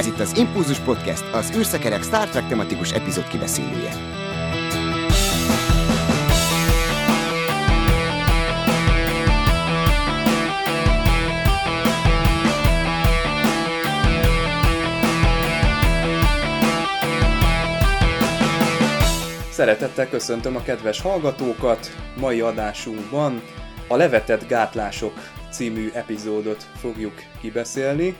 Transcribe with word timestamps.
Ez 0.00 0.06
itt 0.06 0.20
az 0.20 0.36
Impulzus 0.36 0.78
Podcast, 0.78 1.24
az 1.32 1.52
űrszekerek 1.56 2.02
Star 2.02 2.28
Trek 2.28 2.48
tematikus 2.48 2.92
epizód 2.92 3.28
kibeszélője. 3.28 3.92
Szeretettel 19.50 20.08
köszöntöm 20.08 20.56
a 20.56 20.62
kedves 20.62 21.00
hallgatókat! 21.00 21.90
Mai 22.16 22.40
adásunkban 22.40 23.42
a 23.88 23.96
Levetett 23.96 24.48
Gátlások 24.48 25.12
című 25.50 25.90
epizódot 25.92 26.66
fogjuk 26.76 27.14
kibeszélni, 27.40 28.16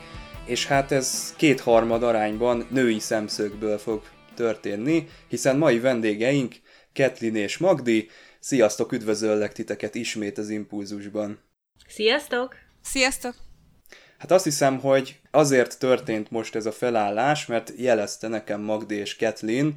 és 0.50 0.66
hát 0.66 0.92
ez 0.92 1.34
kétharmad 1.36 2.02
arányban 2.02 2.66
női 2.70 2.98
szemszögből 2.98 3.78
fog 3.78 4.02
történni, 4.34 5.08
hiszen 5.28 5.56
mai 5.56 5.78
vendégeink 5.78 6.54
Ketlin 6.92 7.36
és 7.36 7.58
Magdi. 7.58 8.08
Sziasztok, 8.40 8.92
üdvözöllek 8.92 9.52
titeket 9.52 9.94
ismét 9.94 10.38
az 10.38 10.48
Impulzusban. 10.48 11.38
Sziasztok! 11.88 12.54
Sziasztok! 12.82 13.34
Hát 14.18 14.30
azt 14.30 14.44
hiszem, 14.44 14.80
hogy 14.80 15.20
azért 15.30 15.78
történt 15.78 16.30
most 16.30 16.54
ez 16.54 16.66
a 16.66 16.72
felállás, 16.72 17.46
mert 17.46 17.72
jelezte 17.76 18.28
nekem 18.28 18.60
Magdi 18.60 18.94
és 18.94 19.16
Ketlin, 19.16 19.74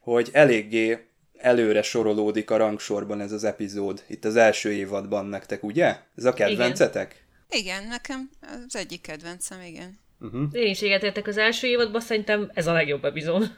hogy 0.00 0.30
eléggé 0.32 1.06
előre 1.38 1.82
sorolódik 1.82 2.50
a 2.50 2.56
rangsorban 2.56 3.20
ez 3.20 3.32
az 3.32 3.44
epizód, 3.44 4.04
itt 4.06 4.24
az 4.24 4.36
első 4.36 4.72
évadban 4.72 5.26
nektek, 5.26 5.62
ugye? 5.62 5.96
Ez 6.16 6.24
a 6.24 6.32
kedvencetek? 6.32 7.24
Igen, 7.48 7.86
nekem 7.86 8.30
az 8.66 8.76
egyik 8.76 9.00
kedvencem, 9.00 9.60
igen. 9.60 10.04
Uh-huh. 10.20 10.48
Én 10.52 10.70
is 10.70 10.82
értek 10.82 11.26
az 11.26 11.36
első 11.36 11.66
évadban, 11.66 12.00
szerintem 12.00 12.50
ez 12.54 12.66
a 12.66 12.72
legjobb 12.72 13.04
epizód. 13.04 13.50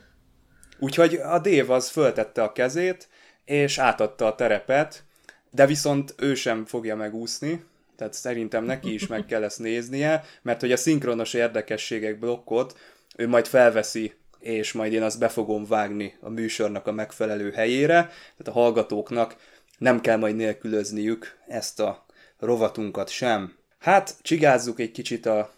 Úgyhogy 0.78 1.14
a 1.14 1.38
Dave 1.38 1.74
az 1.74 1.88
föltette 1.88 2.42
a 2.42 2.52
kezét, 2.52 3.08
és 3.44 3.78
átadta 3.78 4.26
a 4.26 4.34
terepet, 4.34 5.04
de 5.50 5.66
viszont 5.66 6.14
ő 6.18 6.34
sem 6.34 6.64
fogja 6.64 6.96
megúszni, 6.96 7.64
tehát 7.96 8.14
szerintem 8.14 8.64
neki 8.64 8.92
is 8.94 9.06
meg 9.06 9.26
kell 9.26 9.42
ezt 9.42 9.58
néznie, 9.58 10.24
mert 10.42 10.60
hogy 10.60 10.72
a 10.72 10.76
szinkronos 10.76 11.34
érdekességek 11.34 12.18
blokkot 12.18 12.78
ő 13.16 13.28
majd 13.28 13.46
felveszi 13.46 14.12
és 14.38 14.72
majd 14.72 14.92
én 14.92 15.02
azt 15.02 15.18
be 15.18 15.28
fogom 15.28 15.64
vágni 15.66 16.16
a 16.20 16.28
műsornak 16.28 16.86
a 16.86 16.92
megfelelő 16.92 17.50
helyére, 17.50 18.02
tehát 18.02 18.48
a 18.48 18.50
hallgatóknak 18.52 19.36
nem 19.78 20.00
kell 20.00 20.16
majd 20.16 20.36
nélkülözniük 20.36 21.38
ezt 21.46 21.80
a 21.80 22.06
rovatunkat 22.38 23.08
sem. 23.08 23.56
Hát, 23.78 24.16
csigázzuk 24.22 24.80
egy 24.80 24.90
kicsit 24.90 25.26
a 25.26 25.50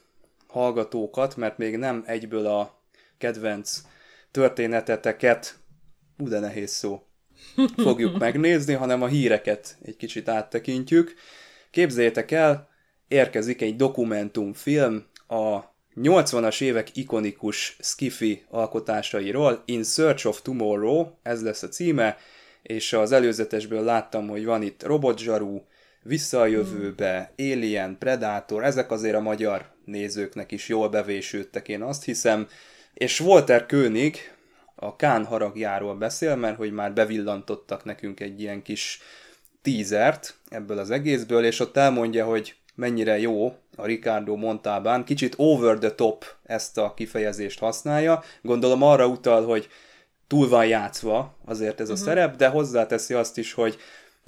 hallgatókat, 0.51 1.37
mert 1.37 1.59
még 1.59 1.77
nem 1.77 2.03
egyből 2.07 2.47
a 2.47 2.83
kedvenc 3.19 3.83
történeteteket, 4.31 5.59
ú 6.19 6.29
de 6.29 6.39
nehéz 6.39 6.71
szó, 6.71 7.03
fogjuk 7.77 8.19
megnézni, 8.27 8.75
hanem 8.75 9.03
a 9.03 9.07
híreket 9.07 9.77
egy 9.83 9.97
kicsit 9.97 10.29
áttekintjük. 10.29 11.15
Képzeljétek 11.71 12.31
el, 12.31 12.69
érkezik 13.09 13.63
egy 13.63 13.77
dokumentumfilm 13.77 15.07
a 15.27 15.71
80-as 15.97 16.61
évek 16.61 16.97
ikonikus 16.97 17.77
skifi 17.81 18.45
alkotásairól, 18.49 19.63
In 19.65 19.83
Search 19.83 20.27
of 20.27 20.43
Tomorrow, 20.43 21.07
ez 21.23 21.43
lesz 21.43 21.63
a 21.63 21.69
címe, 21.69 22.17
és 22.63 22.93
az 22.93 23.13
előzetesből 23.13 23.85
láttam, 23.85 24.29
hogy 24.29 24.45
van 24.45 24.63
itt 24.63 24.83
robotzsarú, 24.83 25.65
Vissza 26.03 26.41
a 26.41 26.47
jövőbe, 26.47 27.33
Alien, 27.39 27.99
Predator, 27.99 28.65
ezek 28.65 28.91
azért 28.91 29.15
a 29.15 29.21
magyar 29.21 29.65
nézőknek 29.85 30.53
is 30.53 30.69
jól 30.69 30.89
bevésődtek, 30.89 31.69
én 31.69 31.83
azt 31.83 32.05
hiszem. 32.05 32.49
És 32.95 33.21
Walter 33.21 33.67
König 33.67 34.35
a 34.75 34.97
Kán 34.97 35.25
haragjáról 35.25 35.95
beszél, 35.95 36.37
mert 36.37 36.57
hogy 36.57 36.73
már 36.73 36.93
bevillantottak 36.93 37.85
nekünk 37.85 38.21
egy 38.21 38.41
ilyen 38.41 38.63
kis 38.63 39.01
tízert 39.63 40.35
ebből 40.49 40.79
az 40.79 40.91
egészből, 40.91 41.45
és 41.45 41.61
ott 41.61 41.77
elmondja, 41.77 42.25
hogy 42.25 42.55
mennyire 42.75 43.19
jó 43.19 43.57
a 43.77 43.87
Ricardo 43.87 44.37
Montalbán, 44.37 45.05
kicsit 45.05 45.35
over 45.37 45.79
the 45.79 45.91
top 45.91 46.25
ezt 46.45 46.79
a 46.79 46.95
kifejezést 46.95 47.59
használja. 47.59 48.23
Gondolom 48.43 48.83
arra 48.83 49.07
utal, 49.07 49.45
hogy 49.47 49.69
túl 50.27 50.49
van 50.49 50.67
játszva 50.67 51.37
azért 51.45 51.81
ez 51.81 51.89
a 51.89 51.93
uh-huh. 51.93 52.09
szerep, 52.09 52.37
de 52.37 52.49
hozzáteszi 52.49 53.15
azt 53.15 53.39
is, 53.39 53.53
hogy 53.53 53.79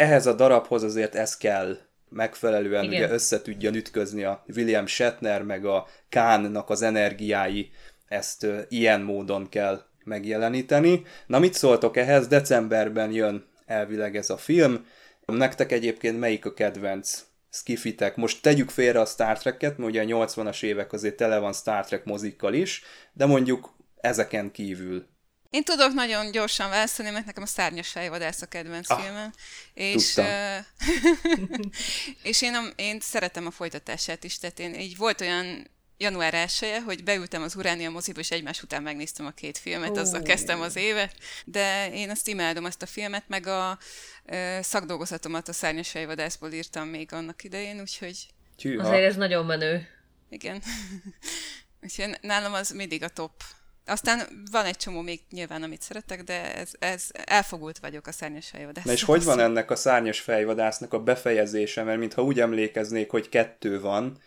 ehhez 0.03 0.27
a 0.27 0.33
darabhoz 0.33 0.83
azért 0.83 1.15
ez 1.15 1.37
kell 1.37 1.79
megfelelően 2.09 2.85
Igen. 2.85 3.03
ugye 3.03 3.13
össze 3.13 3.43
tudja 3.43 3.71
ütközni 3.71 4.23
a 4.25 4.45
William 4.57 4.87
Shatner 4.87 5.43
meg 5.43 5.65
a 5.65 5.87
Kánnak 6.09 6.71
az 6.71 6.83
energiái, 6.83 7.71
ezt 8.09 8.45
uh, 8.45 8.59
ilyen 8.69 9.01
módon 9.01 9.49
kell 9.49 9.83
megjeleníteni. 10.05 11.03
Na 11.27 11.39
mit 11.39 11.55
szóltok 11.55 11.97
ehhez? 11.97 12.27
Decemberben 12.27 13.12
jön 13.12 13.45
elvileg 13.67 14.17
ez 14.17 14.31
a 14.31 14.37
film. 14.37 14.87
Nektek 15.27 15.73
egyébként 15.73 16.19
melyik 16.19 16.45
a 16.45 16.55
kedvenc 16.55 17.25
skifitek. 17.51 18.17
Most 18.17 18.43
tegyük 18.43 18.71
félre 18.71 19.01
a 19.01 19.05
Star 19.05 19.39
Trek-et, 19.39 19.79
mert 19.79 19.91
ugye 19.91 20.03
a 20.03 20.27
80-as 20.27 20.62
évek 20.62 20.93
azért 20.93 21.17
tele 21.17 21.39
van 21.39 21.53
Star 21.53 21.87
Trek 21.87 22.05
mozikkal 22.05 22.55
is, 22.55 22.83
de 23.12 23.27
mondjuk 23.27 23.75
ezeken 24.01 24.51
kívül. 24.51 25.07
Én 25.53 25.63
tudok 25.63 25.93
nagyon 25.93 26.31
gyorsan 26.31 26.71
válaszolni, 26.71 27.11
mert 27.11 27.27
nekem 27.27 27.43
a 27.43 27.47
Szárnyas 27.47 27.89
fejvadász 27.89 28.43
a 28.43 28.47
kedvenc 28.47 28.91
ah, 28.91 29.01
filmem. 29.01 29.33
És, 29.75 30.17
uh, 30.17 30.57
és 32.31 32.43
én, 32.43 32.55
a, 32.55 32.63
én 32.77 33.01
szeretem 33.01 33.47
a 33.47 33.51
folytatását 33.51 34.25
is, 34.25 34.39
tehát 34.39 34.59
én 34.59 34.75
így 34.75 34.97
volt 34.97 35.21
olyan 35.21 35.71
január 35.97 36.35
1 36.35 36.83
hogy 36.85 37.05
beültem 37.05 37.43
az 37.43 37.57
Uránia 37.57 37.91
moziba, 37.91 38.21
és 38.21 38.31
egymás 38.31 38.62
után 38.62 38.83
megnéztem 38.83 39.27
a 39.27 39.31
két 39.31 39.59
filmet, 39.59 39.91
oh. 39.91 39.99
azzal 39.99 40.23
kezdtem 40.23 40.61
az 40.61 40.77
évet, 40.77 41.15
de 41.45 41.93
én 41.93 42.11
azt 42.11 42.29
imádom, 42.29 42.65
azt 42.65 42.83
a 42.83 42.87
filmet, 42.87 43.25
meg 43.27 43.47
a 43.47 43.79
ö, 44.25 44.59
szakdolgozatomat 44.62 45.49
a 45.49 45.53
Szárnyas 45.53 45.91
fejvadászból 45.91 46.53
írtam 46.53 46.89
még 46.89 47.12
annak 47.12 47.45
idején, 47.45 47.81
úgyhogy... 47.81 48.27
Tűha. 48.57 48.89
Azért 48.89 49.05
ez 49.05 49.17
nagyon 49.17 49.47
menő. 49.47 49.89
Igen. 50.29 50.62
úgyhogy 51.83 52.19
nálam 52.21 52.53
az 52.53 52.71
mindig 52.71 53.03
a 53.03 53.09
top. 53.09 53.33
Aztán 53.87 54.47
van 54.50 54.65
egy 54.65 54.76
csomó 54.76 55.00
még 55.00 55.20
nyilván, 55.31 55.62
amit 55.62 55.82
szeretek, 55.82 56.22
de 56.22 56.54
ez, 56.54 56.70
ez 56.78 57.04
elfogult 57.25 57.78
vagyok 57.78 58.06
a 58.06 58.12
szárnyas 58.12 58.48
fejvadász. 58.48 58.84
Na 58.84 58.93
és 58.93 59.03
hogy 59.03 59.25
van 59.25 59.41
ennek 59.41 59.70
a 59.70 59.76
szárnyas 59.76 60.20
fejvadásznak 60.20 60.93
a 60.93 61.03
befejezése? 61.03 61.82
Mert 61.82 61.98
mintha 61.98 62.22
úgy 62.22 62.41
emlékeznék, 62.41 63.10
hogy 63.10 63.28
kettő 63.28 63.81
van, 63.81 64.19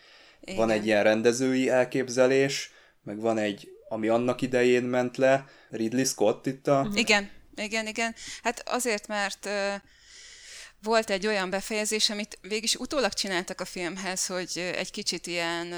igen. 0.41 0.55
Van 0.55 0.69
egy 0.69 0.85
ilyen 0.85 1.03
rendezői 1.03 1.69
elképzelés, 1.69 2.71
meg 3.03 3.19
van 3.19 3.38
egy, 3.38 3.71
ami 3.89 4.07
annak 4.07 4.41
idején 4.41 4.83
ment 4.83 5.17
le, 5.17 5.45
Ridley 5.69 6.05
Scott 6.05 6.45
itt 6.45 6.67
a... 6.67 6.89
Igen, 6.93 7.29
igen, 7.55 7.87
igen. 7.87 8.16
Hát 8.43 8.69
azért, 8.69 9.07
mert 9.07 9.45
uh, 9.45 9.81
volt 10.85 11.09
egy 11.09 11.28
olyan 11.28 11.50
befejezés, 11.50 12.09
amit 12.09 12.38
végig 12.41 12.69
utólag 12.79 13.13
csináltak 13.13 13.62
a 13.62 13.66
filmhez, 13.66 14.25
hogy 14.25 14.57
egy 14.57 14.91
kicsit 14.91 15.28
ilyen 15.28 15.73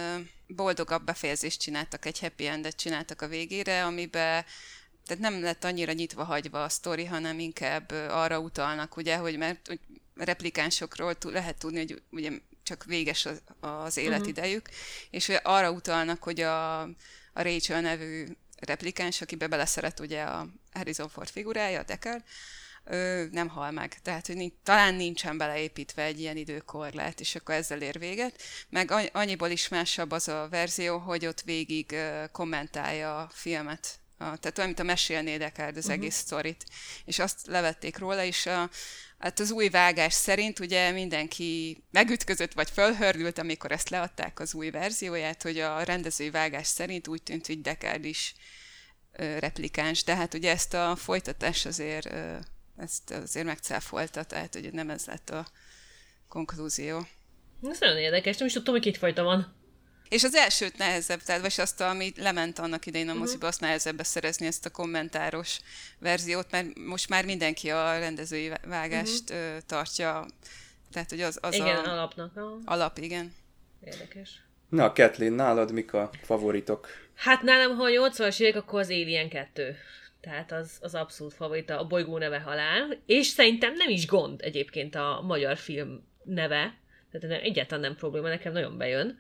boldogabb 0.48 1.04
befejezést 1.04 1.60
csináltak, 1.60 2.06
egy 2.06 2.20
happy 2.20 2.48
endet 2.48 2.76
csináltak 2.76 3.22
a 3.22 3.28
végére, 3.28 3.86
amiben 3.86 4.46
tehát 5.06 5.24
nem 5.24 5.42
lett 5.42 5.64
annyira 5.64 5.92
nyitva 5.92 6.24
hagyva 6.24 6.64
a 6.64 6.70
sztori, 6.70 7.06
hanem 7.06 7.40
inkább 7.40 7.92
arra 7.92 8.40
utalnak, 8.40 8.98
ugye, 8.98 9.16
hogy 9.16 9.38
mert 9.38 9.70
replikánsokról 10.16 11.16
lehet 11.22 11.58
tudni, 11.58 11.78
hogy 11.78 12.02
ugye 12.12 12.32
csak 12.64 12.84
véges 12.84 13.26
az, 13.26 13.42
az 13.60 13.98
életidejük, 13.98 14.68
uh-huh. 14.68 14.78
és 15.10 15.30
arra 15.44 15.72
utalnak, 15.72 16.24
hogy 16.24 16.42
a, 16.42 16.82
a 16.82 17.42
Rachel 17.42 17.82
nevű 17.82 18.26
replikáns, 18.60 19.22
akibe 19.22 19.48
beleszeret 19.48 20.00
ugye 20.00 20.22
a 20.22 20.48
Harrison 20.74 21.10
Ford 21.10 21.30
figurája, 21.30 21.80
a 21.80 21.84
Deckard, 21.84 22.24
ő 22.90 23.30
nem 23.32 23.48
hal 23.48 23.72
meg. 23.72 24.02
Tehát, 24.02 24.28
hogy 24.28 24.36
nincs, 24.36 24.54
talán 24.64 24.96
nincsen 24.96 25.38
beleépítve 25.38 26.04
egy 26.04 26.20
ilyen 26.20 26.38
időkorlát, 26.38 27.20
és 27.20 27.36
akkor 27.36 27.56
ezzel 27.56 27.82
ér 27.82 28.00
véget. 28.00 28.42
Meg 28.70 28.92
annyiból 29.12 29.50
is 29.50 29.68
másabb 29.68 30.12
az 30.12 30.28
a 30.28 30.48
verzió, 30.50 30.98
hogy 30.98 31.26
ott 31.26 31.42
végig 31.42 31.96
kommentálja 32.32 33.18
a 33.18 33.30
filmet. 33.34 34.00
A, 34.20 34.38
tehát 34.38 34.58
olyan, 34.58 34.70
mint 34.70 34.80
a 34.80 34.84
mesélné 34.84 35.38
Deckard 35.38 35.78
az 35.78 35.86
uh-huh. 35.86 36.00
egész 36.00 36.16
sztorit. 36.16 36.66
És 37.06 37.20
azt 37.20 37.48
levették 37.48 37.98
róla, 37.98 38.24
és 38.24 38.46
a, 38.46 38.70
Hát 39.18 39.40
az 39.40 39.52
új 39.52 39.70
vágás 39.70 40.14
szerint 40.14 40.60
ugye 40.60 40.92
mindenki 40.92 41.84
megütközött 41.92 42.54
vagy 42.54 42.70
fölhördült, 42.70 43.38
amikor 43.38 43.72
ezt 43.72 43.90
leadták 43.90 44.40
az 44.40 44.54
új 44.54 44.70
verzióját, 44.70 45.44
hogy 45.44 45.60
a 45.60 45.84
rendezői 45.84 46.30
vágás 46.30 46.68
szerint 46.68 47.08
úgy 47.08 47.24
tűnt, 47.24 47.48
hogy 47.48 47.62
Deckard 47.62 48.06
is 48.06 48.36
ö, 49.12 49.40
replikáns. 49.40 50.04
Tehát 50.04 50.34
ugye 50.34 50.52
ezt 50.52 50.74
a 50.74 50.96
folytatás 50.96 51.66
azért, 51.66 52.06
ö, 52.06 52.38
ezt 52.78 53.12
azért 53.12 53.46
megcáfolta, 53.46 54.24
tehát 54.24 54.54
hogy 54.54 54.74
nem 54.74 54.90
ez 54.90 55.06
lett 55.06 55.30
a 55.30 55.48
konklúzió. 56.28 57.08
Ez 57.70 57.80
nagyon 57.80 57.98
érdekes, 57.98 58.38
nem 58.38 58.48
is 58.48 58.54
tudtam, 58.54 58.74
hogy 58.74 58.84
két 58.84 58.98
fajta 58.98 59.24
van. 59.24 59.56
És 60.10 60.24
az 60.24 60.36
elsőt 60.36 60.78
nehezebb, 60.78 61.22
tehát 61.22 61.42
vagy 61.42 61.54
azt, 61.58 61.82
ami 61.82 62.14
lement 62.16 62.60
annak 62.60 62.86
idején 62.86 63.08
a 63.08 63.12
mhm. 63.12 63.20
moziba, 63.20 63.38
uh-huh. 63.38 63.50
azt 63.50 63.62
nehezebb 63.62 63.96
beszerezni 63.96 64.46
ezt 64.46 64.66
a 64.66 64.70
kommentáros 64.70 65.60
verziót, 66.00 66.52
mert 66.52 66.78
most 66.78 67.10
már 67.10 67.26
mindenki 67.26 67.70
a 67.70 68.00
rendezői 68.00 68.52
vágást 68.68 69.30
uh-huh. 69.30 69.58
tartja, 69.66 70.26
tehát 70.92 71.10
hogy 71.10 71.22
az, 71.22 71.38
az 71.42 71.54
igen, 71.54 71.86
a 71.86 71.92
alapnak. 71.92 72.38
A... 72.38 72.58
Alap, 72.66 72.98
igen. 72.98 73.34
Érdekes. 73.84 74.42
Na, 74.70 74.94
Kathleen, 74.94 75.34
nálad 75.34 75.72
mik 75.72 75.94
a 75.94 76.10
favoritok? 76.22 76.88
Hát 77.16 77.42
nálam, 77.42 77.76
ha 77.76 77.84
a 77.84 78.10
80-as 78.10 78.40
évek, 78.40 78.56
akkor 78.62 78.80
az 78.80 78.90
Alien 78.90 79.30
2. 79.30 79.76
Tehát 80.22 80.52
az, 80.52 80.78
az 80.82 80.96
abszolút 80.96 81.34
favorita, 81.34 81.80
a 81.80 81.88
bolygó 81.88 82.18
neve 82.18 82.40
halál. 82.40 82.98
És 83.06 83.26
szerintem 83.26 83.74
nem 83.74 83.90
is 83.90 84.08
gond 84.08 84.42
egyébként 84.42 84.96
a 84.96 85.24
magyar 85.26 85.58
film 85.58 86.08
neve. 86.24 86.78
Tehát 87.12 87.28
nem, 87.28 87.40
egyáltalán 87.44 87.84
nem 87.84 87.96
probléma, 87.96 88.28
nekem 88.28 88.54
nagyon 88.54 88.78
bejön. 88.78 89.20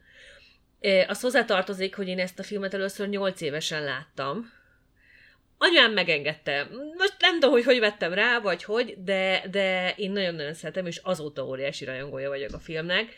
Az 1.08 1.22
hozzátartozik, 1.22 1.96
hogy 1.96 2.08
én 2.08 2.20
ezt 2.20 2.40
a 2.40 2.44
filmet 2.44 2.74
először 2.74 3.10
8 3.10 3.42
évesen 3.42 3.84
láttam. 3.84 4.52
Anyám 5.58 5.94
megengedte. 5.94 6.68
Most 6.98 7.16
nem 7.20 7.34
tudom, 7.34 7.52
hogy 7.52 7.64
hogy 7.64 7.80
vettem 7.80 8.14
rá, 8.14 8.40
vagy 8.40 8.64
hogy, 8.64 8.96
de, 9.04 9.44
de 9.52 9.94
én 9.96 10.12
nagyon-nagyon 10.12 10.54
szeretem, 10.54 10.86
és 10.86 10.98
azóta 10.98 11.46
óriási 11.46 11.86
rajongója 11.86 12.30
vagyok 12.30 12.54
a 12.54 12.60
filmnek 12.60 13.16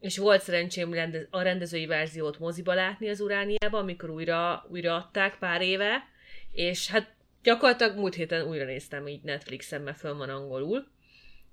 és 0.00 0.18
volt 0.18 0.42
szerencsém 0.42 0.92
rendez- 0.92 1.26
a 1.30 1.42
rendezői 1.42 1.86
verziót 1.86 2.38
moziba 2.38 2.74
látni 2.74 3.08
az 3.08 3.20
Urániában, 3.20 3.80
amikor 3.80 4.10
újra, 4.10 4.66
újra 4.70 4.94
adták 4.94 5.38
pár 5.38 5.62
éve, 5.62 6.08
és 6.52 6.90
hát 6.90 7.14
gyakorlatilag 7.42 7.96
múlt 7.96 8.14
héten 8.14 8.46
újra 8.46 8.64
néztem 8.64 9.06
így 9.06 9.22
Netflixen, 9.22 9.80
mert 9.80 9.98
föl 9.98 10.16
van 10.16 10.28
angolul. 10.28 10.86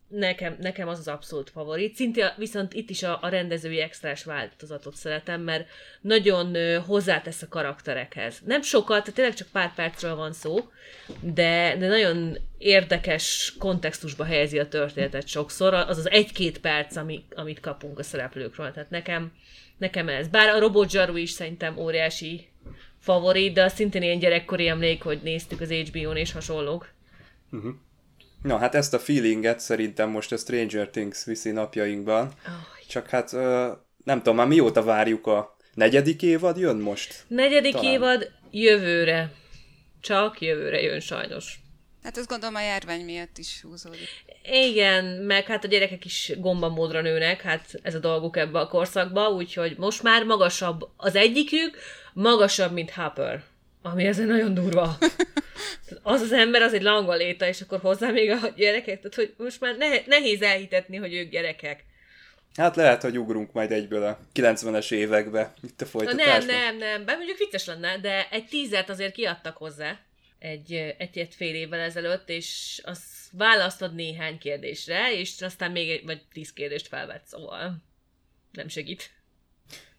Nekem, 0.08 0.58
nekem 0.60 0.88
az 0.88 1.00
az 1.00 1.08
abszolút 1.08 1.50
favorit. 1.50 1.96
Szintén 1.96 2.30
viszont 2.38 2.74
itt 2.74 2.90
is 2.90 3.04
a, 3.04 3.20
a 3.22 3.30
rendezői 3.30 3.80
extrás 3.80 4.24
változatot 4.24 4.96
szeretem, 4.96 5.42
mert 5.42 5.68
nagyon 6.02 6.56
ö, 6.56 6.80
hozzátesz 6.86 7.42
a 7.42 7.48
karakterekhez. 7.48 8.42
Nem 8.46 8.62
sokat, 8.62 9.00
tehát 9.00 9.14
tényleg 9.14 9.34
csak 9.34 9.48
pár 9.52 9.74
percről 9.74 10.16
van 10.16 10.34
szó, 10.34 10.58
de, 11.22 11.76
de 11.80 11.88
nagyon 11.88 12.38
érdekes 12.58 13.56
kontextusba 13.60 14.24
helyezi 14.24 14.60
a 14.60 14.68
történetet 14.68 15.28
sokszor. 15.28 15.74
Az 15.74 15.98
az 15.98 16.10
egy-két 16.10 16.60
perc, 16.60 16.96
ami, 16.96 17.26
amit 17.36 17.60
kapunk 17.60 18.00
a 18.00 18.04
szereplőkről. 18.04 18.72
Tehát 18.72 18.90
nekem, 18.90 19.32
nekem 19.78 20.10
ez. 20.10 20.28
Bár 20.28 20.50
a 20.50 20.60
Robot 20.60 20.94
is 21.16 21.30
szerintem 21.30 21.78
óriási 21.78 22.48
favorit, 23.08 23.54
de 23.54 23.64
az 23.64 23.74
szintén 23.74 24.02
ilyen 24.02 24.20
gyerekkori 24.20 24.68
emlék, 24.68 25.02
hogy 25.02 25.20
néztük 25.24 25.62
az 25.62 25.72
HBO-n 25.72 26.16
és 26.16 26.32
hasonlók. 26.32 26.90
Uh-huh. 27.52 27.74
Na, 28.42 28.58
hát 28.58 28.76
ezt 28.76 28.94
a 28.94 29.00
feelinget 29.00 29.60
szerintem 29.60 30.10
most 30.10 30.32
a 30.32 30.38
Stranger 30.38 30.90
Things 30.90 31.26
viszi 31.26 31.52
napjainkban. 31.52 32.26
Oh, 32.26 32.88
Csak 32.88 33.08
hát 33.08 33.32
nem 34.04 34.18
tudom, 34.18 34.36
már 34.36 34.48
mióta 34.48 34.84
várjuk 34.84 35.28
a 35.28 35.56
negyedik 35.74 36.22
évad 36.22 36.58
jön 36.58 36.78
most? 36.78 37.24
negyedik 37.28 37.74
Talán. 37.74 37.92
évad 37.92 38.32
jövőre. 38.52 39.32
Csak 40.02 40.42
jövőre 40.42 40.82
jön 40.82 41.00
sajnos. 41.00 41.60
Hát 42.04 42.18
azt 42.18 42.28
gondolom 42.28 42.56
a 42.56 42.62
járvány 42.62 43.06
miatt 43.06 43.38
is 43.38 43.62
húzódik. 43.62 44.08
Igen, 44.52 45.06
meg 45.06 45.46
hát 45.46 45.64
a 45.64 45.68
gyerekek 45.68 46.06
is 46.06 46.32
gombamódra 46.38 47.02
nőnek, 47.02 47.42
hát 47.42 47.80
ez 47.82 47.96
a 47.96 48.00
dolguk 48.00 48.38
ebbe 48.38 48.60
a 48.60 48.68
korszakba, 48.68 49.30
úgyhogy 49.30 49.78
most 49.78 50.04
már 50.04 50.24
magasabb 50.24 50.90
az 50.98 51.16
egyikük, 51.16 51.78
magasabb, 52.18 52.74
mint 52.74 52.92
Hopper. 52.92 53.44
Ami 53.82 54.06
ezen 54.06 54.28
nagyon 54.28 54.54
durva. 54.54 54.98
Az 56.02 56.22
az 56.22 56.32
ember 56.32 56.62
az 56.62 56.74
egy 56.74 56.82
langoléta, 56.82 57.48
és 57.48 57.62
akkor 57.62 57.80
hozzá 57.80 58.10
még 58.10 58.30
a 58.30 58.48
gyerekek, 58.56 59.00
tehát 59.00 59.16
hogy 59.16 59.34
most 59.38 59.60
már 59.60 59.78
ne, 59.78 59.88
nehéz 60.06 60.42
elhitetni, 60.42 60.98
hogy 60.98 61.14
ők 61.14 61.30
gyerekek. 61.30 61.84
Hát 62.56 62.76
lehet, 62.76 63.02
hogy 63.02 63.20
ugrunk 63.20 63.52
majd 63.52 63.72
egyből 63.72 64.04
a 64.04 64.20
90-es 64.34 64.92
évekbe, 64.92 65.54
itt 65.64 65.82
a 65.82 65.86
folytatásban. 65.86 66.46
Nem, 66.46 66.46
nem, 66.46 66.78
nem, 66.78 67.06
bár 67.06 67.18
mondjuk 67.18 67.38
vicces 67.38 67.66
lenne, 67.66 67.98
de 68.00 68.28
egy 68.30 68.46
tízert 68.46 68.90
azért 68.90 69.14
kiadtak 69.14 69.58
hozzá 69.58 70.00
egy, 70.40 70.74
egy, 70.98 71.18
egy 71.18 71.36
fél 71.36 71.56
évvel 71.56 71.80
ezelőtt, 71.80 72.30
és 72.30 72.82
az 72.86 73.00
választod 73.32 73.96
néhány 73.96 74.38
kérdésre, 74.38 75.14
és 75.14 75.42
aztán 75.42 75.72
még 75.72 75.90
egy, 75.90 76.06
vagy 76.06 76.22
tíz 76.34 76.54
kérdést 76.54 76.88
felvett, 76.88 77.26
szóval 77.26 77.84
nem 78.52 78.68
segít. 78.68 79.12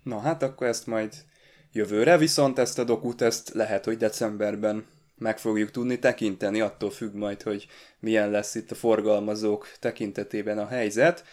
Na 0.02 0.20
hát 0.20 0.42
akkor 0.42 0.66
ezt 0.66 0.86
majd 0.86 1.12
jövőre, 1.72 2.16
viszont 2.16 2.58
ezt 2.58 2.78
a 2.78 2.84
dokut 2.84 3.22
ezt 3.22 3.50
lehet, 3.54 3.84
hogy 3.84 3.96
decemberben 3.96 4.86
meg 5.18 5.38
fogjuk 5.38 5.70
tudni 5.70 5.98
tekinteni, 5.98 6.60
attól 6.60 6.90
függ 6.90 7.14
majd, 7.14 7.42
hogy 7.42 7.66
milyen 8.00 8.30
lesz 8.30 8.54
itt 8.54 8.70
a 8.70 8.74
forgalmazók 8.74 9.72
tekintetében 9.80 10.58
a 10.58 10.66
helyzet. 10.66 11.24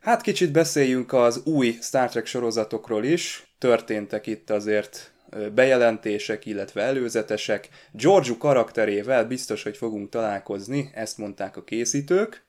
Hát 0.00 0.20
kicsit 0.20 0.52
beszéljünk 0.52 1.12
az 1.12 1.42
új 1.44 1.78
Star 1.80 2.08
Trek 2.08 2.26
sorozatokról 2.26 3.04
is. 3.04 3.46
Történtek 3.58 4.26
itt 4.26 4.50
azért 4.50 5.12
bejelentések, 5.54 6.46
illetve 6.46 6.82
előzetesek. 6.82 7.68
Georgiou 7.92 8.36
karakterével 8.36 9.24
biztos, 9.24 9.62
hogy 9.62 9.76
fogunk 9.76 10.08
találkozni, 10.08 10.90
ezt 10.94 11.18
mondták 11.18 11.56
a 11.56 11.64
készítők. 11.64 12.44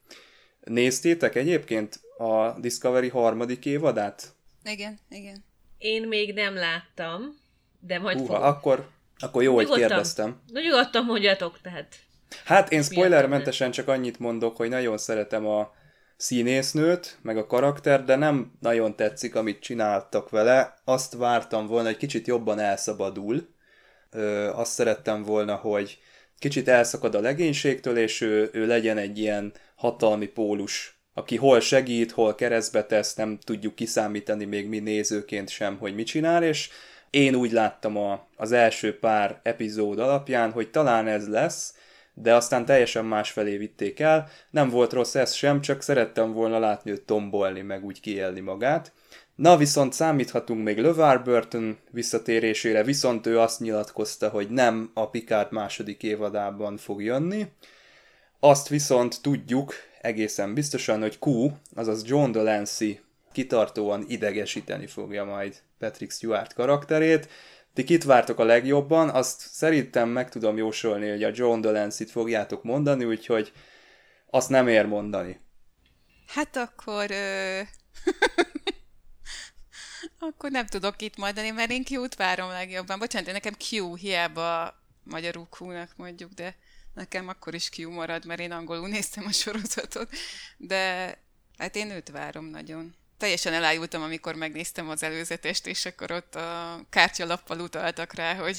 Néztétek 0.64 1.36
egyébként 1.36 2.00
a 2.18 2.60
Discovery 2.60 3.10
harmadik 3.10 3.66
évadát? 3.66 4.34
Igen, 4.64 5.00
igen. 5.10 5.44
Én 5.78 6.08
még 6.08 6.34
nem 6.34 6.56
láttam, 6.56 7.40
de 7.80 8.00
majd 8.00 8.18
Húha, 8.18 8.34
fogom. 8.34 8.48
akkor, 8.50 8.90
akkor 9.18 9.44
jó, 9.44 9.52
nyugodtam, 9.52 9.72
hogy 9.72 9.88
kérdeztem. 9.88 10.42
Na 10.48 10.60
nyugodtan 10.60 11.06
mondjatok, 11.06 11.60
tehát. 11.62 11.96
Hát 12.44 12.72
én 12.72 12.84
spoilermentesen 12.84 13.72
csak 13.72 13.88
annyit 13.88 14.20
mondok, 14.20 14.58
hogy 14.58 14.70
nagyon 14.70 14.98
szeretem 14.98 15.46
a 15.48 15.76
színésznőt, 16.18 17.18
meg 17.22 17.38
a 17.38 17.48
karakter, 17.48 18.04
de 18.04 18.16
nem 18.16 18.52
nagyon 18.60 18.96
tetszik, 18.96 19.36
amit 19.36 19.60
csináltak 19.60 20.30
vele. 20.30 20.74
Azt 20.84 21.14
vártam 21.14 21.68
volna, 21.68 21.88
hogy 21.88 21.98
kicsit 21.98 22.28
jobban 22.28 22.60
elszabadul. 22.60 23.48
Ö, 24.10 24.50
azt 24.54 24.72
szerettem 24.72 25.24
volna, 25.24 25.56
hogy 25.56 26.00
kicsit 26.40 26.68
elszakad 26.68 27.16
a 27.16 27.20
legénységtől, 27.20 27.98
és 27.98 28.22
ő, 28.22 28.50
ő 28.54 28.66
legyen 28.66 28.98
egy 28.98 29.18
ilyen 29.18 29.54
hatalmi 29.76 30.28
pólus, 30.28 30.97
aki 31.18 31.36
hol 31.36 31.60
segít, 31.60 32.12
hol 32.12 32.36
keresztbe 32.36 32.84
tesz, 32.84 33.16
nem 33.16 33.38
tudjuk 33.44 33.76
kiszámítani 33.76 34.46
még 34.46 34.68
mi 34.68 34.80
nézőként 34.80 35.50
sem, 35.50 35.78
hogy 35.78 35.96
mit 35.96 36.08
csinál, 36.08 36.44
és 36.44 36.70
én 37.10 37.36
úgy 37.36 37.52
láttam 37.52 37.98
a, 37.98 38.28
az 38.36 38.52
első 38.52 39.00
pár 39.00 39.40
epizód 39.44 40.00
alapján, 40.00 40.52
hogy 40.52 40.70
talán 40.70 41.08
ez 41.08 41.28
lesz, 41.28 41.76
de 42.14 42.36
aztán 42.36 42.66
teljesen 42.66 43.06
másfelé 43.06 43.58
vitték 43.58 44.00
el. 44.00 44.30
Nem 44.50 44.70
volt 44.70 44.94
rossz 44.94 45.16
ez 45.16 45.34
sem, 45.34 45.62
csak 45.62 45.82
szerettem 45.82 46.34
volna 46.34 46.60
látni 46.60 46.92
őt 46.92 47.02
tombolni, 47.02 47.62
meg 47.62 47.86
úgy 47.86 48.00
kiélni 48.00 48.40
magát. 48.40 48.92
Na 49.36 49.58
viszont 49.58 49.94
számíthatunk 49.94 50.64
még 50.64 50.78
LeVar 50.78 51.24
Burton 51.24 51.78
visszatérésére, 51.92 52.84
viszont 52.84 53.26
ő 53.26 53.40
azt 53.40 53.60
nyilatkozta, 53.60 54.30
hogy 54.30 54.50
nem 54.50 54.92
a 54.94 55.10
Picard 55.10 55.52
második 55.52 56.04
évadában 56.04 56.78
fog 56.78 57.04
jönni. 57.04 57.48
Azt 58.40 58.68
viszont 58.68 59.22
tudjuk 59.22 59.74
egészen 60.02 60.54
biztosan, 60.54 61.02
hogy 61.02 61.20
Q, 61.20 61.50
azaz 61.76 62.08
John 62.08 62.32
Delancey 62.32 63.00
kitartóan 63.32 64.06
idegesíteni 64.08 64.88
fogja 64.88 65.24
majd 65.24 65.56
Patrick 65.80 66.12
Stewart 66.12 66.54
karakterét, 66.54 67.30
ti 67.74 67.84
kit 67.84 68.04
vártok 68.04 68.40
a 68.40 68.44
legjobban, 68.44 69.10
azt 69.10 69.40
szerintem 69.40 70.10
meg 70.10 70.30
tudom 70.30 70.58
jósolni, 70.58 71.10
hogy 71.10 71.24
a 71.24 71.32
John 71.34 71.62
Delancey-t 71.62 72.12
fogjátok 72.12 72.64
mondani, 72.64 73.06
úgyhogy 73.06 73.52
azt 74.30 74.50
nem 74.50 74.68
ér 74.68 74.86
mondani. 74.86 75.40
Hát 76.28 76.56
akkor... 76.56 77.12
Ö... 77.12 77.60
akkor 80.28 80.52
nem 80.52 80.66
tudok 80.66 81.02
itt 81.02 81.18
mondani, 81.18 81.50
mert 81.50 81.72
én 81.72 81.84
Q-t 81.84 82.16
várom 82.16 82.50
legjobban. 82.50 83.00
Bocsánat, 83.00 83.32
nekem 83.32 83.54
Q 83.70 83.96
hiába 83.96 84.76
magyarul 85.04 85.48
Q-nak 85.60 85.92
mondjuk, 85.96 86.32
de 86.32 86.56
nekem 86.98 87.28
akkor 87.28 87.54
is 87.54 87.70
Q 87.78 87.90
marad, 87.90 88.26
mert 88.26 88.40
én 88.40 88.52
angolul 88.52 88.88
néztem 88.88 89.26
a 89.26 89.32
sorozatot. 89.32 90.10
De 90.58 91.14
hát 91.58 91.76
én 91.76 91.92
őt 91.92 92.10
várom 92.10 92.46
nagyon 92.46 92.96
teljesen 93.18 93.54
elájultam, 93.54 94.02
amikor 94.02 94.36
megnéztem 94.36 94.90
az 94.90 95.04
előzetest, 95.04 95.68
és 95.68 95.86
akkor 95.86 96.12
ott 96.12 96.36
a 96.36 96.80
kártyalappal 96.90 97.60
utaltak 97.60 98.14
rá, 98.14 98.36
hogy 98.36 98.58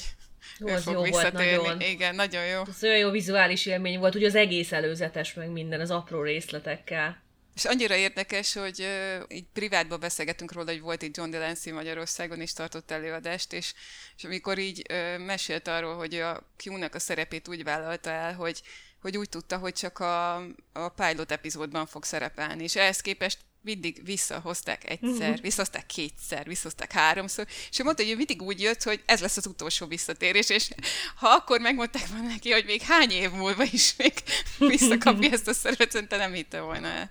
jó, 0.59 0.69
ő 0.69 0.77
fog 0.77 0.95
jó 0.95 1.03
visszatérni. 1.03 1.57
Volt, 1.57 1.67
nagyon. 1.67 1.81
Igen, 1.81 2.15
nagyon 2.15 2.47
jó. 2.47 2.63
Ez 2.69 2.83
olyan 2.83 2.99
jó 2.99 3.11
vizuális 3.11 3.67
élmény 3.67 3.99
volt, 3.99 4.15
ugye 4.15 4.27
az 4.27 4.35
egész 4.35 4.73
előzetes, 4.73 5.35
meg 5.35 5.51
minden, 5.51 5.81
az 5.81 5.91
apró 5.91 6.23
részletekkel. 6.23 7.23
És 7.59 7.65
annyira 7.65 7.95
érdekes, 7.95 8.53
hogy 8.53 8.89
így 9.29 9.45
privátban 9.53 10.01
beszélgetünk 10.01 10.53
róla, 10.53 10.71
hogy 10.71 10.81
volt 10.81 11.03
egy 11.03 11.17
John 11.17 11.31
Delancey 11.31 11.73
Magyarországon 11.73 12.41
is 12.41 12.53
tartott 12.53 12.91
előadást, 12.91 13.53
és, 13.53 13.75
és 14.17 14.25
amikor 14.25 14.59
így 14.59 14.83
uh, 14.91 15.19
mesélt 15.19 15.69
arról, 15.69 15.97
hogy 15.97 16.15
a 16.15 16.43
Q-nak 16.65 16.95
a 16.95 16.99
szerepét 16.99 17.49
úgy 17.49 17.65
vállalta 17.65 18.11
el, 18.11 18.35
hogy 18.35 18.63
hogy 19.01 19.17
úgy 19.17 19.29
tudta, 19.29 19.59
hogy 19.59 19.73
csak 19.73 19.99
a, 19.99 20.35
a 20.73 20.89
pilot 20.97 21.33
epizódban 21.33 21.87
fog 21.87 22.05
szerepelni, 22.05 22.63
és 22.63 22.77
ehhez 22.77 23.01
képest 23.01 23.39
mindig 23.61 24.05
visszahozták 24.05 24.91
egyszer, 24.91 25.29
uh-huh. 25.29 25.41
visszahozták 25.41 25.87
kétszer, 25.87 26.47
visszahozták 26.47 26.93
háromszor, 26.93 27.47
és 27.71 27.79
ő 27.79 27.85
mondta, 27.85 28.03
hogy 28.03 28.13
ő 28.13 28.17
mindig 28.17 28.43
úgy 28.43 28.61
jött, 28.61 28.83
hogy 28.83 29.03
ez 29.07 29.21
lesz 29.21 29.37
az 29.37 29.47
utolsó 29.47 29.87
visszatérés, 29.87 30.51
és 30.51 30.71
ha 31.17 31.29
akkor 31.29 31.61
megmondták 31.61 32.07
volna 32.09 32.29
neki, 32.29 32.51
hogy 32.51 32.65
még 32.65 32.83
hány 32.83 33.11
év 33.11 33.31
múlva 33.31 33.63
is 33.63 33.97
még 33.97 34.13
visszakapja 34.59 35.31
ezt 35.31 35.49
a 35.49 35.53
szerepet, 35.53 35.91
szerintem 35.91 36.19
nem 36.19 36.33
hitte 36.33 36.61
volna 36.61 36.89
el. 36.89 37.11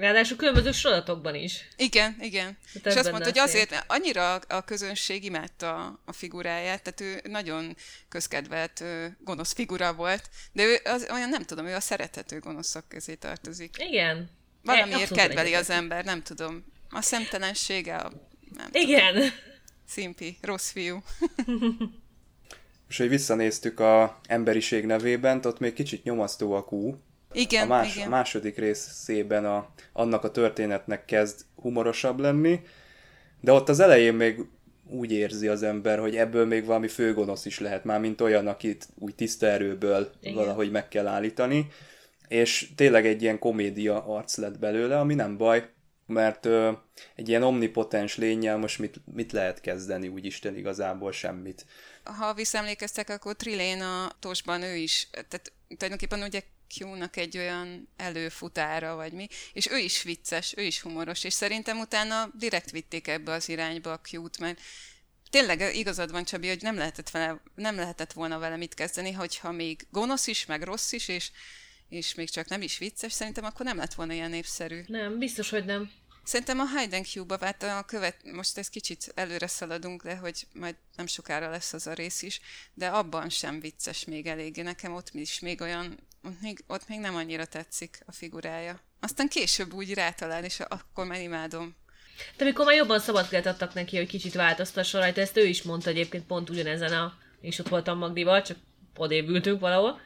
Ráadásul 0.00 0.36
különböző 0.36 0.72
sorozatokban 0.72 1.34
is. 1.34 1.68
Igen, 1.76 2.16
igen. 2.20 2.58
Hát 2.74 2.86
és 2.86 2.94
azt 2.94 3.10
mondta, 3.10 3.28
hogy 3.28 3.38
azért, 3.38 3.84
annyira 3.86 4.34
a 4.34 4.64
közönség 4.64 5.24
imádta 5.24 6.00
a 6.04 6.12
figuráját, 6.12 6.82
tehát 6.82 7.00
ő 7.00 7.30
nagyon 7.30 7.76
közkedvelt 8.08 8.84
gonosz 9.18 9.52
figura 9.52 9.94
volt, 9.94 10.30
de 10.52 10.64
ő 10.64 10.78
az, 10.84 11.06
olyan 11.10 11.28
nem 11.28 11.42
tudom, 11.42 11.66
ő 11.66 11.74
a 11.74 11.80
szerethető 11.80 12.38
gonoszak 12.38 12.88
közé 12.88 13.14
tartozik. 13.14 13.76
Igen, 13.78 14.30
Valamiért 14.62 15.12
kedveli 15.12 15.54
az 15.54 15.70
ember, 15.70 16.04
nem 16.04 16.22
tudom. 16.22 16.64
A 16.90 17.02
szemtelensége, 17.02 17.96
a, 17.96 18.12
Nem 18.56 18.68
Igen. 18.72 19.16
Szimpi, 19.86 20.38
rossz 20.40 20.70
fiú. 20.70 21.02
És 22.88 22.96
hogy 22.96 23.08
visszanéztük 23.08 23.80
a 23.80 24.20
emberiség 24.26 24.86
nevében, 24.86 25.40
ott 25.44 25.58
még 25.58 25.72
kicsit 25.72 26.04
nyomasztó 26.04 26.52
a 26.52 26.64
kú. 26.64 26.96
Igen, 27.32 27.64
a, 27.64 27.66
más, 27.66 27.94
igen. 27.94 28.06
a 28.06 28.10
második 28.10 28.56
részében 28.56 29.44
a, 29.44 29.68
annak 29.92 30.24
a 30.24 30.30
történetnek 30.30 31.04
kezd 31.04 31.40
humorosabb 31.54 32.18
lenni, 32.18 32.60
de 33.40 33.52
ott 33.52 33.68
az 33.68 33.80
elején 33.80 34.14
még 34.14 34.40
úgy 34.90 35.12
érzi 35.12 35.48
az 35.48 35.62
ember, 35.62 35.98
hogy 35.98 36.16
ebből 36.16 36.46
még 36.46 36.64
valami 36.64 36.88
főgonosz 36.88 37.44
is 37.44 37.58
lehet, 37.58 37.84
már 37.84 38.00
mint 38.00 38.20
olyan, 38.20 38.46
akit 38.46 38.88
úgy 38.98 39.14
tiszta 39.14 39.46
erőből 39.46 40.10
Igen. 40.20 40.34
valahogy 40.34 40.70
meg 40.70 40.88
kell 40.88 41.06
állítani, 41.06 41.66
és 42.30 42.70
tényleg 42.76 43.06
egy 43.06 43.22
ilyen 43.22 43.38
komédia 43.38 44.04
arc 44.04 44.36
lett 44.36 44.58
belőle, 44.58 44.98
ami 44.98 45.14
nem 45.14 45.36
baj, 45.36 45.70
mert 46.06 46.46
ö, 46.46 46.72
egy 47.14 47.28
ilyen 47.28 47.42
omnipotens 47.42 48.16
lényel 48.16 48.56
most 48.56 48.78
mit, 48.78 49.00
mit 49.14 49.32
lehet 49.32 49.60
kezdeni, 49.60 50.08
úgy 50.08 50.24
Isten 50.24 50.56
igazából 50.56 51.12
semmit. 51.12 51.66
Ha 52.04 52.34
visszaemlékeztek, 52.34 53.08
akkor 53.08 53.36
Trilén 53.36 53.80
a 53.80 54.12
Tosban 54.20 54.62
ő 54.62 54.76
is, 54.76 55.08
tehát 55.10 55.52
tulajdonképpen 55.68 56.22
ugye 56.22 56.42
Q-nak 56.78 57.16
egy 57.16 57.38
olyan 57.38 57.88
előfutára, 57.96 58.94
vagy 58.94 59.12
mi, 59.12 59.28
és 59.52 59.70
ő 59.70 59.76
is 59.76 60.02
vicces, 60.02 60.54
ő 60.56 60.62
is 60.62 60.80
humoros, 60.80 61.24
és 61.24 61.32
szerintem 61.32 61.78
utána 61.78 62.30
direkt 62.34 62.70
vitték 62.70 63.08
ebbe 63.08 63.32
az 63.32 63.48
irányba 63.48 63.92
a 63.92 64.00
Q-t, 64.12 64.38
mert 64.38 64.60
tényleg 65.30 65.74
igazad 65.76 66.10
van, 66.10 66.24
Csabi, 66.24 66.48
hogy 66.48 66.62
nem 66.62 66.76
lehetett, 66.76 67.10
vele, 67.10 67.42
nem 67.54 67.76
lehetett 67.76 68.12
volna 68.12 68.38
vele 68.38 68.56
mit 68.56 68.74
kezdeni, 68.74 69.12
hogyha 69.12 69.52
még 69.52 69.86
gonosz 69.90 70.26
is, 70.26 70.46
meg 70.46 70.62
rossz 70.62 70.92
is, 70.92 71.08
és, 71.08 71.30
és 71.90 72.14
még 72.14 72.30
csak 72.30 72.48
nem 72.48 72.62
is 72.62 72.78
vicces, 72.78 73.12
szerintem 73.12 73.44
akkor 73.44 73.66
nem 73.66 73.76
lett 73.76 73.94
volna 73.94 74.12
ilyen 74.12 74.30
népszerű. 74.30 74.80
Nem, 74.86 75.18
biztos, 75.18 75.50
hogy 75.50 75.64
nem. 75.64 75.90
Szerintem 76.24 76.60
a 76.60 76.78
Hide 76.78 76.96
and 76.96 77.06
Cube-ba 77.06 77.38
vált 77.38 77.62
a 77.62 77.84
követ, 77.86 78.16
most 78.32 78.58
ez 78.58 78.68
kicsit 78.68 79.12
előre 79.14 79.46
szaladunk, 79.46 80.02
de 80.02 80.16
hogy 80.16 80.46
majd 80.52 80.74
nem 80.96 81.06
sokára 81.06 81.50
lesz 81.50 81.72
az 81.72 81.86
a 81.86 81.92
rész 81.92 82.22
is, 82.22 82.40
de 82.74 82.86
abban 82.86 83.28
sem 83.28 83.60
vicces 83.60 84.04
még 84.04 84.26
eléggé. 84.26 84.62
Nekem 84.62 84.94
ott 84.94 85.10
is 85.12 85.40
még 85.40 85.60
olyan, 85.60 85.98
ott 86.22 86.40
még, 86.40 86.64
ott 86.66 86.88
még 86.88 86.98
nem 86.98 87.14
annyira 87.14 87.44
tetszik 87.44 88.00
a 88.06 88.12
figurája. 88.12 88.80
Aztán 89.00 89.28
később 89.28 89.72
úgy 89.72 89.94
rátalál, 89.94 90.44
és 90.44 90.60
akkor 90.60 91.06
már 91.06 91.20
imádom. 91.20 91.76
De 92.36 92.44
amikor 92.44 92.64
már 92.64 92.76
jobban 92.76 93.00
szabadkát 93.00 93.46
adtak 93.46 93.74
neki, 93.74 93.96
hogy 93.96 94.06
kicsit 94.06 94.34
változtassa 94.34 94.98
rajta, 94.98 95.20
ezt 95.20 95.36
ő 95.36 95.46
is 95.46 95.62
mondta 95.62 95.90
egyébként 95.90 96.26
pont 96.26 96.50
ugyanezen 96.50 96.92
a, 96.92 97.18
és 97.40 97.58
ott 97.58 97.68
voltam 97.68 97.98
Magdival, 97.98 98.42
csak 98.42 98.56
odébb 98.96 99.28
ültünk 99.28 99.60
valahol, 99.60 100.00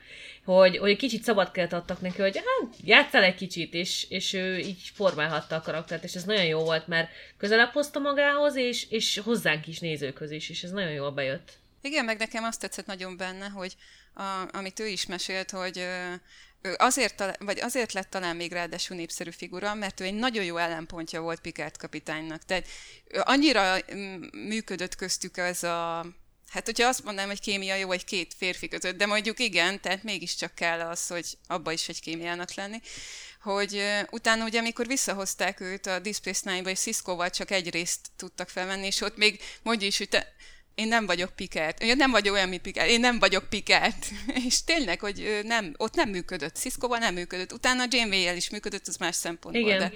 hogy, 0.45 0.77
hogy 0.77 0.97
kicsit 0.97 1.23
szabadkát 1.23 1.73
adtak 1.73 2.01
neki, 2.01 2.21
hogy 2.21 2.37
hát 2.37 2.77
játszál 2.85 3.23
egy 3.23 3.35
kicsit, 3.35 3.75
és, 3.75 4.07
és 4.09 4.33
ő 4.33 4.59
így 4.59 4.91
formálhatta 4.95 5.57
a 5.57 5.61
karaktert, 5.61 6.05
és 6.05 6.15
ez 6.15 6.25
nagyon 6.25 6.45
jó 6.45 6.61
volt, 6.61 6.87
mert 6.87 7.11
közelebb 7.37 7.73
hozta 7.73 7.99
magához, 7.99 8.57
és, 8.57 8.91
és 8.91 9.21
hozzánk 9.25 9.67
is 9.67 9.79
nézőkhöz 9.79 10.31
is, 10.31 10.51
és 10.51 10.63
ez 10.63 10.71
nagyon 10.71 10.93
jól 10.93 11.11
bejött. 11.11 11.53
Igen, 11.81 12.05
meg 12.05 12.19
nekem 12.19 12.45
azt 12.45 12.61
tetszett 12.61 12.87
nagyon 12.87 13.17
benne, 13.17 13.47
hogy 13.49 13.75
a, 14.15 14.23
amit 14.53 14.81
ő 14.81 14.87
is 14.87 15.07
mesélt, 15.07 15.51
hogy 15.51 15.79
ő 16.63 16.75
azért, 16.77 17.37
vagy 17.39 17.61
azért 17.61 17.93
lett 17.93 18.11
talán 18.11 18.37
még 18.37 18.53
ráadásul 18.53 18.97
népszerű 18.97 19.31
figura, 19.31 19.75
mert 19.75 20.01
ő 20.01 20.05
egy 20.05 20.15
nagyon 20.15 20.45
jó 20.45 20.57
ellenpontja 20.57 21.21
volt 21.21 21.41
Picard 21.41 21.77
kapitánynak. 21.77 22.45
Tehát 22.45 22.67
annyira 23.21 23.77
mm, 23.95 24.23
működött 24.33 24.95
köztük 24.95 25.37
ez 25.37 25.63
a 25.63 26.07
Hát, 26.55 26.65
hogyha 26.65 26.89
azt 26.89 27.05
mondanám, 27.05 27.29
hogy 27.29 27.41
kémia 27.41 27.75
jó 27.75 27.93
egy 27.93 28.05
két 28.05 28.35
férfi 28.39 28.69
között, 28.69 28.97
de 28.97 29.07
mondjuk 29.07 29.39
igen, 29.41 29.81
tehát 29.81 30.03
mégiscsak 30.03 30.55
kell 30.55 30.81
az, 30.81 31.07
hogy 31.07 31.27
abba 31.47 31.73
is 31.73 31.89
egy 31.89 32.01
kémiának 32.01 32.55
lenni, 32.55 32.81
hogy 33.43 33.75
uh, 33.75 34.01
utána 34.11 34.45
ugye, 34.45 34.59
amikor 34.59 34.87
visszahozták 34.87 35.61
őt 35.61 35.87
a 35.87 35.99
Deep 35.99 36.15
Space 36.15 36.51
Nine-ba, 36.51 36.71
és 36.71 36.79
Cisco-val 36.79 37.31
csak 37.31 37.51
egy 37.51 37.71
részt 37.71 38.01
tudtak 38.17 38.49
felvenni, 38.49 38.87
és 38.87 39.01
ott 39.01 39.17
még 39.17 39.41
mondja 39.63 39.87
is, 39.87 39.99
hogy 39.99 40.09
te, 40.09 40.35
én 40.75 40.89
nem 40.89 41.07
vagyok 41.07 41.37
Picard. 41.37 41.75
Én 41.83 41.97
nem 41.97 42.11
vagyok 42.11 42.35
olyan, 42.35 42.49
mint 42.49 42.63
Picard. 42.63 42.89
Én 42.89 43.01
nem 43.01 43.19
vagyok 43.19 43.49
Picard. 43.49 43.95
és 44.47 44.65
tényleg, 44.65 45.01
hogy 45.01 45.41
nem, 45.45 45.75
ott 45.77 45.95
nem 45.95 46.09
működött. 46.09 46.57
Cisco-val 46.57 46.99
nem 46.99 47.15
működött. 47.15 47.53
Utána 47.53 47.85
Janeway-el 47.91 48.37
is 48.37 48.51
működött, 48.51 48.87
az 48.87 48.97
más 48.97 49.17
szempontból. 49.17 49.63
Igen. 49.63 49.79
De, 49.79 49.93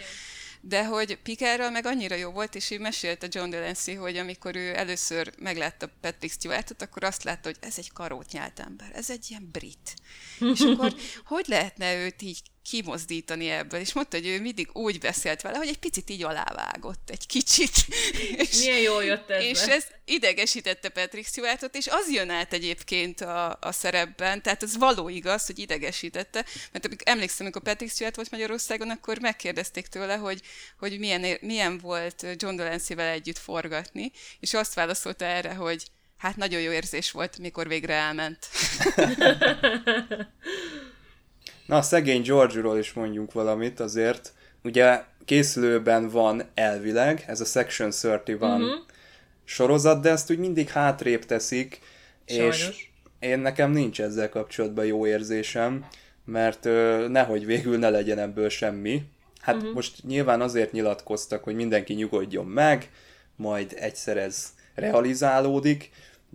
de 0.68 0.86
hogy 0.86 1.18
Picardral 1.22 1.70
meg 1.70 1.86
annyira 1.86 2.14
jó 2.14 2.30
volt, 2.30 2.54
és 2.54 2.70
így 2.70 2.80
mesélte 2.80 3.26
John 3.30 3.50
Delancey, 3.50 3.94
hogy 3.94 4.16
amikor 4.16 4.56
ő 4.56 4.76
először 4.76 5.32
meglátta 5.38 5.90
Patrick 6.00 6.34
Stewartot, 6.34 6.82
akkor 6.82 7.04
azt 7.04 7.22
látta, 7.22 7.48
hogy 7.48 7.56
ez 7.60 7.74
egy 7.78 7.92
karót 7.92 8.32
nyált 8.32 8.60
ember, 8.60 8.90
ez 8.94 9.10
egy 9.10 9.26
ilyen 9.28 9.48
brit. 9.52 9.94
és 10.38 10.60
akkor 10.60 10.94
hogy 11.24 11.46
lehetne 11.46 11.94
őt 11.94 12.22
így 12.22 12.42
kimozdítani 12.70 13.50
ebből? 13.50 13.80
És 13.80 13.92
mondta, 13.92 14.16
hogy 14.16 14.26
ő 14.26 14.40
mindig 14.40 14.68
úgy 14.72 14.98
beszélt 14.98 15.40
vele, 15.40 15.56
hogy 15.56 15.68
egy 15.68 15.78
picit 15.78 16.10
így 16.10 16.22
alávágott, 16.22 17.10
egy 17.10 17.26
kicsit. 17.26 17.72
és, 18.36 18.58
Milyen 18.58 18.78
jól 18.78 19.04
jött 19.04 19.30
ez 19.30 19.44
és 19.44 19.60
ez 19.60 19.86
idegesítette 20.04 20.88
Patrick 20.88 21.28
Stewartot, 21.28 21.76
és 21.76 21.86
az 21.86 22.10
jön 22.10 22.30
át 22.30 22.52
egyébként 22.52 23.20
a, 23.20 23.58
a 23.60 23.72
szerepben, 23.72 24.42
tehát 24.42 24.62
ez 24.62 24.76
való 24.76 25.08
igaz, 25.08 25.46
hogy 25.46 25.58
idegesítette, 25.58 26.44
mert 26.72 26.86
amikor, 26.86 27.08
emlékszem, 27.08 27.46
amikor 27.46 27.62
Patrick 27.62 27.92
Stewart 27.92 28.16
volt 28.16 28.30
Magyarországon, 28.30 28.90
akkor 28.90 29.18
megkérdezték 29.18 29.86
tőle, 29.86 30.14
hogy, 30.14 30.40
hogy 30.78 30.98
milyen, 30.98 31.38
milyen 31.40 31.78
volt 31.78 32.26
John 32.36 32.56
Delancey-vel 32.56 33.08
együtt 33.08 33.38
forgatni, 33.38 34.12
és 34.40 34.54
azt 34.54 34.74
válaszolta 34.74 35.24
erre, 35.24 35.54
hogy 35.54 35.86
hát 36.18 36.36
nagyon 36.36 36.60
jó 36.60 36.70
érzés 36.70 37.10
volt, 37.10 37.38
mikor 37.38 37.68
végre 37.68 37.94
elment. 37.94 38.48
Na, 41.68 41.82
szegény 41.82 42.22
George-ról 42.22 42.78
is 42.78 42.92
mondjunk 42.92 43.32
valamit 43.32 43.80
azért. 43.80 44.32
Ugye 44.64 45.02
készülőben 45.24 46.08
van 46.08 46.42
elvileg, 46.54 47.24
ez 47.26 47.40
a 47.40 47.44
Section 47.44 47.90
31 48.02 48.38
Mhm. 48.38 48.44
uh-huh. 48.62 48.70
sorozat, 49.44 50.02
de 50.02 50.10
ezt 50.10 50.30
úgy 50.30 50.38
mindig 50.38 50.68
hátrébb 50.68 51.24
teszik, 51.24 51.80
és 52.24 52.34
Sajnos. 52.36 52.92
én 53.18 53.38
nekem 53.38 53.70
nincs 53.70 54.00
ezzel 54.00 54.28
kapcsolatban 54.28 54.84
jó 54.84 55.06
érzésem, 55.06 55.86
mert 56.24 56.64
ö, 56.64 57.06
nehogy 57.08 57.46
végül 57.46 57.78
ne 57.78 57.90
legyen 57.90 58.18
ebből 58.18 58.48
semmi. 58.48 59.02
Hát 59.40 59.54
Mhm. 59.54 59.62
uh-huh. 59.62 59.74
most 59.74 60.04
nyilván 60.04 60.40
azért 60.40 60.72
nyilatkoztak, 60.72 61.44
hogy 61.44 61.54
mindenki 61.54 61.92
nyugodjon 61.94 62.46
meg, 62.46 62.90
majd 63.36 63.74
egyszer 63.78 64.16
ez 64.16 64.46
realizálódik, 64.74 65.90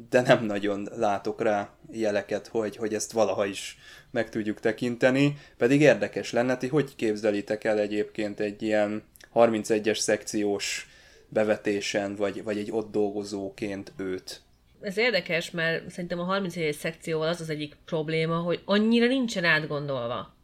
de 0.10 0.22
nem 0.22 0.46
nagyon 0.46 0.88
látok 0.96 1.42
rá 1.42 1.70
jeleket, 1.92 2.48
hogy, 2.48 2.76
hogy 2.76 2.94
ezt 2.94 3.12
valaha 3.12 3.46
is 3.46 3.78
meg 4.12 4.30
tudjuk 4.30 4.60
tekinteni, 4.60 5.38
pedig 5.58 5.82
érdekes 5.82 6.32
lenne, 6.32 6.58
ti 6.58 6.68
hogy 6.68 6.96
képzelitek 6.96 7.64
el 7.64 7.80
egyébként 7.80 8.40
egy 8.40 8.62
ilyen 8.62 9.04
31-es 9.34 9.98
szekciós 9.98 10.88
bevetésen, 11.30 12.16
vagy, 12.16 12.44
vagy 12.44 12.58
egy 12.58 12.72
ott 12.72 12.92
dolgozóként 12.92 13.94
őt? 13.98 14.42
Ez 14.82 14.98
érdekes, 14.98 15.52
mert 15.52 15.90
szerintem 15.90 16.20
a 16.20 16.24
31 16.24 16.74
szekcióval 16.74 17.28
az 17.28 17.42
az 17.42 17.50
egyik 17.50 17.78
probléma, 17.86 18.36
hogy 18.36 18.62
annyira 18.66 19.08
nincsen 19.08 19.46
átgondolva. 19.46 20.36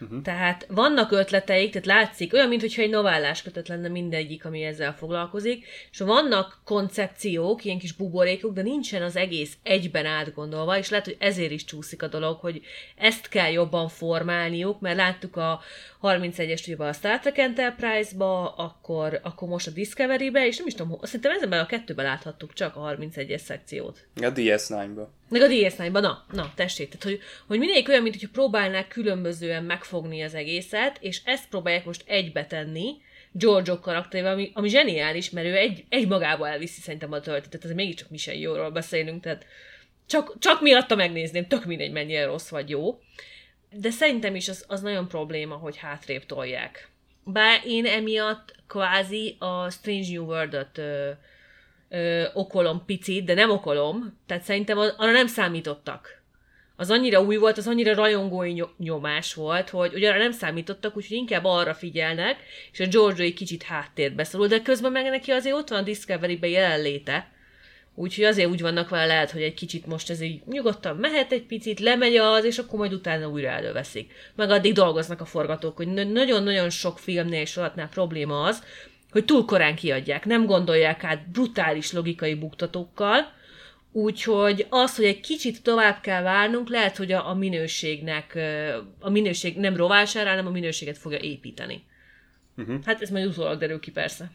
Uh-huh. 0.00 0.22
Tehát 0.22 0.66
vannak 0.68 1.12
ötleteik, 1.12 1.70
tehát 1.70 1.86
látszik, 1.86 2.32
olyan, 2.32 2.48
mintha 2.48 2.82
egy 2.82 2.90
novellás 2.90 3.42
kötet 3.42 3.68
lenne 3.68 3.88
mindegyik, 3.88 4.44
ami 4.44 4.62
ezzel 4.62 4.94
foglalkozik, 4.94 5.66
és 5.90 5.98
vannak 5.98 6.60
koncepciók, 6.64 7.64
ilyen 7.64 7.78
kis 7.78 7.92
buborékok, 7.92 8.54
de 8.54 8.62
nincsen 8.62 9.02
az 9.02 9.16
egész 9.16 9.56
egyben 9.62 10.06
átgondolva, 10.06 10.78
és 10.78 10.88
lehet, 10.90 11.04
hogy 11.04 11.16
ezért 11.18 11.50
is 11.50 11.64
csúszik 11.64 12.02
a 12.02 12.06
dolog, 12.06 12.40
hogy 12.40 12.62
ezt 12.96 13.28
kell 13.28 13.50
jobban 13.50 13.88
formálniuk, 13.88 14.80
mert 14.80 14.96
láttuk 14.96 15.36
a 15.36 15.60
31-es 16.02 16.68
ugye 16.68 16.84
a 16.84 16.92
Star 16.92 17.18
Trek 17.18 17.38
Enterprise-ba, 17.38 18.54
akkor, 18.54 19.20
akkor 19.22 19.48
most 19.48 19.66
a 19.66 19.70
Discovery-be, 19.70 20.46
és 20.46 20.56
nem 20.56 20.66
is 20.66 20.74
tudom, 20.74 20.98
szerintem 21.02 21.32
ezenben 21.32 21.60
a 21.60 21.66
kettőben 21.66 22.04
láthattuk 22.04 22.52
csak 22.52 22.76
a 22.76 22.80
31-es 22.80 23.38
szekciót. 23.40 24.06
A 24.14 24.32
DS9-ba. 24.32 25.06
Meg 25.28 25.42
a 25.42 25.46
DS9-ban, 25.46 26.00
na, 26.00 26.24
na, 26.32 26.52
tessék, 26.54 26.88
tehát 26.88 27.04
hogy, 27.04 27.20
hogy 27.46 27.58
mindegyik 27.58 27.88
olyan, 27.88 28.02
mint 28.02 28.14
hogyha 28.14 28.30
próbálnák 28.32 28.88
különbözően 28.88 29.64
megfogni 29.64 30.22
az 30.22 30.34
egészet, 30.34 30.98
és 31.00 31.20
ezt 31.24 31.48
próbálják 31.48 31.84
most 31.84 32.02
egybe 32.06 32.46
tenni, 32.46 32.96
George 33.32 33.78
karakterével, 33.80 34.32
ami, 34.32 34.50
ami 34.54 34.68
zseniális, 34.68 35.30
mert 35.30 35.46
ő 35.46 35.56
egy, 35.56 35.84
egy 35.88 36.08
magába 36.08 36.48
elviszi 36.48 36.80
szerintem 36.80 37.12
a 37.12 37.20
töltetet, 37.20 37.64
ez 37.64 37.72
mégiscsak 37.72 38.10
Michelle 38.10 38.38
jóról 38.38 38.70
beszélünk, 38.70 39.22
tehát 39.22 39.46
csak, 40.06 40.34
csak 40.38 40.60
miatta 40.60 40.94
megnézném, 40.94 41.46
tök 41.46 41.64
mindegy, 41.64 41.92
mennyire 41.92 42.24
rossz 42.24 42.48
vagy 42.48 42.68
jó. 42.68 43.00
De 43.70 43.90
szerintem 43.90 44.34
is 44.34 44.48
az, 44.48 44.64
az 44.68 44.80
nagyon 44.80 45.08
probléma, 45.08 45.54
hogy 45.54 45.76
hátrébb 45.76 46.26
tolják. 46.26 46.88
Bár 47.24 47.60
én 47.66 47.86
emiatt 47.86 48.54
kvázi 48.66 49.36
a 49.38 49.70
Strange 49.70 50.12
New 50.12 50.24
World-ot 50.24 50.80
ö, 51.88 52.24
okolom 52.34 52.82
picit, 52.86 53.24
de 53.24 53.34
nem 53.34 53.50
okolom, 53.50 54.18
tehát 54.26 54.42
szerintem 54.42 54.78
arra 54.78 55.10
nem 55.10 55.26
számítottak. 55.26 56.22
Az 56.76 56.90
annyira 56.90 57.22
új 57.22 57.36
volt, 57.36 57.58
az 57.58 57.66
annyira 57.66 57.94
rajongói 57.94 58.52
ny- 58.52 58.78
nyomás 58.78 59.34
volt, 59.34 59.70
hogy 59.70 59.94
ugye 59.94 60.08
arra 60.08 60.18
nem 60.18 60.32
számítottak, 60.32 60.96
úgyhogy 60.96 61.16
inkább 61.16 61.44
arra 61.44 61.74
figyelnek, 61.74 62.36
és 62.72 62.80
a 62.80 62.86
George 62.86 63.22
egy 63.22 63.34
kicsit 63.34 63.62
háttérbe 63.62 64.24
szorul, 64.24 64.46
de 64.46 64.62
közben 64.62 64.92
meg 64.92 65.04
neki 65.04 65.30
azért 65.30 65.54
ott 65.54 65.68
van 65.68 65.78
a 65.78 65.82
Discovery-be 65.82 66.48
jelenléte, 66.48 67.36
Úgyhogy 68.00 68.24
azért 68.24 68.48
úgy 68.48 68.60
vannak 68.60 68.88
vele, 68.88 69.06
lehet, 69.06 69.30
hogy 69.30 69.42
egy 69.42 69.54
kicsit 69.54 69.86
most 69.86 70.10
ez 70.10 70.20
így 70.20 70.40
nyugodtan 70.46 70.96
mehet 70.96 71.32
egy 71.32 71.42
picit, 71.42 71.80
lemegy 71.80 72.16
az, 72.16 72.44
és 72.44 72.58
akkor 72.58 72.78
majd 72.78 72.92
utána 72.92 73.28
újra 73.28 73.48
előveszik. 73.48 74.12
Meg 74.34 74.50
addig 74.50 74.72
dolgoznak 74.72 75.20
a 75.20 75.24
forgatók, 75.24 75.76
hogy 75.76 75.88
na- 75.88 76.04
nagyon-nagyon 76.04 76.70
sok 76.70 76.98
filmnél 76.98 77.40
és 77.40 77.50
sorozatnál 77.50 77.88
probléma 77.88 78.42
az, 78.42 78.62
hogy 79.10 79.24
túl 79.24 79.44
korán 79.44 79.74
kiadják, 79.74 80.24
nem 80.24 80.46
gondolják 80.46 81.04
át 81.04 81.30
brutális 81.30 81.92
logikai 81.92 82.34
buktatókkal, 82.34 83.36
úgyhogy 83.92 84.66
az, 84.70 84.96
hogy 84.96 85.04
egy 85.04 85.20
kicsit 85.20 85.62
tovább 85.62 86.00
kell 86.00 86.22
várnunk, 86.22 86.68
lehet, 86.68 86.96
hogy 86.96 87.12
a, 87.12 87.28
a 87.28 87.34
minőségnek, 87.34 88.38
a 89.00 89.10
minőség 89.10 89.56
nem 89.56 89.76
rovására, 89.76 90.28
hanem 90.28 90.46
a 90.46 90.50
minőséget 90.50 90.98
fogja 90.98 91.18
építeni. 91.18 91.84
Uh-huh. 92.56 92.84
Hát 92.84 93.02
ez 93.02 93.10
majd 93.10 93.26
utólag 93.26 93.58
derül 93.58 93.80
ki 93.80 93.90
persze. 93.90 94.30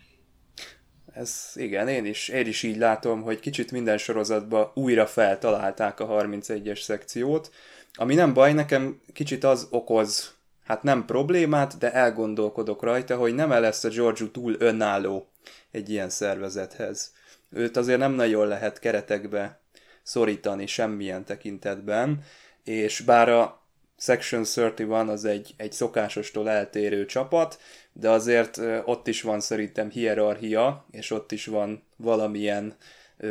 Ez 1.13 1.51
igen, 1.55 1.87
én 1.87 2.05
is, 2.05 2.27
én 2.27 2.47
is 2.47 2.63
így 2.63 2.77
látom, 2.77 3.21
hogy 3.21 3.39
kicsit 3.39 3.71
minden 3.71 3.97
sorozatban 3.97 4.71
újra 4.73 5.05
feltalálták 5.05 5.99
a 5.99 6.07
31-es 6.07 6.81
szekciót, 6.81 7.51
ami 7.93 8.15
nem 8.15 8.33
baj, 8.33 8.53
nekem 8.53 9.01
kicsit 9.13 9.43
az 9.43 9.67
okoz, 9.69 10.35
hát 10.63 10.83
nem 10.83 11.05
problémát, 11.05 11.77
de 11.77 11.93
elgondolkodok 11.93 12.83
rajta, 12.83 13.15
hogy 13.17 13.35
nem 13.35 13.51
-e 13.51 13.59
lesz 13.59 13.83
a 13.83 13.89
Georgiou 13.89 14.31
túl 14.31 14.55
önálló 14.59 15.27
egy 15.71 15.89
ilyen 15.89 16.09
szervezethez. 16.09 17.13
Őt 17.49 17.77
azért 17.77 17.99
nem 17.99 18.11
nagyon 18.11 18.47
lehet 18.47 18.79
keretekbe 18.79 19.59
szorítani 20.03 20.65
semmilyen 20.65 21.25
tekintetben, 21.25 22.23
és 22.63 22.99
bár 22.99 23.29
a 23.29 23.61
Section 23.97 24.43
31 24.43 25.09
az 25.09 25.25
egy, 25.25 25.53
egy 25.57 25.71
szokásostól 25.71 26.49
eltérő 26.49 27.05
csapat, 27.05 27.61
de 27.93 28.09
azért 28.09 28.61
ott 28.85 29.07
is 29.07 29.21
van 29.21 29.39
szerintem 29.39 29.89
hierarchia, 29.89 30.85
és 30.91 31.11
ott 31.11 31.31
is 31.31 31.45
van 31.45 31.83
valamilyen 31.95 32.75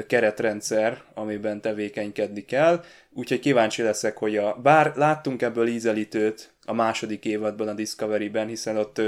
keretrendszer, 0.07 1.03
amiben 1.15 1.61
tevékenykedni 1.61 2.45
kell, 2.45 2.85
úgyhogy 3.11 3.41
kíváncsi 3.41 3.83
leszek, 3.83 4.17
hogy 4.17 4.37
a, 4.37 4.55
bár 4.55 4.93
láttunk 4.97 5.43
ebből 5.43 5.67
ízelítőt 5.67 6.52
a 6.65 6.73
második 6.73 7.25
évadban 7.25 7.69
a 7.69 7.73
Discovery-ben, 7.73 8.47
hiszen 8.47 8.77
ott 8.77 9.01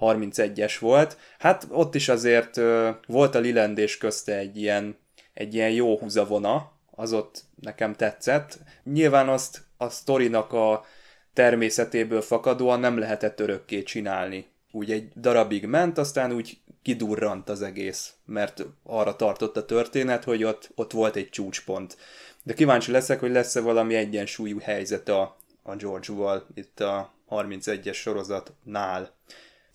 31-es 0.00 0.76
volt, 0.80 1.18
hát 1.38 1.66
ott 1.70 1.94
is 1.94 2.08
azért 2.08 2.60
volt 3.06 3.34
a 3.34 3.38
Lilendés 3.38 3.98
közte 3.98 4.36
egy 4.36 4.56
ilyen, 4.56 4.96
egy 5.34 5.54
ilyen 5.54 5.70
jó 5.70 5.98
húzavona, 5.98 6.72
az 6.90 7.12
ott 7.12 7.42
nekem 7.60 7.94
tetszett. 7.94 8.58
Nyilván 8.84 9.28
azt 9.28 9.62
a 9.76 9.88
sztorinak 9.88 10.52
a 10.52 10.84
természetéből 11.32 12.20
fakadóan 12.20 12.80
nem 12.80 12.98
lehetett 12.98 13.40
örökké 13.40 13.82
csinálni. 13.82 14.46
Úgy 14.70 14.92
egy 14.92 15.12
darabig 15.16 15.66
ment, 15.66 15.98
aztán 15.98 16.32
úgy 16.32 16.58
kidurrant 16.82 17.48
az 17.48 17.62
egész, 17.62 18.12
mert 18.24 18.66
arra 18.82 19.16
tartott 19.16 19.56
a 19.56 19.64
történet, 19.64 20.24
hogy 20.24 20.44
ott, 20.44 20.70
ott 20.74 20.92
volt 20.92 21.16
egy 21.16 21.28
csúcspont. 21.28 21.96
De 22.42 22.54
kíváncsi 22.54 22.90
leszek, 22.90 23.20
hogy 23.20 23.30
lesz-e 23.30 23.60
valami 23.60 23.94
egyensúlyú 23.94 24.58
helyzet 24.58 25.08
a, 25.08 25.36
a 25.66 25.76
George-val 25.76 26.46
itt 26.54 26.80
a 26.80 27.14
31-es 27.28 27.94
sorozatnál. 27.94 29.16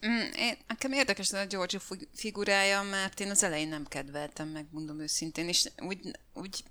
Mm, 0.07 0.31
én, 0.35 0.57
nekem 0.67 0.91
érdekes 0.91 1.33
a 1.33 1.45
George 1.45 1.79
figurája, 2.13 2.81
mert 2.81 3.19
én 3.19 3.29
az 3.29 3.43
elején 3.43 3.67
nem 3.67 3.85
kedveltem, 3.87 4.47
megmondom 4.47 4.99
őszintén, 4.99 5.47
és 5.47 5.69
úgy, 5.77 5.99
úgy 6.33 6.63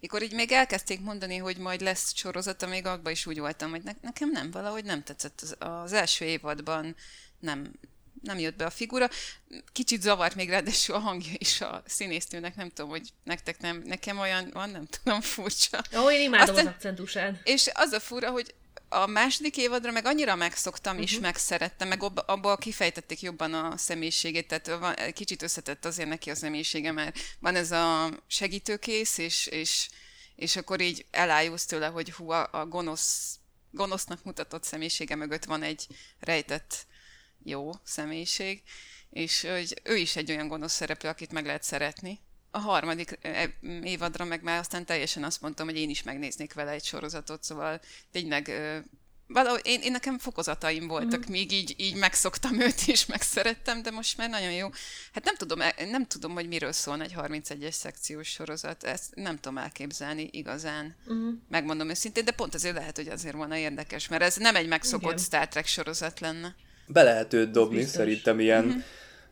mikor 0.00 0.22
így 0.22 0.32
még 0.32 0.52
elkezdték 0.52 1.00
mondani, 1.00 1.36
hogy 1.36 1.56
majd 1.56 1.80
lesz 1.80 2.14
sorozata, 2.14 2.66
még 2.66 2.86
abban 2.86 3.12
is 3.12 3.26
úgy 3.26 3.38
voltam, 3.38 3.70
hogy 3.70 3.82
ne, 3.82 3.92
nekem 4.00 4.30
nem, 4.30 4.50
valahogy 4.50 4.84
nem 4.84 5.02
tetszett 5.02 5.40
az, 5.40 5.56
az 5.58 5.92
első 5.92 6.24
évadban, 6.24 6.96
nem, 7.38 7.72
nem 8.26 8.38
jött 8.38 8.56
be 8.56 8.64
a 8.64 8.70
figura. 8.70 9.08
Kicsit 9.72 10.02
zavart 10.02 10.34
még 10.34 10.48
ráadásul 10.48 10.94
a 10.94 10.98
hangja 10.98 11.32
is 11.38 11.60
a 11.60 11.82
színésznőnek, 11.86 12.56
nem 12.56 12.68
tudom, 12.68 12.90
hogy 12.90 13.08
nektek 13.24 13.60
nem, 13.60 13.82
nekem 13.84 14.18
olyan 14.18 14.50
van, 14.52 14.70
nem 14.70 14.86
tudom, 14.86 15.20
furcsa. 15.20 15.82
Ó, 15.96 16.10
én 16.10 16.20
imádom 16.20 16.54
Aztán, 16.54 16.66
az 16.66 16.72
akcentusát. 16.72 17.40
És 17.44 17.70
az 17.72 17.92
a 17.92 18.00
fura, 18.00 18.30
hogy 18.30 18.54
a 18.88 19.06
második 19.06 19.56
évadra 19.56 19.90
meg 19.90 20.06
annyira 20.06 20.34
megszoktam 20.34 20.92
uh-huh. 20.92 21.08
és 21.08 21.14
mhm. 21.14 21.22
megszerettem, 21.22 21.88
meg 21.88 22.02
abból 22.26 22.56
kifejtették 22.56 23.20
jobban 23.20 23.54
a 23.54 23.76
személyiségét, 23.76 24.48
tehát 24.48 24.78
van, 24.78 25.12
kicsit 25.12 25.42
összetett 25.42 25.84
azért 25.84 26.08
neki 26.08 26.30
a 26.30 26.34
személyisége, 26.34 26.92
mert 26.92 27.18
van 27.38 27.56
ez 27.56 27.70
a 27.70 28.10
segítőkész, 28.26 29.18
és, 29.18 29.46
és, 29.46 29.88
és 30.36 30.56
akkor 30.56 30.80
így 30.80 31.06
elájulsz 31.10 31.66
tőle, 31.66 31.86
hogy 31.86 32.12
hú, 32.12 32.30
a, 32.30 32.48
a 32.52 32.66
gonosz, 32.66 33.38
gonosznak 33.70 34.24
mutatott 34.24 34.64
személyisége 34.64 35.14
mögött 35.14 35.44
van 35.44 35.62
egy 35.62 35.86
rejtett 36.20 36.86
jó 37.48 37.70
személyiség, 37.82 38.62
és 39.10 39.40
hogy 39.40 39.80
ő 39.82 39.96
is 39.96 40.16
egy 40.16 40.30
olyan 40.30 40.48
gonosz 40.48 40.72
szereplő, 40.72 41.08
akit 41.08 41.32
meg 41.32 41.46
lehet 41.46 41.62
szeretni. 41.62 42.20
A 42.50 42.58
harmadik 42.58 43.18
e, 43.22 43.54
évadra 43.82 44.24
meg 44.24 44.42
már 44.42 44.58
aztán 44.58 44.84
teljesen 44.84 45.24
azt 45.24 45.40
mondtam, 45.40 45.66
hogy 45.66 45.76
én 45.76 45.90
is 45.90 46.02
megnéznék 46.02 46.52
vele 46.54 46.70
egy 46.70 46.84
sorozatot, 46.84 47.44
szóval 47.44 47.80
tényleg 48.12 48.50
valahogy 49.26 49.60
én, 49.64 49.80
én 49.80 49.90
nekem 49.90 50.18
fokozataim 50.18 50.86
voltak, 50.86 51.28
mm. 51.28 51.30
míg 51.30 51.52
így, 51.52 51.74
így 51.76 51.94
megszoktam 51.94 52.60
őt 52.60 52.80
és 52.86 53.06
megszerettem, 53.16 53.82
de 53.82 53.90
most 53.90 54.16
már 54.16 54.28
nagyon 54.28 54.52
jó. 54.52 54.68
Hát 55.12 55.24
nem 55.24 55.36
tudom, 55.36 55.60
e, 55.60 55.74
nem 55.90 56.06
tudom, 56.06 56.32
hogy 56.32 56.48
miről 56.48 56.72
szól 56.72 57.02
egy 57.02 57.14
31-es 57.16 57.70
szekciós 57.70 58.28
sorozat, 58.28 58.84
ezt 58.84 59.14
nem 59.14 59.36
tudom 59.36 59.58
elképzelni 59.58 60.28
igazán. 60.32 60.96
Mm. 61.12 61.30
Megmondom 61.48 61.90
őszintén, 61.90 62.24
de 62.24 62.30
pont 62.30 62.54
azért 62.54 62.74
lehet, 62.74 62.96
hogy 62.96 63.08
azért 63.08 63.34
volna 63.34 63.56
érdekes, 63.56 64.08
mert 64.08 64.22
ez 64.22 64.36
nem 64.36 64.56
egy 64.56 64.68
megszokott 64.68 65.12
Igen. 65.12 65.24
Star 65.24 65.48
Trek 65.48 65.66
sorozat 65.66 66.20
lenne. 66.20 66.54
Be 66.88 67.02
lehet 67.02 67.32
őt 67.32 67.50
dobni, 67.50 67.84
szerintem 67.84 68.40
ilyen 68.40 68.64
mm-hmm. 68.64 68.78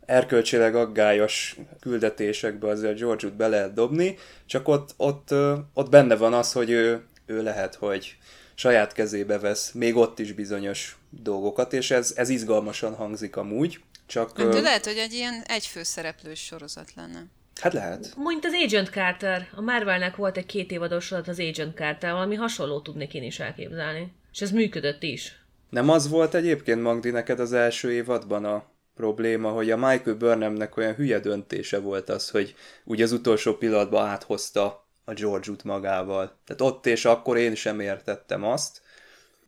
erkölcsileg 0.07 0.75
aggályos 0.75 1.57
küldetésekbe 1.81 2.69
azért 2.69 2.99
George-ut 2.99 3.37
be 3.37 3.49
lehet 3.49 3.75
dobni, 3.75 4.19
csak 4.47 4.69
ott, 4.69 4.95
ott, 4.97 5.35
ott 5.75 5.91
benne 5.91 6.17
van 6.17 6.33
az, 6.33 6.53
hogy 6.53 6.71
ő, 6.71 7.03
ő 7.27 7.43
lehet, 7.43 7.75
hogy 7.75 8.17
saját 8.55 8.93
kezébe 8.93 9.39
vesz 9.39 9.73
még 9.73 9.97
ott 9.97 10.19
is 10.19 10.33
bizonyos 10.33 10.97
dolgokat, 11.11 11.73
és 11.73 11.91
ez, 11.91 12.13
ez 12.17 12.29
izgalmasan 12.29 12.95
hangzik 12.95 13.37
amúgy. 13.37 13.81
Csak, 14.07 14.39
hát, 14.39 14.61
lehet, 14.61 14.85
hogy 14.85 14.97
egy 14.97 15.13
ilyen 15.13 15.43
egyfőszereplős 15.47 16.41
sorozat 16.45 16.95
lenne. 16.95 17.27
Hát 17.61 17.73
lehet. 17.73 18.15
Mint 18.17 18.45
az 18.45 18.53
Agent 18.65 18.89
Carter. 18.89 19.49
A 19.55 19.61
Marvelnek 19.61 20.17
volt 20.17 20.37
egy 20.37 20.47
két 20.47 20.71
évados 20.71 21.05
sorozat 21.05 21.29
az 21.29 21.41
Agent 21.41 21.77
Carter, 21.77 22.13
valami 22.13 22.35
hasonló 22.35 22.81
tudnék 22.81 23.15
én 23.15 23.23
is 23.23 23.41
elképzelni. 23.41 24.13
És 24.33 24.41
ez 24.41 24.51
működött 24.51 25.03
is. 25.03 25.44
Nem 25.75 25.89
az 25.89 26.09
volt 26.09 26.35
egyébként, 26.35 26.83
Magdi, 26.83 27.11
neked 27.11 27.41
az 27.41 27.53
első 27.53 27.93
évadban 27.93 28.45
a 28.45 28.65
probléma, 28.97 29.51
hogy 29.51 29.71
a 29.71 29.77
Michael 29.77 30.17
Burnhamnek 30.17 30.77
olyan 30.77 30.95
hülye 30.95 31.19
döntése 31.19 31.79
volt 31.79 32.09
az, 32.09 32.31
hogy 32.31 32.55
ugye 32.85 33.05
az 33.05 33.13
utolsó 33.13 33.55
pillanatban 33.55 34.07
áthozta 34.07 34.87
a 35.05 35.13
George-ut 35.13 35.65
magával. 35.65 36.39
Tehát 36.47 36.73
ott 36.73 36.87
és 36.87 37.05
akkor 37.05 37.37
én 37.37 37.55
sem 37.55 37.81
értettem 37.81 38.45
azt. 38.45 38.81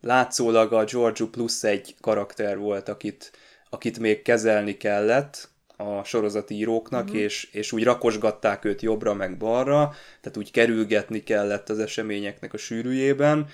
Látszólag 0.01 0.73
a 0.73 0.83
George 0.83 1.25
plusz 1.31 1.63
egy 1.63 1.95
karakter 2.01 2.57
volt, 2.57 2.89
akit, 2.89 3.31
akit 3.69 3.99
még 3.99 4.21
kezelni 4.21 4.77
kellett 4.77 5.49
a 5.77 6.03
sorozatíróknak, 6.03 7.03
uh-huh. 7.03 7.19
és, 7.19 7.49
és 7.51 7.71
úgy 7.71 7.83
rakosgatták 7.83 8.65
őt 8.65 8.81
jobbra 8.81 9.13
meg 9.13 9.37
balra, 9.37 9.93
tehát 10.21 10.37
úgy 10.37 10.51
kerülgetni 10.51 11.23
kellett 11.23 11.69
az 11.69 11.79
eseményeknek 11.79 12.53
a 12.53 12.57
sűrűjében. 12.57 13.47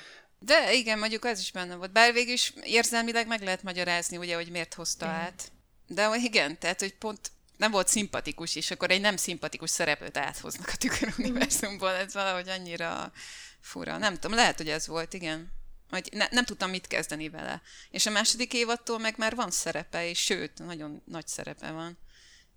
De 0.45 0.73
igen, 0.73 0.99
mondjuk 0.99 1.25
ez 1.25 1.39
is 1.39 1.51
benne 1.51 1.75
volt. 1.75 1.91
Bár 1.91 2.13
végül 2.13 2.33
is 2.33 2.53
érzelmileg 2.63 3.27
meg 3.27 3.41
lehet 3.41 3.63
magyarázni, 3.63 4.17
ugye, 4.17 4.35
hogy 4.35 4.49
miért 4.49 4.73
hozta 4.73 5.05
igen. 5.05 5.17
át. 5.17 5.51
De 5.87 6.15
igen, 6.15 6.59
tehát, 6.59 6.79
hogy 6.79 6.95
pont 6.95 7.31
nem 7.57 7.71
volt 7.71 7.87
szimpatikus, 7.87 8.55
és 8.55 8.71
akkor 8.71 8.91
egy 8.91 9.01
nem 9.01 9.17
szimpatikus 9.17 9.69
szereplőt 9.69 10.17
áthoznak 10.17 10.67
a 10.67 10.75
tüköruniverzumból, 10.75 11.89
ez 11.89 12.13
valahogy 12.13 12.49
annyira 12.49 13.11
fura. 13.59 13.97
Nem 13.97 14.13
tudom, 14.13 14.37
lehet, 14.37 14.57
hogy 14.57 14.69
ez 14.69 14.87
volt, 14.87 15.13
igen. 15.13 15.51
Hogy 15.89 16.09
ne, 16.11 16.27
nem 16.31 16.45
tudtam 16.45 16.69
mit 16.69 16.87
kezdeni 16.87 17.29
vele. 17.29 17.61
És 17.89 18.05
a 18.05 18.11
második 18.11 18.53
évattól 18.53 18.99
meg 18.99 19.17
már 19.17 19.35
van 19.35 19.51
szerepe, 19.51 20.09
és 20.09 20.19
sőt, 20.19 20.59
nagyon 20.59 21.01
nagy 21.05 21.27
szerepe 21.27 21.71
van. 21.71 21.97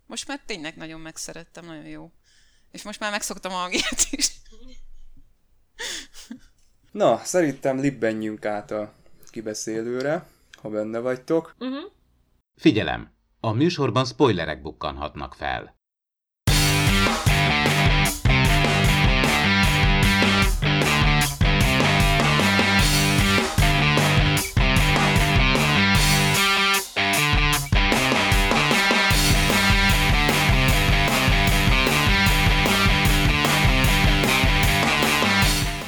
Most 0.06 0.26
már 0.28 0.40
tényleg 0.46 0.76
nagyon 0.76 1.00
megszerettem, 1.00 1.64
nagyon 1.64 1.86
jó. 1.86 2.12
És 2.70 2.82
most 2.82 3.00
már 3.00 3.10
megszoktam 3.10 3.52
a 3.52 3.56
hangját 3.56 4.06
is. 4.10 4.30
Na, 6.96 7.16
szerintem 7.16 7.78
libbenjünk 7.78 8.44
át 8.44 8.70
a 8.70 8.92
kibeszélőre, 9.30 10.26
ha 10.62 10.68
benne 10.68 10.98
vagytok. 10.98 11.54
Uh-huh. 11.58 11.92
Figyelem! 12.54 13.10
A 13.40 13.52
műsorban 13.52 14.04
spoilerek 14.04 14.62
bukkanhatnak 14.62 15.34
fel. 15.34 15.75